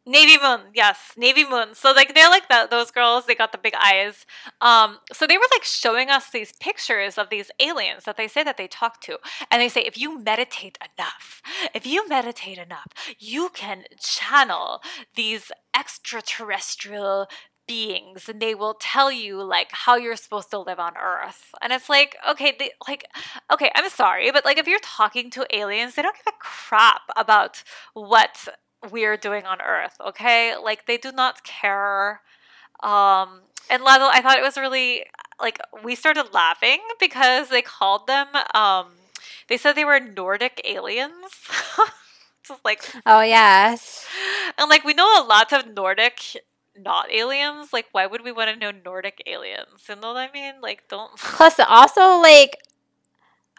Navy 0.08 0.38
Moon, 0.42 0.62
yes, 0.74 1.12
Navy 1.18 1.44
Moon. 1.48 1.76
So 1.76 1.92
like 1.92 2.16
they're 2.16 2.30
like 2.30 2.48
that 2.48 2.72
those 2.72 2.92
girls, 2.92 3.26
they 3.26 3.36
got 3.36 3.52
the 3.52 3.58
big 3.58 3.74
eyes. 3.76 4.26
Um, 4.62 5.00
so 5.12 5.28
they 5.28 5.38
were 5.38 5.44
like 5.54 5.66
showing 5.66 6.10
us 6.10 6.30
these 6.30 6.54
pictures 6.54 7.18
of 7.18 7.30
these 7.30 7.52
aliens 7.60 8.06
that 8.06 8.16
they 8.16 8.30
say 8.30 8.44
that 8.44 8.56
they 8.58 8.68
talk 8.68 9.02
to, 9.02 9.20
and 9.52 9.62
they 9.62 9.70
say 9.70 9.82
if 9.82 9.98
you 9.98 10.24
meditate 10.24 10.78
enough, 10.98 11.42
if 11.76 11.86
you 11.86 12.08
meditate 12.08 12.58
enough, 12.58 12.88
you 13.20 13.50
can 13.54 13.84
channel 14.00 14.82
these 15.16 15.52
extraterrestrial 15.78 17.28
beings 17.68 18.30
and 18.30 18.42
they 18.42 18.56
will 18.56 18.76
tell 18.80 19.12
you 19.12 19.44
like 19.44 19.68
how 19.72 19.98
you're 19.98 20.16
supposed 20.16 20.50
to 20.50 20.58
live 20.58 20.80
on 20.80 20.94
earth 20.96 21.54
and 21.62 21.74
it's 21.74 21.90
like 21.90 22.16
okay 22.28 22.56
they 22.58 22.72
like 22.88 23.04
okay 23.52 23.70
i'm 23.76 23.90
sorry 23.90 24.32
but 24.32 24.46
like 24.46 24.58
if 24.58 24.68
you're 24.68 24.80
talking 24.82 25.30
to 25.30 25.46
aliens 25.54 25.96
they 25.96 26.02
don't 26.02 26.16
give 26.16 26.34
a 26.34 26.38
crap 26.40 27.02
about 27.18 27.62
what 27.94 28.48
we're 28.92 29.18
doing 29.18 29.46
on 29.46 29.62
earth 29.62 29.96
okay? 30.06 30.56
Like 30.58 30.86
they 30.88 30.98
do 30.98 31.12
not 31.12 31.44
care 31.44 32.22
um 32.84 33.42
and 33.70 33.84
Lado, 33.84 34.06
i 34.12 34.22
thought 34.22 34.38
it 34.38 34.44
was 34.44 34.58
really 34.58 35.06
like 35.42 35.60
we 35.84 35.96
started 35.96 36.34
laughing 36.34 36.80
because 37.00 37.50
they 37.50 37.62
called 37.62 38.08
them 38.08 38.28
um 38.56 38.88
they 39.50 39.58
said 39.58 39.74
they 39.74 39.86
were 39.86 40.00
nordic 40.00 40.62
aliens. 40.66 41.32
Just 42.48 42.64
like 42.66 42.84
Oh 43.06 43.22
yes. 43.22 44.06
and 44.58 44.70
like 44.70 44.84
we 44.84 44.94
know 44.94 45.08
a 45.22 45.26
lot 45.26 45.52
of 45.54 45.68
nordic 45.68 46.22
not 46.78 47.12
aliens. 47.12 47.74
Like 47.74 47.88
why 47.92 48.06
would 48.06 48.24
we 48.24 48.32
want 48.32 48.50
to 48.52 48.56
know 48.56 48.72
nordic 48.86 49.22
aliens? 49.26 49.86
You 49.90 49.96
know 49.96 50.14
what 50.14 50.18
i 50.18 50.30
mean? 50.34 50.56
Like 50.62 50.84
don't 50.90 51.16
Plus, 51.18 51.60
also 51.60 52.18
like, 52.20 52.58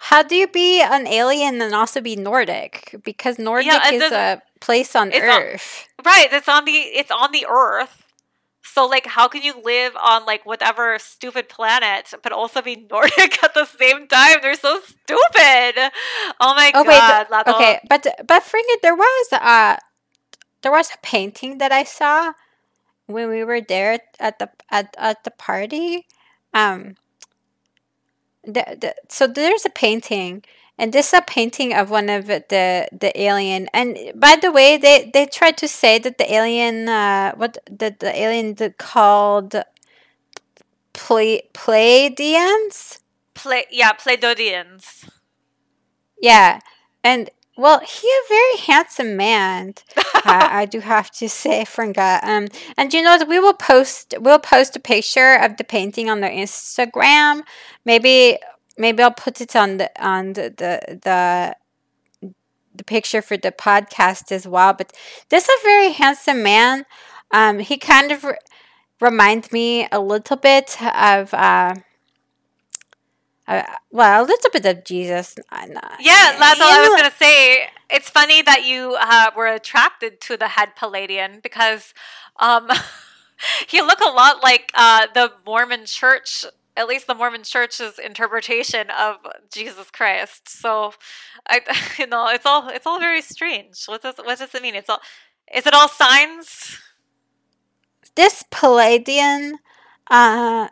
how 0.01 0.23
do 0.23 0.35
you 0.37 0.47
be 0.49 0.81
an 0.81 1.07
alien 1.07 1.61
and 1.61 1.75
also 1.75 2.01
be 2.01 2.17
Nordic? 2.17 2.95
Because 3.05 3.39
Nordic 3.39 3.69
it 3.73 3.95
is 3.95 4.13
a 4.13 4.43
place 4.61 4.95
on 4.97 5.09
it's 5.13 5.27
on- 5.29 5.43
Earth. 5.43 5.89
Right, 6.05 6.29
it's 6.33 6.49
on 6.49 6.65
the 6.65 6.73
it's 6.73 7.11
on 7.11 7.33
the 7.33 7.47
Earth. 7.49 8.05
So 8.63 8.87
like 8.87 9.07
how 9.07 9.29
can 9.29 9.43
you 9.43 9.55
live 9.65 9.97
on 9.97 10.25
like 10.27 10.45
whatever 10.47 10.99
stupid 10.99 11.49
planet 11.49 12.13
but 12.23 12.33
also 12.33 12.61
be 12.63 12.77
Nordic 12.91 13.43
at 13.43 13.55
the 13.55 13.65
same 13.65 14.07
time? 14.09 14.39
They're 14.43 14.55
so 14.55 14.81
stupid. 14.81 15.91
Oh 16.41 16.55
my 16.55 16.71
Oh 16.75 16.85
wait, 16.85 16.99
god, 16.99 17.27
th- 17.31 17.55
okay, 17.57 17.81
but 17.89 18.07
but 18.27 18.43
forget 18.43 18.79
there 18.83 18.95
was 18.95 19.27
uh 19.33 19.77
there 20.63 20.73
was 20.73 20.91
a 20.91 20.99
painting 21.03 21.59
that 21.59 21.73
I 21.73 21.85
saw 21.85 22.33
when 23.07 23.29
we 23.31 23.43
were 23.45 23.61
there 23.61 24.01
at 24.21 24.39
the 24.39 24.51
at, 24.71 24.95
at 24.99 25.25
the 25.25 25.31
party. 25.31 26.07
Um, 26.55 26.97
the, 28.49 28.77
the, 28.81 28.95
so 29.09 29.27
there's 29.27 29.67
a 29.67 29.71
painting 29.71 30.43
and 30.79 30.93
this 30.93 31.09
is 31.09 31.19
a 31.19 31.23
painting 31.23 31.75
of 31.75 31.91
one 31.91 32.09
of 32.09 32.27
the 32.27 32.89
the 32.93 33.13
alien 33.21 33.69
and 33.75 33.99
by 34.15 34.37
the 34.41 34.51
way 34.53 34.77
they 34.77 35.11
they 35.13 35.27
tried 35.27 35.57
to 35.59 35.69
say 35.69 35.99
that 35.99 36.19
the 36.19 36.33
alien 36.33 36.89
uh 36.89 37.33
what 37.37 37.59
the, 37.71 37.95
the 37.99 38.13
alien 38.21 38.55
called 38.79 39.55
Ple- 40.93 41.43
Pleiadians 41.55 43.01
Play, 43.35 43.67
yeah, 43.71 43.93
Pleiadians. 43.93 45.09
yeah 46.21 46.61
and 47.05 47.31
well 47.59 47.81
he 47.81 48.09
a 48.09 48.29
very 48.29 48.57
handsome 48.67 49.17
man 49.17 49.75
I, 50.25 50.49
I 50.61 50.65
do 50.65 50.81
have 50.81 51.11
to 51.13 51.29
say 51.29 51.65
Fringa 51.65 52.21
um 52.23 52.49
and 52.77 52.95
you 52.95 53.03
know 53.03 53.17
what 53.17 53.29
we 53.29 53.39
will 53.39 53.53
post 53.53 54.15
we'll 54.19 54.39
post 54.39 54.77
a 54.77 54.81
picture 54.81 55.35
of 55.35 55.59
the 55.59 55.65
painting 55.65 56.09
on 56.09 56.21
their 56.21 56.31
instagram 56.31 57.43
maybe 57.85 58.39
maybe 58.79 59.03
I'll 59.03 59.11
put 59.11 59.41
it 59.41 59.55
on 59.57 59.77
the 59.77 59.91
on 60.03 60.33
the 60.35 60.55
the 60.57 61.01
the, 61.03 61.57
the 62.75 62.85
picture 62.85 63.21
for 63.21 63.37
the 63.37 63.53
podcast 63.53 64.33
as 64.33 64.47
well. 64.47 64.73
But 64.73 64.93
this 65.29 65.45
is 65.45 65.51
a 65.51 65.65
very 65.65 65.93
handsome 65.93 66.43
man. 66.43 66.87
Um, 67.31 67.59
he 67.59 67.77
kind 67.77 68.13
of 68.13 68.25
re- 68.25 68.39
reminds 69.01 69.53
me 69.53 69.89
a 69.93 70.01
little 70.01 70.37
bit 70.37 70.81
of. 70.83 71.35
Uh, 71.35 71.75
uh, 73.49 73.63
well, 73.91 74.23
a 74.23 74.27
little 74.27 74.51
bit 74.51 74.67
of 74.67 74.85
Jesus. 74.85 75.35
Yeah, 75.99 76.37
that's 76.39 76.61
all 76.61 76.71
I 76.71 76.89
was 76.89 77.01
gonna 77.01 77.15
say. 77.15 77.69
It's 77.91 78.11
funny 78.11 78.43
that 78.43 78.67
you 78.67 78.97
uh, 79.01 79.31
were 79.35 79.47
attracted 79.47 80.21
to 80.23 80.37
the 80.37 80.49
head 80.49 80.73
Pleiadian 80.79 81.43
because 81.43 81.95
um, 82.37 82.69
he 83.69 83.81
looked 83.81 84.03
a 84.03 84.11
lot 84.11 84.43
like 84.43 84.71
uh, 84.75 85.07
the 85.15 85.33
Mormon 85.47 85.87
Church 85.87 86.45
at 86.77 86.87
least 86.87 87.09
the 87.09 87.15
Mormon 87.15 87.43
Church's 87.43 87.99
interpretation 87.99 88.87
of 88.91 89.17
Jesus 89.53 89.91
Christ. 89.91 90.49
So, 90.49 90.93
I 91.47 91.61
you 91.99 92.07
know 92.07 92.29
it's 92.29 92.47
all 92.47 92.69
it's 92.69 92.87
all 92.87 93.01
very 93.01 93.23
strange. 93.23 93.87
What 93.87 94.03
does 94.03 94.17
what 94.19 94.39
does 94.39 94.55
it 94.55 94.63
mean? 94.63 94.75
It's 94.75 94.91
all 94.91 95.01
is 95.53 95.67
it 95.67 95.75
all 95.75 95.89
signs? 95.89 96.79
This 98.15 98.45
Pleiadian 98.51 99.55
uh, 100.11 100.69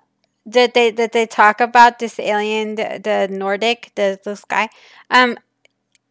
that 0.46 0.74
they 0.74 0.90
that 0.92 1.12
they 1.12 1.26
talk 1.26 1.60
about 1.60 1.98
this 1.98 2.18
alien, 2.18 2.76
the, 2.76 3.00
the 3.02 3.28
Nordic, 3.30 3.90
the 3.96 4.18
this 4.24 4.44
guy, 4.44 4.68
um, 5.10 5.36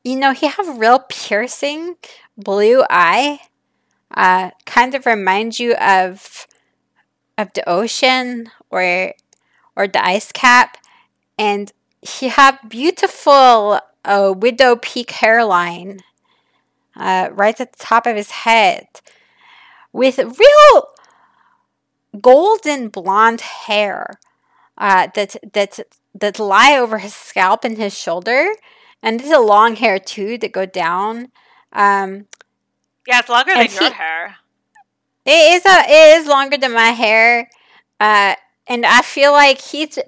you 0.03 0.17
know 0.17 0.33
he 0.33 0.47
have 0.47 0.77
real 0.77 0.99
piercing 0.99 1.95
blue 2.37 2.83
eye, 2.89 3.39
uh, 4.13 4.51
kind 4.65 4.93
of 4.93 5.05
reminds 5.05 5.59
you 5.59 5.73
of 5.75 6.47
of 7.37 7.53
the 7.53 7.67
ocean 7.67 8.51
or 8.69 9.13
or 9.75 9.87
the 9.87 10.05
ice 10.05 10.31
cap, 10.31 10.77
and 11.37 11.71
he 12.01 12.27
have 12.27 12.59
beautiful 12.67 13.79
uh, 14.03 14.33
widow 14.35 14.75
peak 14.75 15.11
hairline 15.11 16.01
uh, 16.95 17.29
right 17.31 17.59
at 17.59 17.71
the 17.73 17.83
top 17.83 18.05
of 18.05 18.15
his 18.15 18.31
head 18.31 18.87
with 19.91 20.19
real 20.19 20.87
golden 22.21 22.89
blonde 22.89 23.41
hair 23.41 24.19
uh, 24.77 25.07
that 25.15 25.35
that 25.53 25.79
that 26.13 26.39
lie 26.39 26.77
over 26.77 26.99
his 26.99 27.13
scalp 27.13 27.63
and 27.63 27.77
his 27.77 27.97
shoulder, 27.97 28.53
and 29.01 29.19
there's 29.19 29.31
a 29.31 29.39
long 29.39 29.75
hair 29.75 29.99
too 29.99 30.37
that 30.39 30.51
go 30.51 30.65
down. 30.65 31.31
Um, 31.71 32.27
yeah, 33.07 33.19
it's 33.19 33.29
longer 33.29 33.53
than 33.53 33.67
he, 33.67 33.75
your 33.75 33.91
hair. 33.91 34.37
It 35.25 35.53
is 35.55 35.65
a 35.65 35.83
it 35.87 36.21
is 36.21 36.27
longer 36.27 36.57
than 36.57 36.73
my 36.73 36.89
hair. 36.89 37.49
Uh, 37.99 38.35
and 38.67 38.85
I 38.85 39.01
feel 39.01 39.31
like 39.31 39.61
he's, 39.61 39.99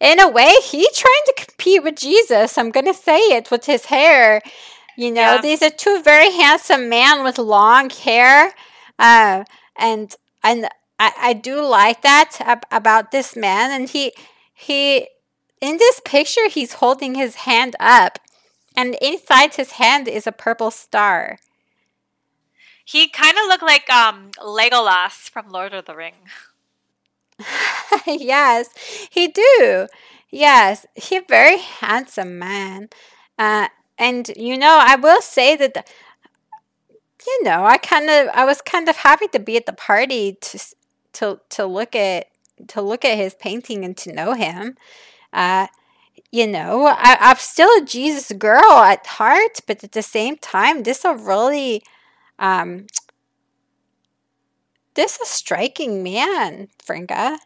in 0.00 0.20
a 0.20 0.28
way, 0.28 0.52
he's 0.62 0.96
trying 0.96 1.22
to 1.26 1.44
compete 1.46 1.82
with 1.82 1.96
Jesus. 1.96 2.56
I'm 2.56 2.70
going 2.70 2.86
to 2.86 2.94
say 2.94 3.18
it 3.18 3.50
with 3.50 3.66
his 3.66 3.86
hair. 3.86 4.40
You 4.96 5.10
know, 5.10 5.34
yeah. 5.34 5.40
these 5.40 5.62
are 5.62 5.70
two 5.70 6.00
very 6.02 6.30
handsome 6.30 6.88
men 6.88 7.24
with 7.24 7.38
long 7.38 7.90
hair. 7.90 8.54
Uh, 8.98 9.44
and 9.76 10.14
and 10.44 10.68
I, 11.04 11.30
I 11.30 11.32
do 11.32 11.64
like 11.64 12.02
that 12.02 12.36
ab- 12.40 12.66
about 12.70 13.10
this 13.10 13.36
man. 13.36 13.70
And 13.70 13.88
he, 13.88 14.12
he, 14.52 15.08
in 15.60 15.78
this 15.78 16.00
picture, 16.04 16.48
he's 16.48 16.74
holding 16.74 17.14
his 17.14 17.36
hand 17.36 17.76
up. 17.80 18.18
And 18.76 18.96
inside 19.00 19.54
his 19.54 19.72
hand 19.72 20.08
is 20.08 20.26
a 20.26 20.32
purple 20.32 20.70
star. 20.70 21.38
He 22.84 23.08
kind 23.08 23.36
of 23.38 23.46
looked 23.48 23.62
like 23.62 23.88
um, 23.88 24.30
Legolas 24.38 25.30
from 25.30 25.48
Lord 25.48 25.72
of 25.72 25.86
the 25.86 25.94
Ring. 25.94 26.14
yes, 28.06 28.70
he 29.10 29.28
do. 29.28 29.86
Yes, 30.30 30.86
he 30.94 31.20
very 31.20 31.58
handsome 31.58 32.38
man. 32.38 32.88
Uh, 33.38 33.68
and 33.98 34.30
you 34.36 34.56
know, 34.58 34.78
I 34.80 34.96
will 34.96 35.20
say 35.20 35.56
that 35.56 35.88
you 37.26 37.42
know, 37.42 37.64
I 37.64 37.78
kind 37.78 38.10
of 38.10 38.28
I 38.34 38.44
was 38.44 38.60
kind 38.60 38.88
of 38.88 38.96
happy 38.96 39.28
to 39.28 39.38
be 39.38 39.56
at 39.56 39.66
the 39.66 39.72
party 39.72 40.36
to 40.40 40.58
to 41.14 41.40
to 41.50 41.66
look 41.66 41.94
at 41.96 42.28
to 42.68 42.80
look 42.80 43.04
at 43.04 43.18
his 43.18 43.34
painting 43.34 43.84
and 43.84 43.96
to 43.98 44.12
know 44.12 44.34
him. 44.34 44.76
Uh, 45.32 45.66
you 46.30 46.46
know, 46.46 46.86
I, 46.86 47.16
I'm 47.20 47.36
still 47.36 47.70
a 47.78 47.84
Jesus 47.84 48.32
girl 48.32 48.72
at 48.72 49.06
heart, 49.06 49.60
but 49.66 49.84
at 49.84 49.92
the 49.92 50.02
same 50.02 50.36
time, 50.36 50.82
this 50.82 51.04
a 51.04 51.14
really 51.14 51.82
um, 52.38 52.86
this 54.94 55.20
a 55.20 55.26
striking 55.26 56.02
man, 56.02 56.68
Fringa. 56.84 57.38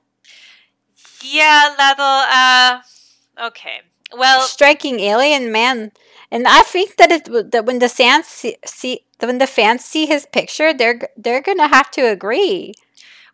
Yeah, 1.22 1.74
little. 1.78 2.04
Uh, 2.04 3.48
okay. 3.48 3.80
Well, 4.16 4.40
striking 4.42 5.00
alien 5.00 5.52
man, 5.52 5.92
and 6.30 6.46
I 6.48 6.62
think 6.62 6.96
that 6.96 7.10
it 7.10 7.52
that 7.52 7.66
when 7.66 7.78
the 7.78 7.88
fans 7.88 8.26
see, 8.26 8.56
see 8.64 9.00
when 9.20 9.38
the 9.38 9.46
fans 9.46 9.84
see 9.84 10.06
his 10.06 10.26
picture, 10.26 10.72
they're 10.72 11.00
they're 11.16 11.42
gonna 11.42 11.68
have 11.68 11.90
to 11.92 12.02
agree. 12.02 12.72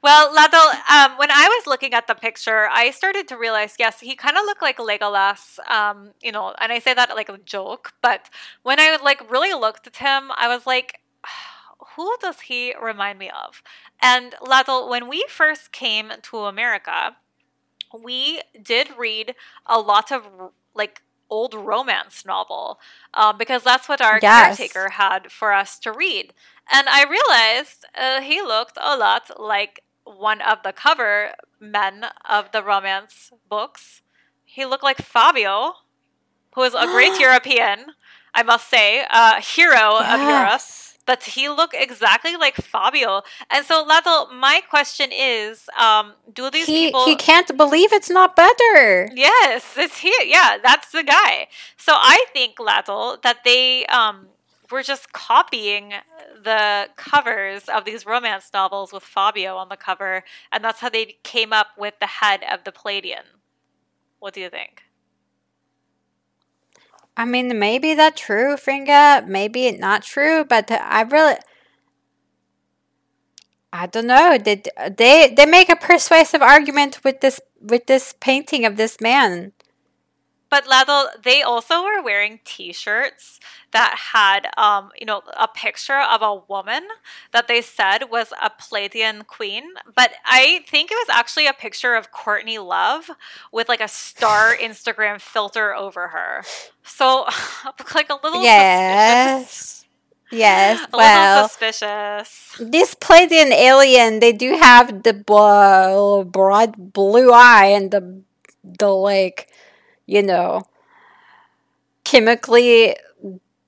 Well, 0.04 0.34
Ladol, 0.34 0.68
um, 0.90 1.16
when 1.16 1.30
I 1.30 1.48
was 1.48 1.66
looking 1.66 1.94
at 1.94 2.06
the 2.06 2.14
picture, 2.14 2.68
I 2.70 2.90
started 2.90 3.26
to 3.28 3.38
realize, 3.38 3.76
yes, 3.78 4.00
he 4.00 4.14
kind 4.14 4.36
of 4.36 4.44
looked 4.44 4.60
like 4.60 4.76
Legolas, 4.76 5.58
um, 5.66 6.10
you 6.22 6.30
know, 6.30 6.52
and 6.60 6.70
I 6.70 6.78
say 6.78 6.92
that 6.92 7.16
like 7.16 7.30
a 7.30 7.38
joke, 7.38 7.94
but 8.02 8.28
when 8.64 8.78
I 8.78 8.98
like 9.02 9.30
really 9.30 9.58
looked 9.58 9.86
at 9.86 9.96
him, 9.96 10.30
I 10.36 10.46
was 10.46 10.66
like, 10.66 11.00
who 11.96 12.14
does 12.20 12.42
he 12.42 12.74
remind 12.78 13.18
me 13.18 13.30
of? 13.30 13.62
And 14.02 14.34
Ladol, 14.42 14.90
when 14.90 15.08
we 15.08 15.24
first 15.26 15.72
came 15.72 16.12
to 16.20 16.36
America, 16.36 17.16
we 17.98 18.42
did 18.62 18.88
read 18.98 19.34
a 19.64 19.80
lot 19.80 20.12
of 20.12 20.28
like 20.74 21.00
old 21.30 21.54
romance 21.54 22.26
novel 22.26 22.78
um, 23.14 23.38
because 23.38 23.62
that's 23.62 23.88
what 23.88 24.02
our 24.02 24.18
yes. 24.20 24.58
caretaker 24.58 24.90
had 24.90 25.32
for 25.32 25.54
us 25.54 25.78
to 25.78 25.92
read. 25.92 26.34
And 26.70 26.88
I 26.90 27.04
realized 27.04 27.86
uh, 27.96 28.20
he 28.20 28.42
looked 28.42 28.76
a 28.82 28.98
lot 28.98 29.30
like 29.40 29.80
one 30.04 30.40
of 30.40 30.62
the 30.62 30.72
cover 30.72 31.30
men 31.60 32.06
of 32.28 32.52
the 32.52 32.62
romance 32.62 33.32
books. 33.48 34.02
He 34.44 34.64
looked 34.64 34.84
like 34.84 34.98
Fabio, 34.98 35.74
who 36.54 36.62
is 36.62 36.74
a 36.74 36.86
great 36.86 37.18
European, 37.20 37.86
I 38.34 38.42
must 38.42 38.68
say, 38.68 39.04
a 39.10 39.40
hero 39.40 39.98
yes. 40.00 40.14
of 40.14 40.20
Europe 40.20 40.60
but 41.06 41.22
he 41.24 41.48
looked 41.48 41.74
exactly 41.74 42.36
like 42.36 42.56
Fabio. 42.56 43.22
And 43.50 43.64
so, 43.64 43.84
Ladle, 43.84 44.28
my 44.32 44.60
question 44.68 45.10
is, 45.12 45.68
um, 45.78 46.14
do 46.32 46.50
these 46.50 46.66
he, 46.66 46.86
people? 46.86 47.04
He 47.04 47.16
can't 47.16 47.56
believe 47.56 47.92
it's 47.92 48.10
not 48.10 48.36
better. 48.36 49.10
Yes, 49.14 49.74
it's 49.76 49.98
he. 49.98 50.14
Yeah, 50.24 50.58
that's 50.62 50.92
the 50.92 51.02
guy. 51.02 51.48
So 51.76 51.92
I 51.94 52.24
think 52.32 52.58
Ladle 52.58 53.18
that 53.22 53.44
they 53.44 53.86
um, 53.86 54.28
were 54.74 54.82
just 54.82 55.12
copying 55.12 55.94
the 56.42 56.88
covers 56.96 57.68
of 57.68 57.84
these 57.86 58.04
romance 58.04 58.50
novels 58.52 58.92
with 58.92 59.02
Fabio 59.02 59.56
on 59.56 59.70
the 59.70 59.76
cover, 59.76 60.24
and 60.52 60.62
that's 60.62 60.80
how 60.80 60.90
they 60.90 61.16
came 61.22 61.52
up 61.52 61.68
with 61.78 61.94
the 62.00 62.06
head 62.06 62.42
of 62.52 62.64
the 62.64 62.72
Pleiadian. 62.72 63.24
What 64.18 64.34
do 64.34 64.40
you 64.40 64.50
think? 64.50 64.82
I 67.16 67.24
mean, 67.24 67.58
maybe 67.58 67.94
that's 67.94 68.20
true, 68.20 68.56
Fringa. 68.56 69.26
Maybe 69.26 69.66
it's 69.66 69.78
not 69.78 70.02
true, 70.02 70.44
but 70.44 70.70
I 70.70 71.02
really, 71.02 71.36
I 73.72 73.86
don't 73.86 74.08
know. 74.08 74.36
They 74.36 74.62
they 74.90 75.32
they 75.34 75.46
make 75.46 75.68
a 75.68 75.76
persuasive 75.76 76.42
argument 76.42 77.04
with 77.04 77.20
this 77.20 77.40
with 77.60 77.86
this 77.86 78.14
painting 78.20 78.64
of 78.64 78.76
this 78.76 79.00
man. 79.00 79.52
But 80.54 80.68
Ladle, 80.68 81.08
they 81.20 81.42
also 81.42 81.82
were 81.82 82.00
wearing 82.00 82.38
T-shirts 82.44 83.40
that 83.72 83.96
had, 84.12 84.46
um, 84.56 84.90
you 84.96 85.04
know, 85.04 85.22
a 85.36 85.48
picture 85.48 85.98
of 85.98 86.22
a 86.22 86.36
woman 86.46 86.86
that 87.32 87.48
they 87.48 87.60
said 87.60 88.08
was 88.08 88.32
a 88.40 88.50
Pleiadian 88.50 89.26
queen. 89.26 89.64
But 89.96 90.12
I 90.24 90.62
think 90.68 90.92
it 90.92 90.94
was 90.94 91.08
actually 91.10 91.48
a 91.48 91.52
picture 91.52 91.96
of 91.96 92.12
Courtney 92.12 92.58
Love 92.58 93.10
with 93.50 93.68
like 93.68 93.80
a 93.80 93.88
star 93.88 94.54
Instagram 94.60 95.20
filter 95.20 95.74
over 95.74 96.06
her. 96.06 96.44
So, 96.84 97.26
like 97.96 98.10
a 98.10 98.18
little 98.22 98.40
yes. 98.40 99.84
Yes, 100.30 100.86
A 100.92 100.96
well, 100.96 101.34
little 101.34 101.48
suspicious. 101.48 102.54
this 102.60 102.94
Pleiadian 102.94 103.50
alien, 103.50 104.20
they 104.20 104.32
do 104.32 104.54
have 104.56 105.02
the 105.02 105.14
bl- 105.14 106.30
broad 106.30 106.92
blue 106.92 107.32
eye 107.32 107.66
and 107.74 107.90
the 107.90 108.22
the 108.62 108.88
like, 108.88 109.48
you 110.06 110.22
know, 110.22 110.64
chemically 112.04 112.96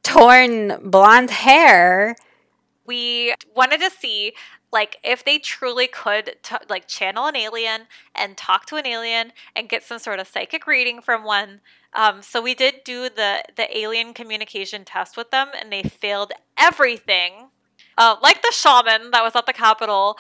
torn 0.03 0.79
blonde 0.91 1.31
hair. 1.31 2.17
we 2.87 3.35
wanted 3.55 3.81
to 3.81 3.91
see 3.91 4.33
like 4.73 4.99
if 5.03 5.25
they 5.25 5.39
truly 5.39 5.87
could 5.87 6.37
t- 6.43 6.57
like 6.69 6.87
channel 6.89 7.27
an 7.27 7.37
alien 7.37 7.83
and 8.15 8.37
talk 8.37 8.67
to 8.67 8.77
an 8.77 8.87
alien 8.87 9.33
and 9.55 9.69
get 9.69 9.83
some 9.83 9.99
sort 9.99 10.19
of 10.21 10.27
psychic 10.29 10.67
reading 10.67 11.01
from 11.01 11.25
one. 11.25 11.61
Um, 11.95 12.23
so 12.23 12.43
we 12.43 12.55
did 12.55 12.85
do 12.85 13.09
the 13.09 13.45
the 13.57 13.77
alien 13.77 14.13
communication 14.15 14.85
test 14.85 15.17
with 15.17 15.31
them 15.31 15.49
and 15.59 15.73
they 15.73 15.83
failed 15.83 16.33
everything. 16.59 17.51
Uh, 17.99 18.17
like 18.23 18.43
the 18.43 18.53
shaman 18.53 19.11
that 19.13 19.23
was 19.23 19.35
at 19.35 19.47
the 19.47 19.53
capitol 19.53 20.19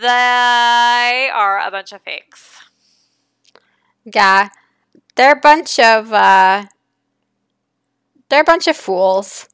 they 0.00 1.30
are 1.32 1.60
a 1.60 1.70
bunch 1.70 1.92
of 1.92 2.02
fakes. 2.02 2.58
Yeah, 4.04 4.48
they're 5.16 5.32
a 5.32 5.40
bunch 5.40 5.78
of 5.78 6.12
uh, 6.12 6.66
they're 8.28 8.42
a 8.42 8.44
bunch 8.44 8.66
of 8.66 8.76
fools. 8.76 9.48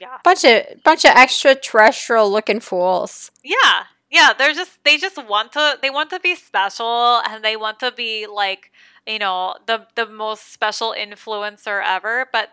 yeah 0.00 0.18
Bunch 0.24 0.44
of 0.44 0.82
bunch 0.82 1.04
of 1.04 1.12
extraterrestrial 1.16 2.30
looking 2.30 2.60
fools. 2.60 3.30
Yeah. 3.44 3.84
Yeah, 4.10 4.32
they're 4.36 4.54
just 4.54 4.82
they 4.84 4.96
just 4.96 5.16
want 5.28 5.52
to 5.52 5.78
they 5.80 5.90
want 5.90 6.10
to 6.10 6.18
be 6.18 6.34
special 6.34 7.22
and 7.28 7.44
they 7.44 7.56
want 7.56 7.78
to 7.80 7.92
be 7.92 8.26
like, 8.26 8.72
you 9.06 9.18
know, 9.20 9.54
the 9.66 9.86
the 9.94 10.06
most 10.06 10.52
special 10.52 10.94
influencer 10.98 11.80
ever, 11.84 12.26
but 12.32 12.48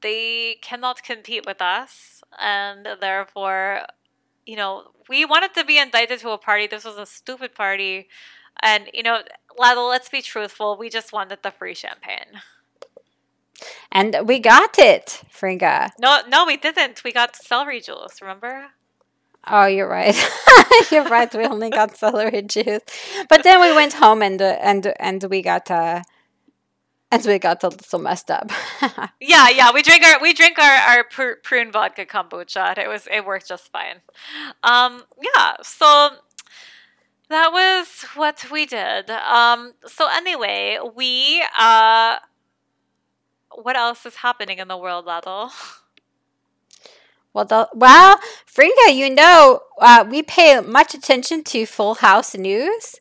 they 0.00 0.56
cannot 0.62 1.02
compete 1.02 1.44
with 1.46 1.60
us 1.62 2.22
and 2.38 2.86
therefore, 3.00 3.82
you 4.46 4.56
know, 4.56 4.90
we 5.08 5.24
wanted 5.24 5.54
to 5.54 5.64
be 5.64 5.78
invited 5.78 6.18
to 6.20 6.30
a 6.30 6.38
party. 6.38 6.66
This 6.66 6.84
was 6.84 6.96
a 6.98 7.06
stupid 7.06 7.54
party. 7.54 8.08
And, 8.62 8.88
you 8.92 9.02
know, 9.02 9.22
Lado, 9.58 9.82
let's 9.86 10.08
be 10.08 10.22
truthful, 10.22 10.76
we 10.76 10.88
just 10.88 11.12
wanted 11.12 11.38
the 11.42 11.50
free 11.50 11.74
champagne. 11.74 12.40
And 13.90 14.16
we 14.24 14.38
got 14.38 14.78
it, 14.78 15.22
Fringa. 15.32 15.90
No, 15.98 16.20
no, 16.28 16.44
we 16.46 16.56
didn't. 16.56 17.02
We 17.02 17.12
got 17.12 17.34
celery 17.34 17.80
juice, 17.80 18.20
remember? 18.20 18.66
Oh, 19.46 19.66
you're 19.66 19.88
right. 19.88 20.14
you're 20.90 21.04
right. 21.08 21.32
We 21.34 21.44
only 21.44 21.70
got 21.70 21.96
celery 22.04 22.42
juice, 22.42 22.82
but 23.28 23.42
then 23.42 23.60
we 23.60 23.72
went 23.74 23.94
home 23.94 24.22
and 24.22 24.40
uh, 24.40 24.56
and 24.60 24.92
and 25.00 25.24
we 25.24 25.42
got 25.42 25.70
uh, 25.70 26.02
and 27.10 27.24
we 27.24 27.38
got 27.38 27.62
a 27.64 27.68
little 27.68 27.98
messed 28.00 28.30
up. 28.30 28.50
Yeah, 29.20 29.48
yeah, 29.48 29.72
we 29.72 29.82
drink 29.82 30.04
our 30.04 30.20
we 30.20 30.32
drink 30.32 30.58
our 30.58 30.76
our 30.90 31.04
pr- 31.04 31.40
prune 31.42 31.72
vodka 31.72 32.06
kombucha. 32.06 32.76
It 32.78 32.88
was 32.88 33.08
it 33.10 33.24
worked 33.24 33.48
just 33.48 33.70
fine. 33.72 34.02
Um, 34.62 35.04
yeah, 35.20 35.56
so 35.62 36.10
that 37.28 37.52
was 37.52 38.04
what 38.14 38.50
we 38.50 38.66
did. 38.66 39.10
Um, 39.10 39.74
so 39.86 40.08
anyway, 40.10 40.78
we 40.94 41.44
uh, 41.58 42.18
what 43.62 43.76
else 43.76 44.06
is 44.06 44.16
happening 44.16 44.58
in 44.58 44.68
the 44.68 44.76
world, 44.76 45.06
Lado? 45.06 45.50
well, 47.32 47.44
the, 47.44 47.68
well, 47.74 48.20
Fringa, 48.46 48.94
you 48.94 49.14
know, 49.14 49.60
uh, 49.80 50.04
we 50.08 50.22
pay 50.22 50.60
much 50.60 50.94
attention 50.94 51.44
to 51.44 51.66
Full 51.66 51.96
House 51.96 52.36
news. 52.36 52.96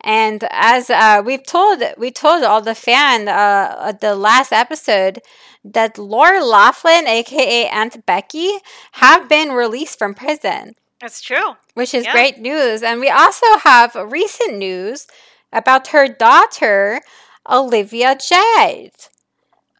And 0.00 0.44
as 0.50 0.90
uh, 0.90 1.22
we've 1.24 1.44
told, 1.44 1.82
we 1.96 2.10
told 2.10 2.44
all 2.44 2.60
the 2.60 2.74
fan 2.74 3.26
uh, 3.26 3.86
at 3.88 4.00
the 4.00 4.14
last 4.14 4.52
episode 4.52 5.20
that 5.64 5.96
Laura 5.96 6.44
Loughlin, 6.44 7.06
aka 7.06 7.68
Aunt 7.68 8.04
Becky, 8.04 8.58
have 8.92 9.28
been 9.30 9.52
released 9.52 9.98
from 9.98 10.14
prison. 10.14 10.74
It's 11.04 11.20
true. 11.20 11.56
which 11.74 11.92
is 11.94 12.04
Yeah. 12.04 12.12
great 12.12 12.38
news. 12.38 12.82
And 12.82 12.98
we 13.00 13.10
also 13.10 13.58
have 13.58 13.94
recent 13.94 14.54
news 14.56 15.06
about 15.52 15.88
her 15.88 16.08
daughter, 16.08 17.00
Olivia 17.48 18.16
Jade. 18.16 18.92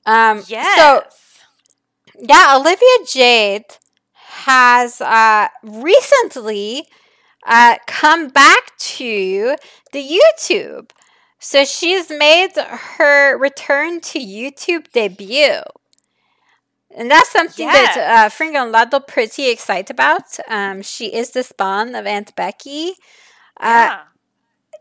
Um, 0.06 0.44
Yes. 0.46 0.76
So, 0.78 0.86
yeah, 2.20 2.54
Olivia 2.56 2.96
Jade 3.10 3.64
has 4.46 5.00
uh, 5.00 5.48
recently 5.62 6.88
uh, 7.46 7.76
come 7.86 8.28
back 8.28 8.76
to 8.78 9.56
the 9.92 10.18
YouTube. 10.20 10.90
So 11.38 11.64
she's 11.64 12.08
made 12.10 12.52
her 12.98 13.36
return 13.36 14.00
to 14.00 14.18
YouTube 14.18 14.90
debut. 14.92 15.60
And 16.96 17.10
that's 17.10 17.30
something 17.30 17.66
that 17.66 17.96
uh, 17.96 18.00
Yes. 18.00 18.38
Fringa 18.38 18.62
and 18.62 18.72
Lado 18.72 19.00
pretty 19.00 19.48
excited 19.50 19.90
about. 19.90 20.38
Um, 20.48 20.82
she 20.82 21.06
is 21.12 21.30
the 21.30 21.42
spawn 21.42 21.94
of 21.94 22.06
Aunt 22.06 22.34
Becky. 22.36 22.92
Uh, 23.60 23.90
yeah. 23.90 24.00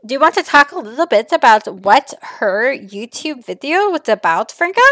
do 0.06 0.14
you 0.16 0.20
want 0.20 0.36
to 0.36 0.44
talk 0.44 0.72
a 0.72 0.80
little 0.80 1.08
bit 1.08 1.32
about 1.32 1.68
what 1.68 2.14
her 2.40 2.76
YouTube 2.76 3.46
video 3.46 3.90
was 3.90 4.08
about, 4.08 4.50
Fringa? 4.50 4.88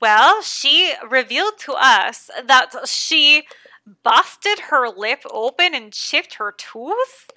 Well, 0.00 0.42
she 0.42 0.92
revealed 1.08 1.58
to 1.60 1.72
us 1.74 2.30
that 2.44 2.72
she 2.86 3.44
busted 4.02 4.58
her 4.70 4.88
lip 4.88 5.22
open 5.30 5.74
and 5.74 5.92
chipped 5.92 6.34
her 6.34 6.52
tooth. 6.52 7.30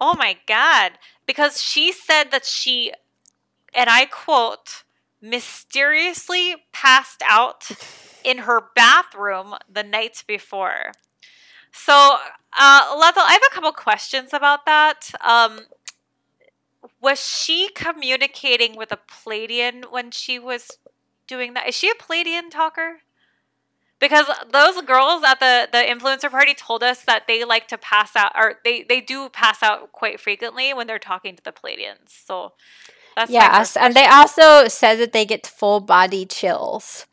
Oh 0.00 0.14
my 0.14 0.38
god. 0.46 0.92
Because 1.26 1.60
she 1.62 1.92
said 1.92 2.30
that 2.30 2.44
she, 2.46 2.92
and 3.74 3.90
I 3.90 4.06
quote, 4.06 4.84
mysteriously 5.22 6.56
passed 6.72 7.22
out 7.26 7.70
in 8.24 8.38
her 8.38 8.60
bathroom 8.74 9.54
the 9.70 9.82
night 9.82 10.24
before. 10.26 10.92
So, 11.72 12.16
uh, 12.58 12.96
Lato, 12.96 13.18
I 13.18 13.32
have 13.32 13.42
a 13.50 13.54
couple 13.54 13.72
questions 13.72 14.32
about 14.32 14.66
that. 14.66 15.10
Um, 15.20 15.60
was 17.00 17.24
she 17.24 17.70
communicating 17.74 18.76
with 18.76 18.92
a 18.92 18.98
Pleiadian 18.98 19.90
when 19.90 20.10
she 20.10 20.38
was 20.38 20.78
doing 21.26 21.54
that? 21.54 21.68
Is 21.68 21.74
she 21.74 21.90
a 21.90 21.94
Pleiadian 21.94 22.50
talker? 22.50 23.00
Because 23.98 24.26
those 24.50 24.80
girls 24.82 25.22
at 25.24 25.40
the 25.40 25.68
the 25.70 25.78
influencer 25.78 26.30
party 26.30 26.54
told 26.54 26.82
us 26.82 27.04
that 27.04 27.26
they 27.26 27.44
like 27.44 27.68
to 27.68 27.76
pass 27.76 28.16
out, 28.16 28.32
or 28.34 28.54
they 28.64 28.82
they 28.82 29.02
do 29.02 29.28
pass 29.28 29.62
out 29.62 29.92
quite 29.92 30.18
frequently 30.18 30.72
when 30.72 30.86
they're 30.86 30.98
talking 30.98 31.36
to 31.36 31.42
the 31.42 31.52
Pleiadians. 31.52 32.08
So 32.08 32.54
that's 33.28 33.30
Yes, 33.30 33.76
and 33.76 33.94
they 33.94 34.06
also 34.06 34.68
said 34.68 34.96
that 34.96 35.12
they 35.12 35.24
get 35.24 35.46
full 35.46 35.80
body 35.80 36.24
chills. 36.26 37.06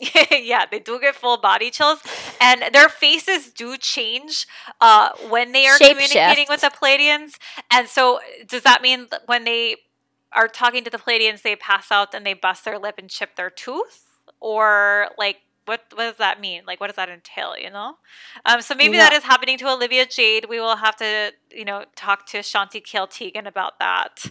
yeah, 0.30 0.64
they 0.70 0.78
do 0.78 1.00
get 1.00 1.16
full 1.16 1.38
body 1.38 1.70
chills, 1.70 2.00
and 2.40 2.62
their 2.72 2.88
faces 2.88 3.50
do 3.52 3.76
change 3.76 4.46
uh, 4.80 5.08
when 5.28 5.50
they 5.52 5.66
are 5.66 5.76
Shape 5.76 5.96
communicating 5.96 6.46
shift. 6.46 6.50
with 6.50 6.60
the 6.60 6.70
Pleiadians. 6.70 7.36
And 7.72 7.88
so, 7.88 8.20
does 8.46 8.62
that 8.62 8.80
mean 8.80 9.08
that 9.10 9.22
when 9.26 9.42
they 9.44 9.76
are 10.32 10.46
talking 10.46 10.84
to 10.84 10.90
the 10.90 10.98
Pleiadians, 10.98 11.42
they 11.42 11.56
pass 11.56 11.90
out 11.90 12.14
and 12.14 12.24
they 12.24 12.34
bust 12.34 12.64
their 12.64 12.78
lip 12.78 12.94
and 12.98 13.10
chip 13.10 13.34
their 13.36 13.50
tooth, 13.50 14.04
or 14.40 15.08
like? 15.18 15.38
What, 15.64 15.82
what 15.92 16.04
does 16.04 16.16
that 16.16 16.40
mean? 16.40 16.62
Like, 16.66 16.80
what 16.80 16.86
does 16.86 16.96
that 16.96 17.10
entail? 17.10 17.54
You 17.58 17.68
know, 17.70 17.96
um, 18.46 18.62
so 18.62 18.74
maybe 18.74 18.96
No. 18.96 19.00
that 19.00 19.12
is 19.12 19.24
happening 19.24 19.58
to 19.58 19.68
Olivia 19.68 20.06
Jade. 20.06 20.46
We 20.48 20.60
will 20.60 20.76
have 20.76 20.96
to, 20.96 21.32
you 21.50 21.66
know, 21.66 21.84
talk 21.94 22.24
to 22.28 22.38
Shanti 22.38 22.82
Kale 22.82 23.06
Tegan 23.06 23.46
about 23.46 23.78
that. 23.78 24.30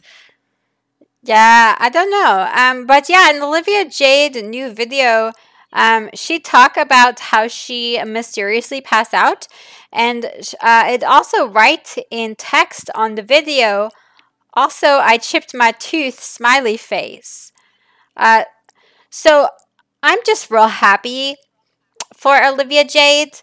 Yeah, 1.28 1.76
I 1.78 1.90
don't 1.90 2.10
know. 2.10 2.50
Um, 2.56 2.86
but 2.86 3.10
yeah, 3.10 3.30
in 3.32 3.42
Olivia 3.42 3.84
Jade 3.90 4.44
new 4.46 4.72
video, 4.72 5.34
um, 5.74 6.10
she 6.14 6.40
talked 6.40 6.78
about 6.78 7.20
how 7.20 7.48
she 7.48 8.02
mysteriously 8.04 8.80
passed 8.80 9.14
out, 9.14 9.48
and 9.92 10.26
uh, 10.62 10.86
it 10.88 11.04
also 11.04 11.46
write 11.48 11.96
in 12.10 12.36
text 12.36 12.90
on 12.96 13.16
the 13.16 13.22
video. 13.22 13.90
Also, 14.54 14.88
I 14.88 15.18
chipped 15.18 15.54
my 15.54 15.72
tooth. 15.72 16.20
Smiley 16.22 16.78
face. 16.78 17.52
Uh, 18.16 18.46
so 19.10 19.50
I'm 20.04 20.20
just 20.26 20.52
real 20.52 20.70
happy 20.70 21.36
for 22.16 22.44
Olivia 22.44 22.86
Jade. 22.86 23.42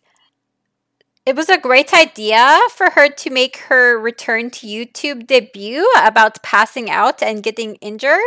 It 1.27 1.37
was 1.37 1.49
a 1.49 1.59
great 1.59 1.95
idea 1.95 2.59
for 2.71 2.91
her 2.91 3.09
to 3.09 3.31
make 3.31 3.57
her 3.69 3.99
return 3.99 4.51
to 4.51 4.67
YouTube 4.67 5.27
debut 5.27 5.89
about 5.97 6.43
passing 6.43 6.91
out 6.91 7.23
and 7.23 7.43
getting 7.43 7.77
injured. 7.77 8.21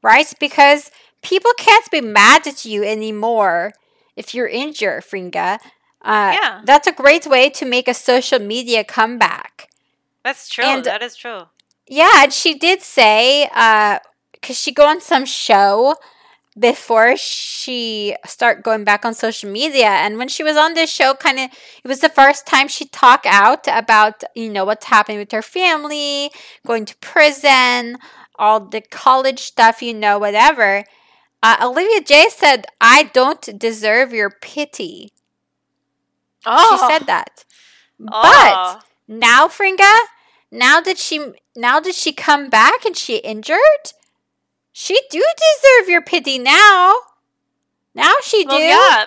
Right? 0.00 0.32
Because 0.38 0.90
people 1.22 1.50
can't 1.58 1.90
be 1.90 2.00
mad 2.00 2.46
at 2.46 2.64
you 2.64 2.84
anymore 2.84 3.72
if 4.16 4.34
you're 4.34 4.48
injured, 4.48 5.02
Fringa. 5.04 5.58
Uh, 6.02 6.36
Yeah. 6.40 6.60
That's 6.64 6.86
a 6.86 6.92
great 6.92 7.26
way 7.26 7.50
to 7.50 7.64
make 7.64 7.88
a 7.88 7.94
social 7.94 8.38
media 8.38 8.84
comeback. 8.84 9.68
That's 10.24 10.48
true. 10.48 10.64
And- 10.64 10.84
that 10.84 11.02
is 11.02 11.16
true. 11.16 11.48
Yeah, 11.86 12.22
and 12.22 12.32
she 12.32 12.54
did 12.54 12.80
say, 12.80 13.48
because 14.32 14.56
she 14.58 14.72
go 14.72 14.86
on 14.86 15.00
some 15.00 15.24
show 15.26 15.96
before 16.58 17.16
she 17.16 18.16
start 18.26 18.62
going 18.62 18.84
back 18.84 19.04
on 19.04 19.14
social 19.14 19.50
media, 19.50 19.86
and 19.88 20.18
when 20.18 20.28
she 20.28 20.42
was 20.42 20.56
on 20.56 20.74
this 20.74 20.90
show, 20.90 21.14
kind 21.14 21.38
of, 21.38 21.50
it 21.84 21.88
was 21.88 22.00
the 22.00 22.08
first 22.08 22.46
time 22.46 22.68
she 22.68 22.86
talked 22.86 23.26
out 23.26 23.66
about, 23.68 24.22
you 24.34 24.50
know, 24.50 24.64
what's 24.64 24.86
happening 24.86 25.18
with 25.18 25.32
her 25.32 25.42
family, 25.42 26.30
going 26.66 26.84
to 26.84 26.96
prison, 26.98 27.96
all 28.38 28.60
the 28.60 28.80
college 28.80 29.40
stuff, 29.40 29.82
you 29.82 29.94
know, 29.94 30.18
whatever. 30.18 30.84
Uh, 31.42 31.56
Olivia 31.62 32.00
J 32.00 32.28
said, 32.30 32.66
"I 32.80 33.04
don't 33.12 33.58
deserve 33.58 34.12
your 34.12 34.30
pity." 34.30 35.10
Oh, 36.44 36.70
She 36.70 36.78
said 36.92 37.06
that. 37.06 37.44
oh. 38.12 38.22
But 38.22 38.84
now, 39.08 39.48
Fringa, 39.48 39.98
now 40.50 40.80
that 40.80 40.98
she 40.98 41.32
now 41.56 41.80
that 41.80 41.94
she 41.94 42.12
come 42.12 42.48
back 42.48 42.84
and 42.84 42.96
she 42.96 43.16
injured, 43.18 43.92
she 44.72 44.98
do 45.10 45.18
deserve 45.20 45.88
your 45.88 46.02
pity 46.02 46.38
now. 46.38 46.94
Now 47.94 48.12
she 48.22 48.42
do. 48.44 48.48
Well, 48.48 48.60
yeah. 48.60 49.04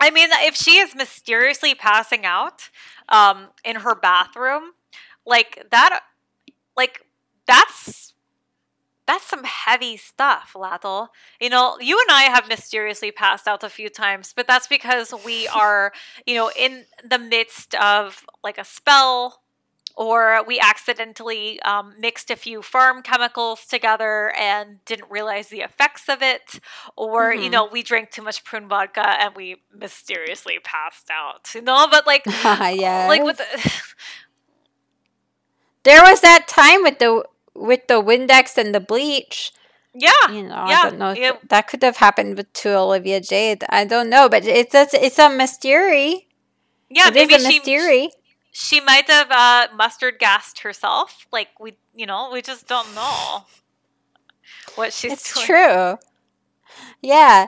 I 0.00 0.10
mean, 0.10 0.30
if 0.32 0.56
she 0.56 0.78
is 0.78 0.94
mysteriously 0.94 1.74
passing 1.74 2.24
out 2.24 2.70
um, 3.10 3.48
in 3.64 3.76
her 3.76 3.94
bathroom, 3.94 4.72
like 5.26 5.66
that, 5.70 6.00
like 6.76 7.04
that's 7.46 8.14
that's 9.06 9.26
some 9.26 9.42
heavy 9.44 9.96
stuff, 9.96 10.52
Lathel. 10.54 11.08
You 11.40 11.50
know, 11.50 11.76
you 11.80 11.98
and 11.98 12.16
I 12.16 12.22
have 12.22 12.48
mysteriously 12.48 13.10
passed 13.10 13.48
out 13.48 13.64
a 13.64 13.68
few 13.68 13.88
times, 13.88 14.32
but 14.34 14.46
that's 14.46 14.68
because 14.68 15.12
we 15.24 15.48
are, 15.54 15.92
you 16.26 16.36
know, 16.36 16.50
in 16.56 16.84
the 17.04 17.18
midst 17.18 17.74
of 17.74 18.24
like 18.44 18.56
a 18.56 18.64
spell 18.64 19.42
or 19.96 20.42
we 20.46 20.60
accidentally 20.60 21.60
um, 21.62 21.94
mixed 21.98 22.30
a 22.30 22.36
few 22.36 22.62
farm 22.62 23.02
chemicals 23.02 23.66
together 23.66 24.32
and 24.38 24.82
didn't 24.84 25.10
realize 25.10 25.48
the 25.48 25.60
effects 25.60 26.08
of 26.08 26.22
it 26.22 26.60
or 26.96 27.32
you 27.34 27.48
Mhm. 27.48 27.52
know 27.52 27.68
we 27.70 27.82
drank 27.82 28.10
too 28.10 28.22
much 28.22 28.44
prune 28.44 28.68
vodka 28.68 29.04
and 29.20 29.34
we 29.34 29.56
mysteriously 29.74 30.58
passed 30.62 31.08
out 31.10 31.52
you 31.54 31.62
know 31.62 31.86
but 31.90 32.06
like 32.06 32.22
yeah. 32.26 33.06
like 33.08 33.22
with 33.24 33.38
the, 33.38 33.44
there 35.84 36.02
was 36.02 36.20
that 36.20 36.46
time 36.48 36.82
with 36.82 36.98
the 36.98 37.24
with 37.54 37.86
the 37.88 38.02
Windex 38.02 38.56
and 38.56 38.74
the 38.74 38.80
bleach. 38.80 39.52
yeah 39.94 40.10
You 40.30 40.44
know, 40.44 40.54
I 40.54 40.70
yeah, 40.70 40.82
don't 40.90 40.98
know. 40.98 41.12
yeah. 41.12 41.32
That 41.48 41.66
could 41.68 41.82
have 41.82 41.96
happened 41.98 42.36
with 42.36 42.52
to 42.62 42.76
Olivia 42.76 43.20
Jade. 43.20 43.64
I 43.68 43.84
don't 43.84 44.08
know, 44.08 44.28
but 44.28 44.44
it's 44.46 44.74
a, 44.74 44.86
it's 44.94 45.18
a 45.18 45.28
mystery. 45.28 46.28
yeah 46.88 47.08
it 47.08 47.16
is 47.16 47.28
maybe 47.28 47.34
a 47.34 47.38
she 47.38 47.58
mystery. 47.58 48.10
she 48.10 48.12
might 48.80 49.08
have 49.08 49.30
uh, 49.30 49.68
mustard 49.74 50.18
gassed 50.18 50.60
herself 50.60 51.26
like 51.32 51.48
we 51.60 51.74
you 51.94 52.06
know 52.06 52.30
we 52.32 52.42
just 52.42 52.66
don't 52.66 52.94
know 52.94 53.44
what 54.74 54.92
she's 54.92 55.12
It's 55.12 55.34
doing 55.34 55.46
true. 55.46 55.98
Yeah. 57.00 57.46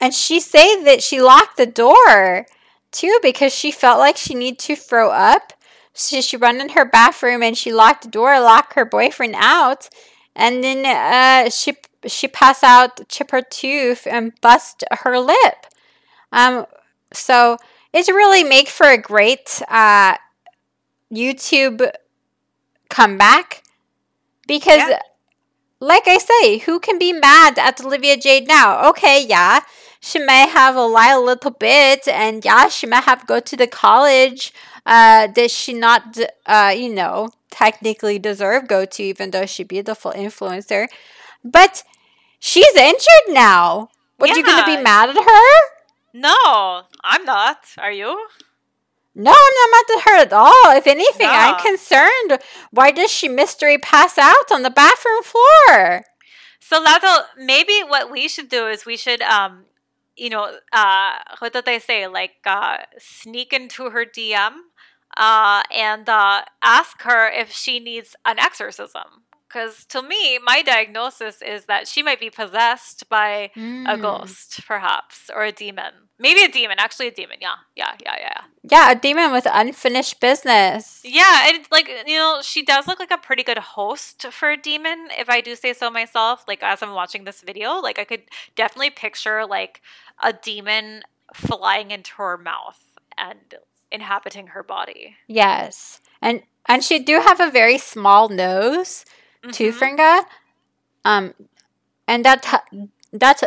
And 0.00 0.12
she 0.12 0.40
said 0.40 0.82
that 0.84 1.02
she 1.02 1.20
locked 1.20 1.56
the 1.56 1.66
door 1.66 2.46
too 2.90 3.18
because 3.22 3.54
she 3.54 3.70
felt 3.70 3.98
like 3.98 4.16
she 4.16 4.34
needed 4.34 4.58
to 4.60 4.76
throw 4.76 5.10
up. 5.10 5.52
So 5.92 6.20
she 6.20 6.36
ran 6.36 6.60
in 6.60 6.70
her 6.70 6.84
bathroom 6.84 7.42
and 7.42 7.56
she 7.56 7.72
locked 7.72 8.02
the 8.02 8.10
door, 8.10 8.40
locked 8.40 8.74
her 8.74 8.84
boyfriend 8.84 9.36
out, 9.36 9.88
and 10.34 10.62
then 10.64 10.84
uh, 10.84 11.50
she 11.50 11.76
she 12.06 12.28
passed 12.28 12.64
out, 12.64 13.08
chip 13.08 13.30
her 13.30 13.42
tooth, 13.42 14.06
and 14.06 14.38
bust 14.40 14.84
her 14.90 15.18
lip. 15.18 15.66
Um, 16.32 16.66
so 17.12 17.56
it's 17.92 18.08
really 18.08 18.42
make 18.42 18.68
for 18.68 18.88
a 18.88 18.98
great 18.98 19.62
uh, 19.68 20.16
YouTube 21.14 21.90
comeback 22.88 23.62
because 24.46 24.78
Yeah. 24.88 24.98
like 25.80 26.06
I 26.08 26.18
say, 26.18 26.58
who 26.58 26.80
can 26.80 26.98
be 26.98 27.12
mad 27.12 27.58
at 27.58 27.80
Olivia 27.84 28.16
Jade 28.16 28.48
now? 28.48 28.88
Okay, 28.90 29.24
yeah, 29.24 29.60
she 30.00 30.18
may 30.18 30.48
have 30.48 30.76
a 30.76 30.82
lie 30.82 31.12
a 31.12 31.20
little 31.20 31.50
bit, 31.50 32.08
and 32.08 32.44
yeah, 32.44 32.68
she 32.68 32.86
may 32.86 33.00
have 33.00 33.26
go 33.26 33.40
to 33.40 33.56
the 33.56 33.66
college 33.66 34.52
uh, 34.86 35.26
that 35.28 35.50
she 35.50 35.72
not, 35.74 36.18
uh, 36.46 36.74
you 36.76 36.92
know, 36.94 37.30
technically 37.50 38.18
deserve 38.18 38.68
go 38.68 38.84
to, 38.84 39.02
even 39.02 39.30
though 39.30 39.46
she 39.46 39.64
beautiful 39.64 40.12
influencer. 40.12 40.86
But 41.44 41.82
she's 42.38 42.74
injured 42.76 43.28
now. 43.28 43.88
What 44.18 44.36
you 44.36 44.42
gonna 44.44 44.64
be 44.64 44.76
mad 44.76 45.10
at 45.10 45.16
her? 45.16 45.48
no 46.12 46.82
i'm 47.02 47.24
not 47.24 47.58
are 47.78 47.92
you 47.92 48.26
No, 49.14 49.30
I'm 49.30 49.54
not 49.54 49.70
mad 49.70 49.96
at 49.98 50.02
her 50.04 50.16
at 50.22 50.32
all. 50.32 50.76
If 50.76 50.86
anything, 50.86 51.30
I'm 51.32 51.54
concerned. 51.54 52.38
Why 52.70 52.90
does 52.90 53.10
she 53.10 53.28
mystery 53.28 53.78
pass 53.78 54.18
out 54.18 54.50
on 54.52 54.62
the 54.62 54.70
bathroom 54.70 55.22
floor? 55.22 56.04
So 56.60 56.82
Lato, 56.84 57.24
maybe 57.36 57.80
what 57.86 58.10
we 58.10 58.28
should 58.28 58.48
do 58.48 58.66
is 58.68 58.84
we 58.86 58.96
should 58.96 59.22
um 59.22 59.64
you 60.16 60.30
know, 60.30 60.58
uh 60.72 61.18
what 61.38 61.52
did 61.52 61.64
they 61.64 61.78
say? 61.78 62.06
Like 62.06 62.32
uh 62.44 62.78
sneak 62.98 63.52
into 63.52 63.90
her 63.90 64.04
DM 64.04 64.54
uh 65.16 65.62
and 65.74 66.08
uh 66.08 66.42
ask 66.62 67.02
her 67.02 67.28
if 67.28 67.52
she 67.52 67.78
needs 67.80 68.16
an 68.24 68.38
exorcism. 68.38 69.24
Cuz 69.54 69.84
to 69.94 70.02
me, 70.02 70.38
my 70.50 70.62
diagnosis 70.62 71.36
is 71.40 71.66
that 71.66 71.86
she 71.86 72.02
might 72.02 72.18
be 72.18 72.30
possessed 72.40 73.08
by 73.08 73.28
a 73.54 73.96
Mm. 73.96 74.02
ghost, 74.08 74.48
perhaps, 74.66 75.30
or 75.34 75.42
a 75.44 75.52
demon. 75.52 75.92
Maybe 76.18 76.40
a 76.42 76.48
demon, 76.48 76.78
actually 76.84 77.08
a 77.08 77.16
demon. 77.20 77.38
Yeah. 77.40 77.58
Yeah, 77.76 77.94
yeah, 78.06 78.16
yeah. 78.26 78.40
Yeah, 78.74 78.90
a 78.90 78.94
demon 79.06 79.28
with 79.36 79.46
unfinished 79.62 80.16
business. 80.20 81.00
Yeah, 81.20 81.36
and 81.48 81.58
like 81.76 81.88
you 82.12 82.18
know, 82.22 82.40
she 82.42 82.62
does 82.72 82.86
look 82.88 82.98
like 83.04 83.10
a 83.18 83.18
pretty 83.28 83.44
good 83.50 83.58
host 83.76 84.16
for 84.38 84.48
a 84.50 84.56
demon, 84.70 84.98
if 85.22 85.28
I 85.36 85.40
do 85.40 85.52
say 85.64 85.72
so 85.72 85.86
myself. 86.00 86.36
Like 86.50 86.62
as 86.72 86.82
I'm 86.82 86.94
watching 87.00 87.24
this 87.24 87.40
video, 87.40 87.68
like 87.88 87.98
I 87.98 88.04
could 88.10 88.24
definitely 88.56 88.90
picture 88.90 89.38
like 89.46 89.74
a 90.30 90.32
demon 90.32 91.02
flying 91.34 91.88
into 91.96 92.12
her 92.22 92.36
mouth 92.36 92.80
and 93.16 93.54
inhabiting 93.92 94.48
her 94.48 94.62
body. 94.76 95.16
Yes. 95.28 96.00
And 96.20 96.42
and 96.66 96.82
she 96.82 96.98
do 96.98 97.20
have 97.20 97.40
a 97.40 97.50
very 97.60 97.78
small 97.78 98.28
nose 98.28 99.04
too, 99.52 99.70
Mhm. 99.70 99.78
Fringa. 99.78 100.24
Um 101.04 101.34
and 102.06 102.24
that 102.24 102.64
that 103.12 103.42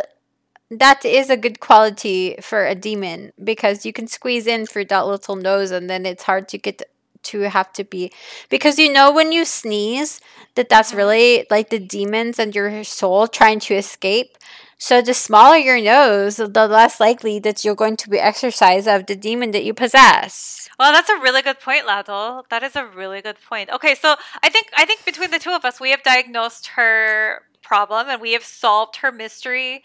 that 0.70 1.04
is 1.04 1.30
a 1.30 1.36
good 1.36 1.60
quality 1.60 2.36
for 2.40 2.66
a 2.66 2.74
demon 2.74 3.32
because 3.42 3.86
you 3.86 3.92
can 3.92 4.06
squeeze 4.06 4.46
in 4.46 4.66
through 4.66 4.86
that 4.86 5.06
little 5.06 5.36
nose 5.36 5.70
and 5.70 5.88
then 5.88 6.06
it's 6.06 6.24
hard 6.24 6.48
to 6.48 6.58
get 6.58 6.82
to 7.22 7.40
have 7.42 7.72
to 7.72 7.84
be 7.84 8.12
because 8.48 8.78
you 8.78 8.92
know 8.92 9.10
when 9.12 9.32
you 9.32 9.44
sneeze 9.44 10.20
that 10.54 10.68
that's 10.68 10.92
Mhm. 10.92 10.96
really 10.96 11.46
like 11.50 11.70
the 11.70 11.78
demons 11.78 12.38
and 12.38 12.54
your 12.54 12.84
soul 12.84 13.26
trying 13.28 13.60
to 13.60 13.74
escape 13.74 14.36
so 14.78 15.02
the 15.02 15.14
smaller 15.14 15.56
your 15.56 15.80
nose 15.80 16.36
the 16.36 16.66
less 16.68 17.00
likely 17.00 17.38
that 17.38 17.64
you're 17.64 17.74
going 17.74 17.96
to 17.96 18.08
be 18.08 18.18
exercised 18.18 18.88
of 18.88 19.06
the 19.06 19.16
demon 19.16 19.50
that 19.50 19.64
you 19.64 19.74
possess 19.74 20.68
Well, 20.78 20.92
that's 20.92 21.08
a 21.08 21.18
really 21.18 21.42
good 21.42 21.58
point, 21.58 21.86
Lado. 21.86 22.44
That 22.50 22.62
is 22.62 22.76
a 22.76 22.86
really 22.86 23.20
good 23.20 23.38
point. 23.48 23.68
Okay, 23.70 23.96
so 23.96 24.14
I 24.44 24.48
think 24.48 24.68
I 24.76 24.84
think 24.84 25.04
between 25.04 25.32
the 25.32 25.40
two 25.40 25.50
of 25.50 25.64
us, 25.64 25.80
we 25.80 25.90
have 25.90 26.04
diagnosed 26.04 26.68
her 26.78 27.42
problem 27.62 28.08
and 28.08 28.22
we 28.22 28.32
have 28.32 28.44
solved 28.44 28.96
her 28.98 29.10
mystery, 29.10 29.82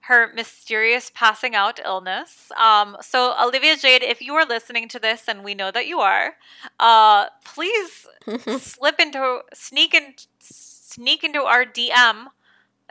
her 0.00 0.30
mysterious 0.34 1.10
passing 1.14 1.54
out 1.54 1.80
illness. 1.82 2.52
Um, 2.60 2.98
so 3.00 3.34
Olivia 3.42 3.76
Jade, 3.76 4.02
if 4.02 4.20
you 4.20 4.34
are 4.34 4.44
listening 4.44 4.86
to 4.88 4.98
this, 4.98 5.28
and 5.28 5.42
we 5.44 5.54
know 5.54 5.70
that 5.70 5.86
you 5.86 6.00
are, 6.00 6.34
uh, 6.78 7.28
please 7.42 8.06
slip 8.60 9.00
into 9.00 9.40
sneak 9.54 9.94
in 9.94 10.14
sneak 10.40 11.24
into 11.24 11.42
our 11.42 11.64
DM. 11.64 12.26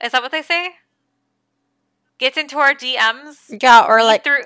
Is 0.03 0.11
that 0.13 0.23
what 0.23 0.31
they 0.31 0.41
say? 0.41 0.71
Get 2.19 2.37
into 2.37 2.57
our 2.57 2.73
DMs. 2.73 3.57
yeah 3.61 3.85
or 3.87 4.03
like 4.03 4.23
through 4.23 4.43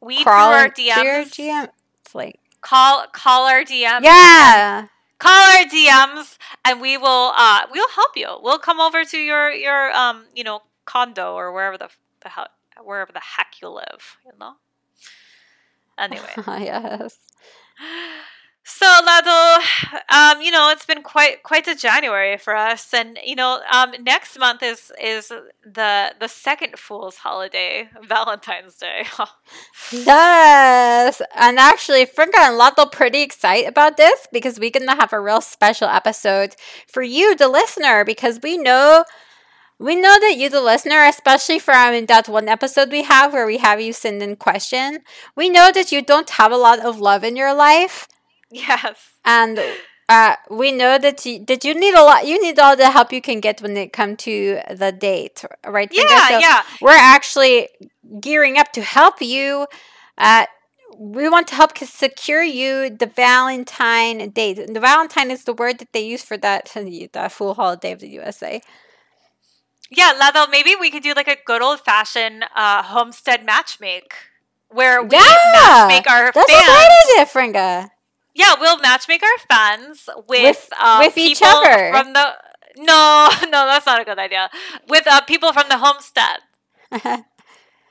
weed 0.00 0.22
crawl 0.22 0.50
through 0.50 0.58
our 0.58 0.66
into 0.66 0.82
your 0.82 1.24
DMs. 1.24 1.70
It's 2.04 2.14
like 2.14 2.38
Call 2.60 3.06
call 3.12 3.46
our 3.46 3.62
DMs. 3.62 4.02
yeah 4.02 4.86
Call 5.18 5.56
our 5.58 5.64
DMs 5.64 6.38
and 6.64 6.80
we 6.80 6.96
will 6.96 7.32
uh 7.36 7.62
we'll 7.72 7.88
help 7.90 8.12
you. 8.16 8.36
We'll 8.42 8.58
come 8.58 8.80
over 8.80 9.04
to 9.04 9.18
your 9.18 9.50
your 9.50 9.90
um 9.92 10.26
you 10.34 10.44
know 10.44 10.60
condo 10.84 11.34
or 11.34 11.52
wherever 11.52 11.76
the 11.78 11.88
the 12.22 12.28
hell 12.30 12.48
wherever 12.82 13.12
the 13.12 13.20
heck 13.20 13.54
you 13.60 13.68
live, 13.68 14.18
you 14.24 14.32
know. 14.38 14.54
Anyway. 15.98 16.28
yes 16.46 17.18
So 18.70 18.84
Lado, 18.84 19.64
um, 20.10 20.42
you 20.42 20.50
know, 20.50 20.68
it's 20.70 20.84
been 20.84 21.02
quite 21.02 21.42
quite 21.42 21.66
a 21.66 21.74
January 21.74 22.36
for 22.36 22.54
us, 22.54 22.92
and 22.92 23.18
you 23.24 23.34
know, 23.34 23.62
um, 23.72 23.94
next 24.02 24.38
month 24.38 24.62
is 24.62 24.92
is 25.02 25.32
the 25.64 26.12
the 26.20 26.28
second 26.28 26.78
Fool's 26.78 27.16
holiday, 27.16 27.88
Valentine's 28.04 28.76
Day. 28.76 29.06
Yes, 29.90 31.22
and 31.34 31.58
actually, 31.58 32.04
Fringa 32.04 32.36
and 32.38 32.58
Lotto 32.58 32.84
pretty 32.86 33.22
excited 33.22 33.66
about 33.68 33.96
this 33.96 34.28
because 34.32 34.60
we're 34.60 34.70
gonna 34.70 34.96
have 34.96 35.14
a 35.14 35.20
real 35.20 35.40
special 35.40 35.88
episode 35.88 36.54
for 36.86 37.02
you, 37.02 37.34
the 37.34 37.48
listener, 37.48 38.04
because 38.04 38.38
we 38.42 38.58
know 38.58 39.04
we 39.78 39.94
know 39.96 40.18
that 40.20 40.36
you, 40.36 40.50
the 40.50 40.60
listener, 40.60 41.04
especially 41.04 41.58
from 41.58 42.06
that 42.06 42.28
one 42.28 42.48
episode 42.48 42.90
we 42.90 43.04
have 43.04 43.32
where 43.32 43.46
we 43.46 43.58
have 43.58 43.80
you 43.80 43.92
send 43.92 44.22
in 44.22 44.36
question, 44.36 45.00
we 45.36 45.48
know 45.48 45.70
that 45.72 45.90
you 45.92 46.02
don't 46.02 46.30
have 46.30 46.52
a 46.52 46.56
lot 46.56 46.80
of 46.84 47.00
love 47.00 47.24
in 47.24 47.36
your 47.36 47.54
life, 47.54 48.08
yes. 48.50 48.96
and 49.24 49.60
uh, 50.08 50.36
we 50.50 50.72
know 50.72 50.96
that 50.98 51.24
you, 51.26 51.44
that 51.46 51.64
you 51.64 51.74
need 51.74 51.94
a 51.94 52.02
lot. 52.02 52.26
You 52.26 52.40
need 52.42 52.58
all 52.58 52.76
the 52.76 52.90
help 52.90 53.12
you 53.12 53.20
can 53.20 53.40
get 53.40 53.60
when 53.60 53.76
it 53.76 53.92
comes 53.92 54.16
to 54.24 54.60
the 54.74 54.90
date, 54.92 55.44
right? 55.66 55.90
Yeah, 55.92 56.28
So- 56.28 56.38
yeah. 56.38 56.62
we're 56.80 56.90
actually 56.96 57.68
gearing 58.20 58.56
up 58.58 58.72
to 58.72 58.82
help 58.82 59.20
you. 59.20 59.66
Uh, 60.16 60.46
we 60.98 61.28
want 61.28 61.46
to 61.48 61.54
help 61.54 61.76
secure 61.78 62.42
you 62.42 62.90
the 62.90 63.06
Valentine 63.06 64.30
date. 64.30 64.54
The 64.72 64.80
Valentine 64.80 65.30
is 65.30 65.44
the 65.44 65.52
word 65.52 65.78
that 65.78 65.92
they 65.92 66.00
use 66.04 66.22
for 66.24 66.36
that 66.38 66.72
that 67.12 67.32
full 67.32 67.54
holiday 67.54 67.92
of 67.92 68.00
the 68.00 68.08
USA. 68.08 68.60
Yeah, 69.90 70.12
Lado, 70.18 70.46
maybe 70.50 70.74
we 70.78 70.90
could 70.90 71.02
do 71.02 71.12
like 71.14 71.28
a 71.28 71.36
good 71.46 71.62
old 71.62 71.80
fashioned 71.80 72.44
uh, 72.56 72.82
homestead 72.82 73.46
matchmake 73.46 74.12
where 74.68 75.02
we 75.02 75.08
Yeah, 75.12 75.20
matchmake 75.54 76.06
our 76.10 76.32
That's 76.34 76.50
fans. 76.50 76.62
a 76.62 76.72
great 76.72 76.90
idea, 77.06 77.26
Fringa. 77.26 77.88
Yeah, 78.38 78.54
we'll 78.60 78.78
matchmake 78.78 79.22
our 79.22 79.38
fans 79.50 80.08
with 80.28 80.28
With- 80.28 80.68
uh, 80.78 81.02
with 81.02 81.18
each 81.18 81.40
people 81.40 81.58
other. 81.58 81.90
from 81.90 82.12
the. 82.12 82.26
No, 82.78 83.28
no, 83.50 83.66
that's 83.66 83.86
not 83.86 84.00
a 84.00 84.04
good 84.04 84.18
idea. 84.18 84.48
With 84.88 85.06
uh, 85.06 85.20
people 85.22 85.52
from 85.52 85.68
the 85.68 85.78
homestead, 85.78 86.38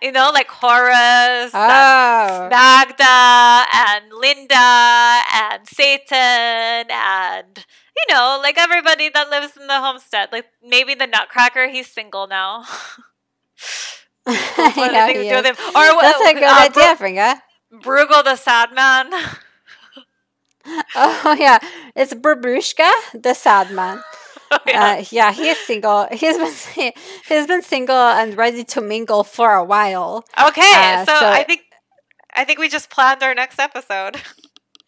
you 0.01 0.11
know, 0.13 0.31
like 0.33 0.47
Horace, 0.47 1.51
and 1.53 1.71
oh, 1.71 2.47
Magda, 2.49 3.67
and 3.75 4.05
Linda, 4.13 5.21
and 5.43 5.67
Satan, 5.67 6.87
and 6.89 7.65
you 7.97 8.05
know, 8.15 8.39
like 8.41 8.57
everybody 8.57 9.09
that 9.09 9.29
lives 9.29 9.57
in 9.59 9.67
the 9.67 9.81
homestead. 9.81 10.29
Like 10.31 10.45
maybe 10.63 10.95
the 10.95 11.07
Nutcracker, 11.07 11.67
he's 11.67 11.87
single 11.91 12.27
now. 12.27 12.63
What 14.23 14.75
do 14.75 14.81
you 14.81 14.91
yeah, 14.91 15.07
he 15.07 15.17
we 15.19 15.29
do 15.29 15.35
with 15.35 15.45
is. 15.45 15.57
Or 15.75 16.01
That's 16.01 16.21
a 16.21 16.33
good 16.33 16.43
uh, 16.43 16.65
idea, 16.67 16.95
Fringa. 16.95 17.41
Bru- 17.71 18.05
Bruegel 18.05 18.23
the 18.23 18.35
sad 18.35 18.73
man. 18.73 19.11
Oh 20.95 21.35
yeah, 21.39 21.59
it's 21.95 22.13
Babushka, 22.13 22.89
the 23.13 23.33
sad 23.33 23.71
man. 23.71 24.01
yeah. 24.67 24.97
Uh, 24.99 25.03
yeah, 25.11 25.31
he 25.31 25.49
is 25.49 25.57
single. 25.59 26.07
He's 26.11 26.37
been 26.37 26.91
he's 27.27 27.47
been 27.47 27.61
single 27.61 27.95
and 27.95 28.37
ready 28.37 28.63
to 28.65 28.81
mingle 28.81 29.23
for 29.23 29.53
a 29.53 29.63
while. 29.63 30.25
Okay, 30.39 30.71
Uh, 30.73 31.05
so, 31.05 31.13
so- 31.19 31.29
I 31.29 31.43
think 31.43 31.61
I 32.35 32.45
think 32.45 32.59
we 32.59 32.69
just 32.69 32.89
planned 32.89 33.23
our 33.23 33.33
next 33.33 33.59
episode. 33.59 34.17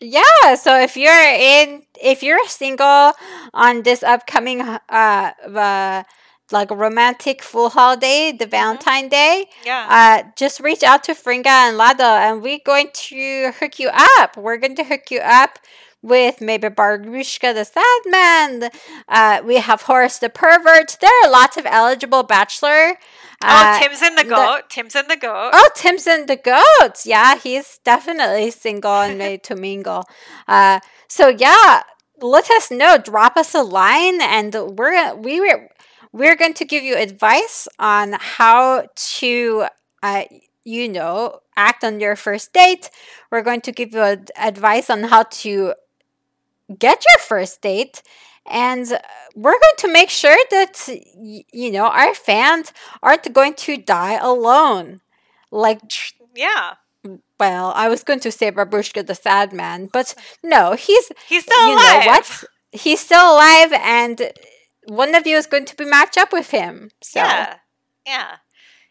Yeah, 0.02 0.56
so 0.56 0.80
if 0.80 0.96
you're 0.96 1.12
in, 1.14 1.84
if 2.02 2.24
you're 2.24 2.46
single 2.48 3.14
on 3.54 3.84
this 3.84 4.02
upcoming, 4.04 4.62
uh, 4.62 4.80
uh 4.90 6.04
like 6.52 6.72
a 6.72 6.76
romantic 6.76 7.41
full 7.43 7.70
holiday, 7.70 8.32
the 8.32 8.45
Valentine 8.47 9.10
Day, 9.10 9.47
Yeah. 9.66 9.86
uh, 9.89 10.30
just 10.36 10.60
reach 10.60 10.84
out 10.84 11.04
to 11.06 11.14
Fringa 11.14 11.47
and 11.47 11.78
Lado, 11.78 12.04
and 12.04 12.41
we're 12.41 12.60
going 12.66 12.89
to 12.93 13.52
hook 13.60 13.80
you 13.80 13.89
up. 13.93 14.36
We're 14.38 14.58
going 14.58 14.76
to 14.78 14.84
hook 14.84 15.12
you 15.12 15.20
up 15.20 15.60
with 16.02 16.39
maybe 16.39 16.70
Barushka 16.70 17.54
the 17.54 17.66
Sad 17.66 18.02
Man. 18.06 18.70
Uh, 19.08 19.41
we 19.43 19.58
have 19.58 19.82
Horace 19.84 20.18
the 20.18 20.30
Pervert. 20.30 20.97
There 21.02 21.12
are 21.24 21.30
lots 21.30 21.58
of 21.58 21.66
eligible 21.66 22.24
bachelor. 22.24 22.95
oh, 23.43 23.47
Uh, 23.47 23.80
Tim's 23.80 24.02
in 24.02 24.16
the 24.16 24.24
the- 24.24 24.30
goat. 24.30 24.70
Tim's 24.70 24.95
in 24.95 25.08
the 25.08 25.18
goat. 25.18 25.52
Oh, 25.54 25.70
Tim's 25.76 26.08
in 26.08 26.26
the 26.28 26.38
goats. 26.38 27.06
Yeah, 27.06 27.36
he's 27.38 27.80
definitely 27.84 28.50
single 28.52 29.02
and 29.02 29.20
ready 29.20 29.38
to 29.39 29.56
mingle. 29.56 30.06
Uh, 30.47 30.80
so 31.10 31.28
yeah, 31.28 31.84
let 32.22 32.50
us 32.50 32.72
know. 32.72 32.97
Drop 32.97 33.36
us 33.38 33.54
a 33.54 33.62
line, 33.62 34.22
and 34.22 34.56
we're 34.78 35.14
we 35.16 35.39
were 35.41 35.70
we're 36.12 36.36
going 36.36 36.53
to 36.55 36.66
give 36.66 36.84
you 36.84 36.95
advice 36.95 37.68
on 37.80 38.16
how 38.20 38.88
to, 38.95 39.66
uh, 40.03 40.24
you 40.64 40.88
know, 40.88 41.39
act 41.55 41.84
on 41.84 41.99
your 41.99 42.16
first 42.16 42.53
date. 42.53 42.89
We're 43.32 43.41
going 43.43 43.62
to 43.62 43.72
give 43.72 43.93
you 43.93 44.01
ad- 44.01 44.32
advice 44.38 44.89
on 44.89 45.03
how 45.03 45.24
to 45.24 45.74
get 46.78 47.03
your 47.07 47.20
first 47.20 47.62
date. 47.62 48.01
And 48.45 48.88
we're 49.36 49.51
going 49.60 49.78
to 49.80 49.91
make 49.91 50.10
sure 50.10 50.38
that, 50.51 50.84
y- 51.16 51.43
you 51.51 51.72
know, 51.72 51.86
our 51.86 52.14
fans 52.16 52.74
aren't 53.03 53.32
going 53.34 53.53
to 53.55 53.78
die 53.78 54.18
alone. 54.18 55.01
Like, 55.51 55.82
Yeah. 56.36 56.76
well, 57.39 57.72
I 57.76 57.88
was 57.89 58.03
going 58.03 58.20
to 58.22 58.32
say 58.32 58.51
Babushka 58.51 59.05
the 59.05 59.16
sad 59.16 59.53
man, 59.53 59.89
but 59.91 60.16
no, 60.43 60.74
he's, 60.74 61.12
He's 61.28 61.43
still 61.43 61.68
you 61.68 61.74
alive. 61.74 62.05
know 62.05 62.12
what? 62.12 62.43
He's 62.72 62.99
still 62.99 63.34
alive, 63.34 63.72
and 63.74 64.32
one 64.90 65.16
of 65.16 65.26
you 65.28 65.38
is 65.38 65.48
going 65.48 65.66
to 65.66 65.76
be 65.76 65.86
matched 65.86 66.18
up 66.18 66.34
with 66.34 66.52
him. 66.52 66.92
So, 67.02 67.20
Yeah. 67.20 67.56
Yeah. 68.06 68.38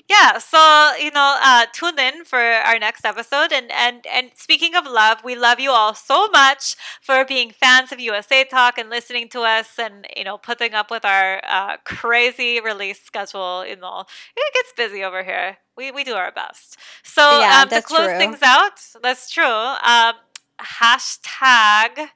Yeah, 0.08 0.38
so 0.38 0.92
you 0.98 1.10
know, 1.10 1.36
uh, 1.42 1.66
tune 1.72 1.98
in 1.98 2.24
for 2.24 2.38
our 2.40 2.78
next 2.78 3.04
episode. 3.04 3.52
And 3.52 3.70
and 3.70 4.06
and 4.06 4.30
speaking 4.34 4.74
of 4.74 4.86
love, 4.86 5.18
we 5.22 5.34
love 5.36 5.60
you 5.60 5.70
all 5.70 5.94
so 5.94 6.28
much 6.28 6.76
for 7.02 7.24
being 7.24 7.50
fans 7.50 7.92
of 7.92 8.00
USA 8.00 8.44
Talk 8.44 8.78
and 8.78 8.88
listening 8.90 9.28
to 9.30 9.42
us, 9.42 9.78
and 9.78 10.06
you 10.16 10.24
know, 10.24 10.38
putting 10.38 10.74
up 10.74 10.90
with 10.90 11.04
our 11.04 11.42
uh, 11.46 11.76
crazy 11.84 12.60
release 12.60 13.02
schedule. 13.02 13.66
You 13.66 13.76
know, 13.76 14.04
it 14.36 14.54
gets 14.54 14.72
busy 14.76 15.04
over 15.04 15.22
here. 15.22 15.58
We 15.76 15.90
we 15.92 16.04
do 16.04 16.14
our 16.14 16.32
best. 16.32 16.78
So 17.02 17.40
Yeah, 17.40 17.62
um, 17.62 17.68
to 17.68 17.82
close 17.82 18.06
true. 18.08 18.18
things 18.18 18.42
out, 18.42 18.80
that's 19.02 19.30
true. 19.30 19.44
Um, 19.44 20.14
hashtag 20.58 22.08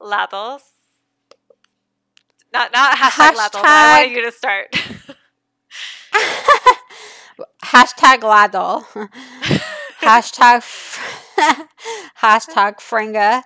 Lados. 0.00 0.62
Not 2.52 2.72
not 2.72 2.96
hashtag, 2.96 3.34
Lados. 3.36 3.50
but 3.52 3.64
I 3.64 3.66
Hashtag- 3.68 3.98
wanted 3.98 4.10
you 4.16 4.22
to 4.22 4.32
start. 4.32 4.72
hashtag 7.64 8.22
Lado, 8.22 8.84
hashtag 10.02 10.56
f- 10.58 10.98
hashtag 12.22 12.76
Fringa, 12.78 13.42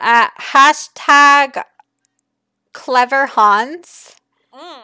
uh, 0.00 0.28
hashtag 0.40 1.62
Clever 2.72 3.26
Hans, 3.26 4.14
Mm. 4.52 4.82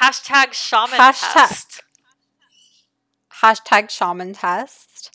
Hashtag 0.00 0.52
shaman 0.52 0.98
Hashtag- 0.98 1.32
test. 1.32 1.82
hashtag 3.42 3.90
Shaman 3.90 4.34
Test, 4.34 5.10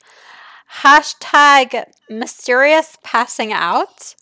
hashtag 0.81 1.85
Mysterious 2.09 2.97
Passing 3.03 3.51
Out, 3.51 4.15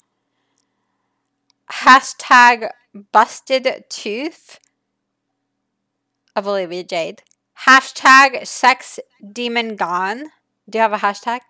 hashtag 1.71 2.69
Busted 3.11 3.85
Tooth 3.89 4.59
of 6.35 6.47
Olivia 6.47 6.83
Jade, 6.83 7.21
hashtag 7.67 8.47
Sex 8.47 8.99
Demon 9.31 9.75
Gone. 9.75 10.31
Do 10.69 10.77
you 10.77 10.81
have 10.81 10.93
a 10.93 10.97
hashtag? 10.97 11.41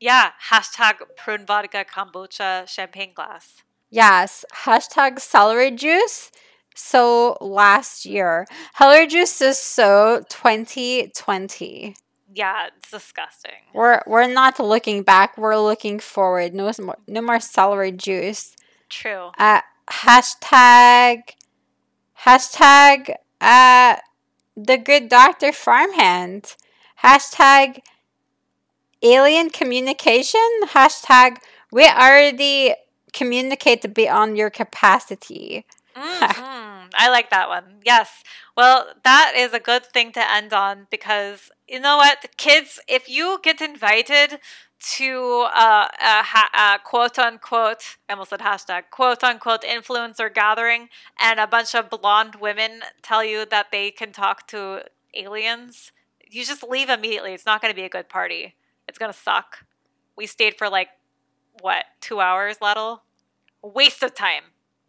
Yeah. 0.00 0.30
Hashtag 0.50 0.96
prune 1.16 1.46
vodka 1.46 1.84
kombucha 1.84 2.68
champagne 2.68 3.12
glass. 3.14 3.62
Yes, 3.90 4.44
hashtag 4.64 5.20
celery 5.20 5.70
juice. 5.70 6.30
So 6.74 7.38
last 7.40 8.04
year, 8.04 8.46
celery 8.76 9.06
juice 9.06 9.40
is 9.40 9.58
so 9.58 10.24
2020. 10.28 11.96
Yeah, 12.34 12.66
it's 12.76 12.90
disgusting. 12.90 13.52
We're 13.72 14.02
we're 14.06 14.30
not 14.30 14.60
looking 14.60 15.02
back. 15.02 15.38
We're 15.38 15.56
looking 15.56 15.98
forward. 15.98 16.52
No 16.54 16.70
more 16.78 16.98
no 17.06 17.22
more 17.22 17.40
celery 17.40 17.92
juice. 17.92 18.54
True. 18.90 19.30
Uh, 19.38 19.62
hashtag 19.90 21.22
hashtag 22.24 23.14
uh 23.40 23.96
the 24.56 24.78
good 24.78 25.08
doctor 25.08 25.52
farmhand. 25.52 26.56
Hashtag 27.04 27.80
alien 29.02 29.50
communication. 29.50 30.40
Hashtag 30.68 31.36
we 31.70 31.86
already 31.86 32.74
communicate 33.12 33.94
beyond 33.94 34.36
your 34.36 34.50
capacity. 34.50 35.66
Mhm. 35.96 36.90
I 36.94 37.08
like 37.08 37.30
that 37.30 37.48
one. 37.48 37.80
Yes. 37.84 38.22
Well, 38.56 38.86
that 39.04 39.32
is 39.36 39.52
a 39.52 39.60
good 39.60 39.86
thing 39.86 40.12
to 40.12 40.30
end 40.30 40.52
on 40.52 40.86
because 40.90 41.50
you 41.68 41.80
know 41.80 41.96
what, 41.96 42.26
kids, 42.36 42.78
if 42.88 43.08
you 43.08 43.40
get 43.42 43.60
invited 43.60 44.38
to 44.78 45.46
uh, 45.54 45.88
a, 46.00 46.22
ha- 46.22 46.76
a 46.76 46.78
quote 46.84 47.18
unquote, 47.18 47.96
I 48.08 48.12
almost 48.12 48.30
said 48.30 48.40
hashtag, 48.40 48.84
quote 48.90 49.24
unquote 49.24 49.62
influencer 49.62 50.32
gathering, 50.32 50.88
and 51.20 51.40
a 51.40 51.46
bunch 51.46 51.74
of 51.74 51.90
blonde 51.90 52.36
women 52.36 52.80
tell 53.02 53.24
you 53.24 53.46
that 53.46 53.70
they 53.72 53.90
can 53.90 54.12
talk 54.12 54.46
to 54.48 54.82
aliens, 55.14 55.92
you 56.28 56.44
just 56.44 56.62
leave 56.62 56.88
immediately. 56.90 57.32
It's 57.32 57.46
not 57.46 57.62
going 57.62 57.72
to 57.72 57.76
be 57.76 57.84
a 57.84 57.88
good 57.88 58.08
party. 58.08 58.54
It's 58.88 58.98
going 58.98 59.12
to 59.12 59.18
suck. 59.18 59.64
We 60.16 60.26
stayed 60.26 60.56
for 60.58 60.68
like, 60.68 60.88
what, 61.62 61.84
two 62.00 62.20
hours, 62.20 62.58
Lettle? 62.60 63.02
Waste 63.62 64.02
of 64.02 64.14
time. 64.14 64.42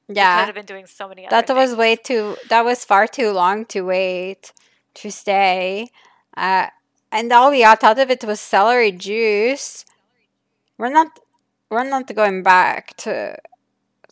We 0.08 0.14
could 0.14 0.18
Yeah. 0.18 0.46
have 0.46 0.56
been 0.56 0.66
doing 0.66 0.86
so 0.86 1.08
many 1.08 1.26
other 1.26 1.36
That 1.46 1.54
was 1.56 1.70
things. 1.72 1.78
way 1.80 1.96
too 1.96 2.38
that 2.50 2.64
was 2.64 2.86
far 2.86 3.08
too 3.08 3.32
long 3.32 3.66
to 3.68 3.82
wait 3.82 4.54
to 4.96 5.12
stay. 5.12 5.90
Uh 6.36 6.68
and 7.18 7.34
all 7.34 7.50
we 7.50 7.62
got 7.62 7.84
out 7.84 7.98
of 7.98 8.12
it 8.12 8.24
was 8.24 8.40
celery 8.40 8.92
juice. 8.92 9.86
We're 10.78 10.94
not 10.94 11.20
we're 11.70 11.90
not 11.90 12.14
going 12.14 12.44
back 12.44 12.96
to 12.98 13.38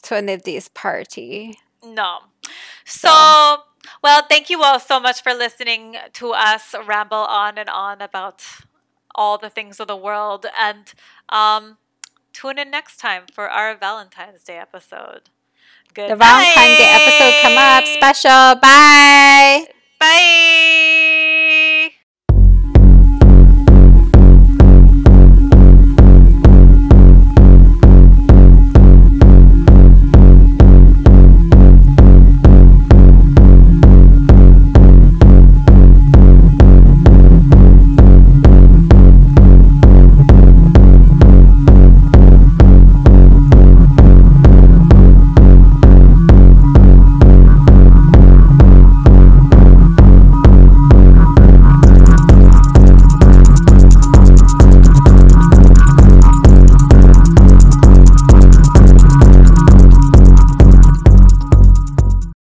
to 0.03 0.18
any 0.18 0.34
of 0.34 0.43
these 0.43 0.68
party. 0.70 1.60
No. 1.84 2.18
So, 2.84 3.10
well, 4.03 4.26
thank 4.28 4.49
you 4.49 4.64
all 4.64 4.80
so 4.80 4.99
much 4.99 5.22
for 5.22 5.34
listening 5.34 5.97
to 6.14 6.32
us 6.34 6.74
ramble 6.86 7.18
on 7.18 7.58
and 7.60 7.70
on 7.70 8.01
about 8.01 8.43
all 9.14 9.38
the 9.38 9.49
things 9.49 9.80
of 9.80 9.88
the 9.88 9.95
world. 9.95 10.47
And 10.58 10.91
um, 11.30 11.78
tune 12.34 12.58
in 12.58 12.72
next 12.72 12.97
time 12.97 13.24
for 13.32 13.49
our 13.49 13.76
Valentine's 13.76 14.43
Day 14.43 14.58
episode. 14.58 15.30
Good 15.93 16.10
The 16.10 16.16
Valentine's 16.16 16.78
Day 16.78 16.91
episode 16.91 17.34
come 17.41 17.58
up 17.58 17.86
special. 17.86 18.60
Bye. 18.60 19.68
Bye. 19.99 20.95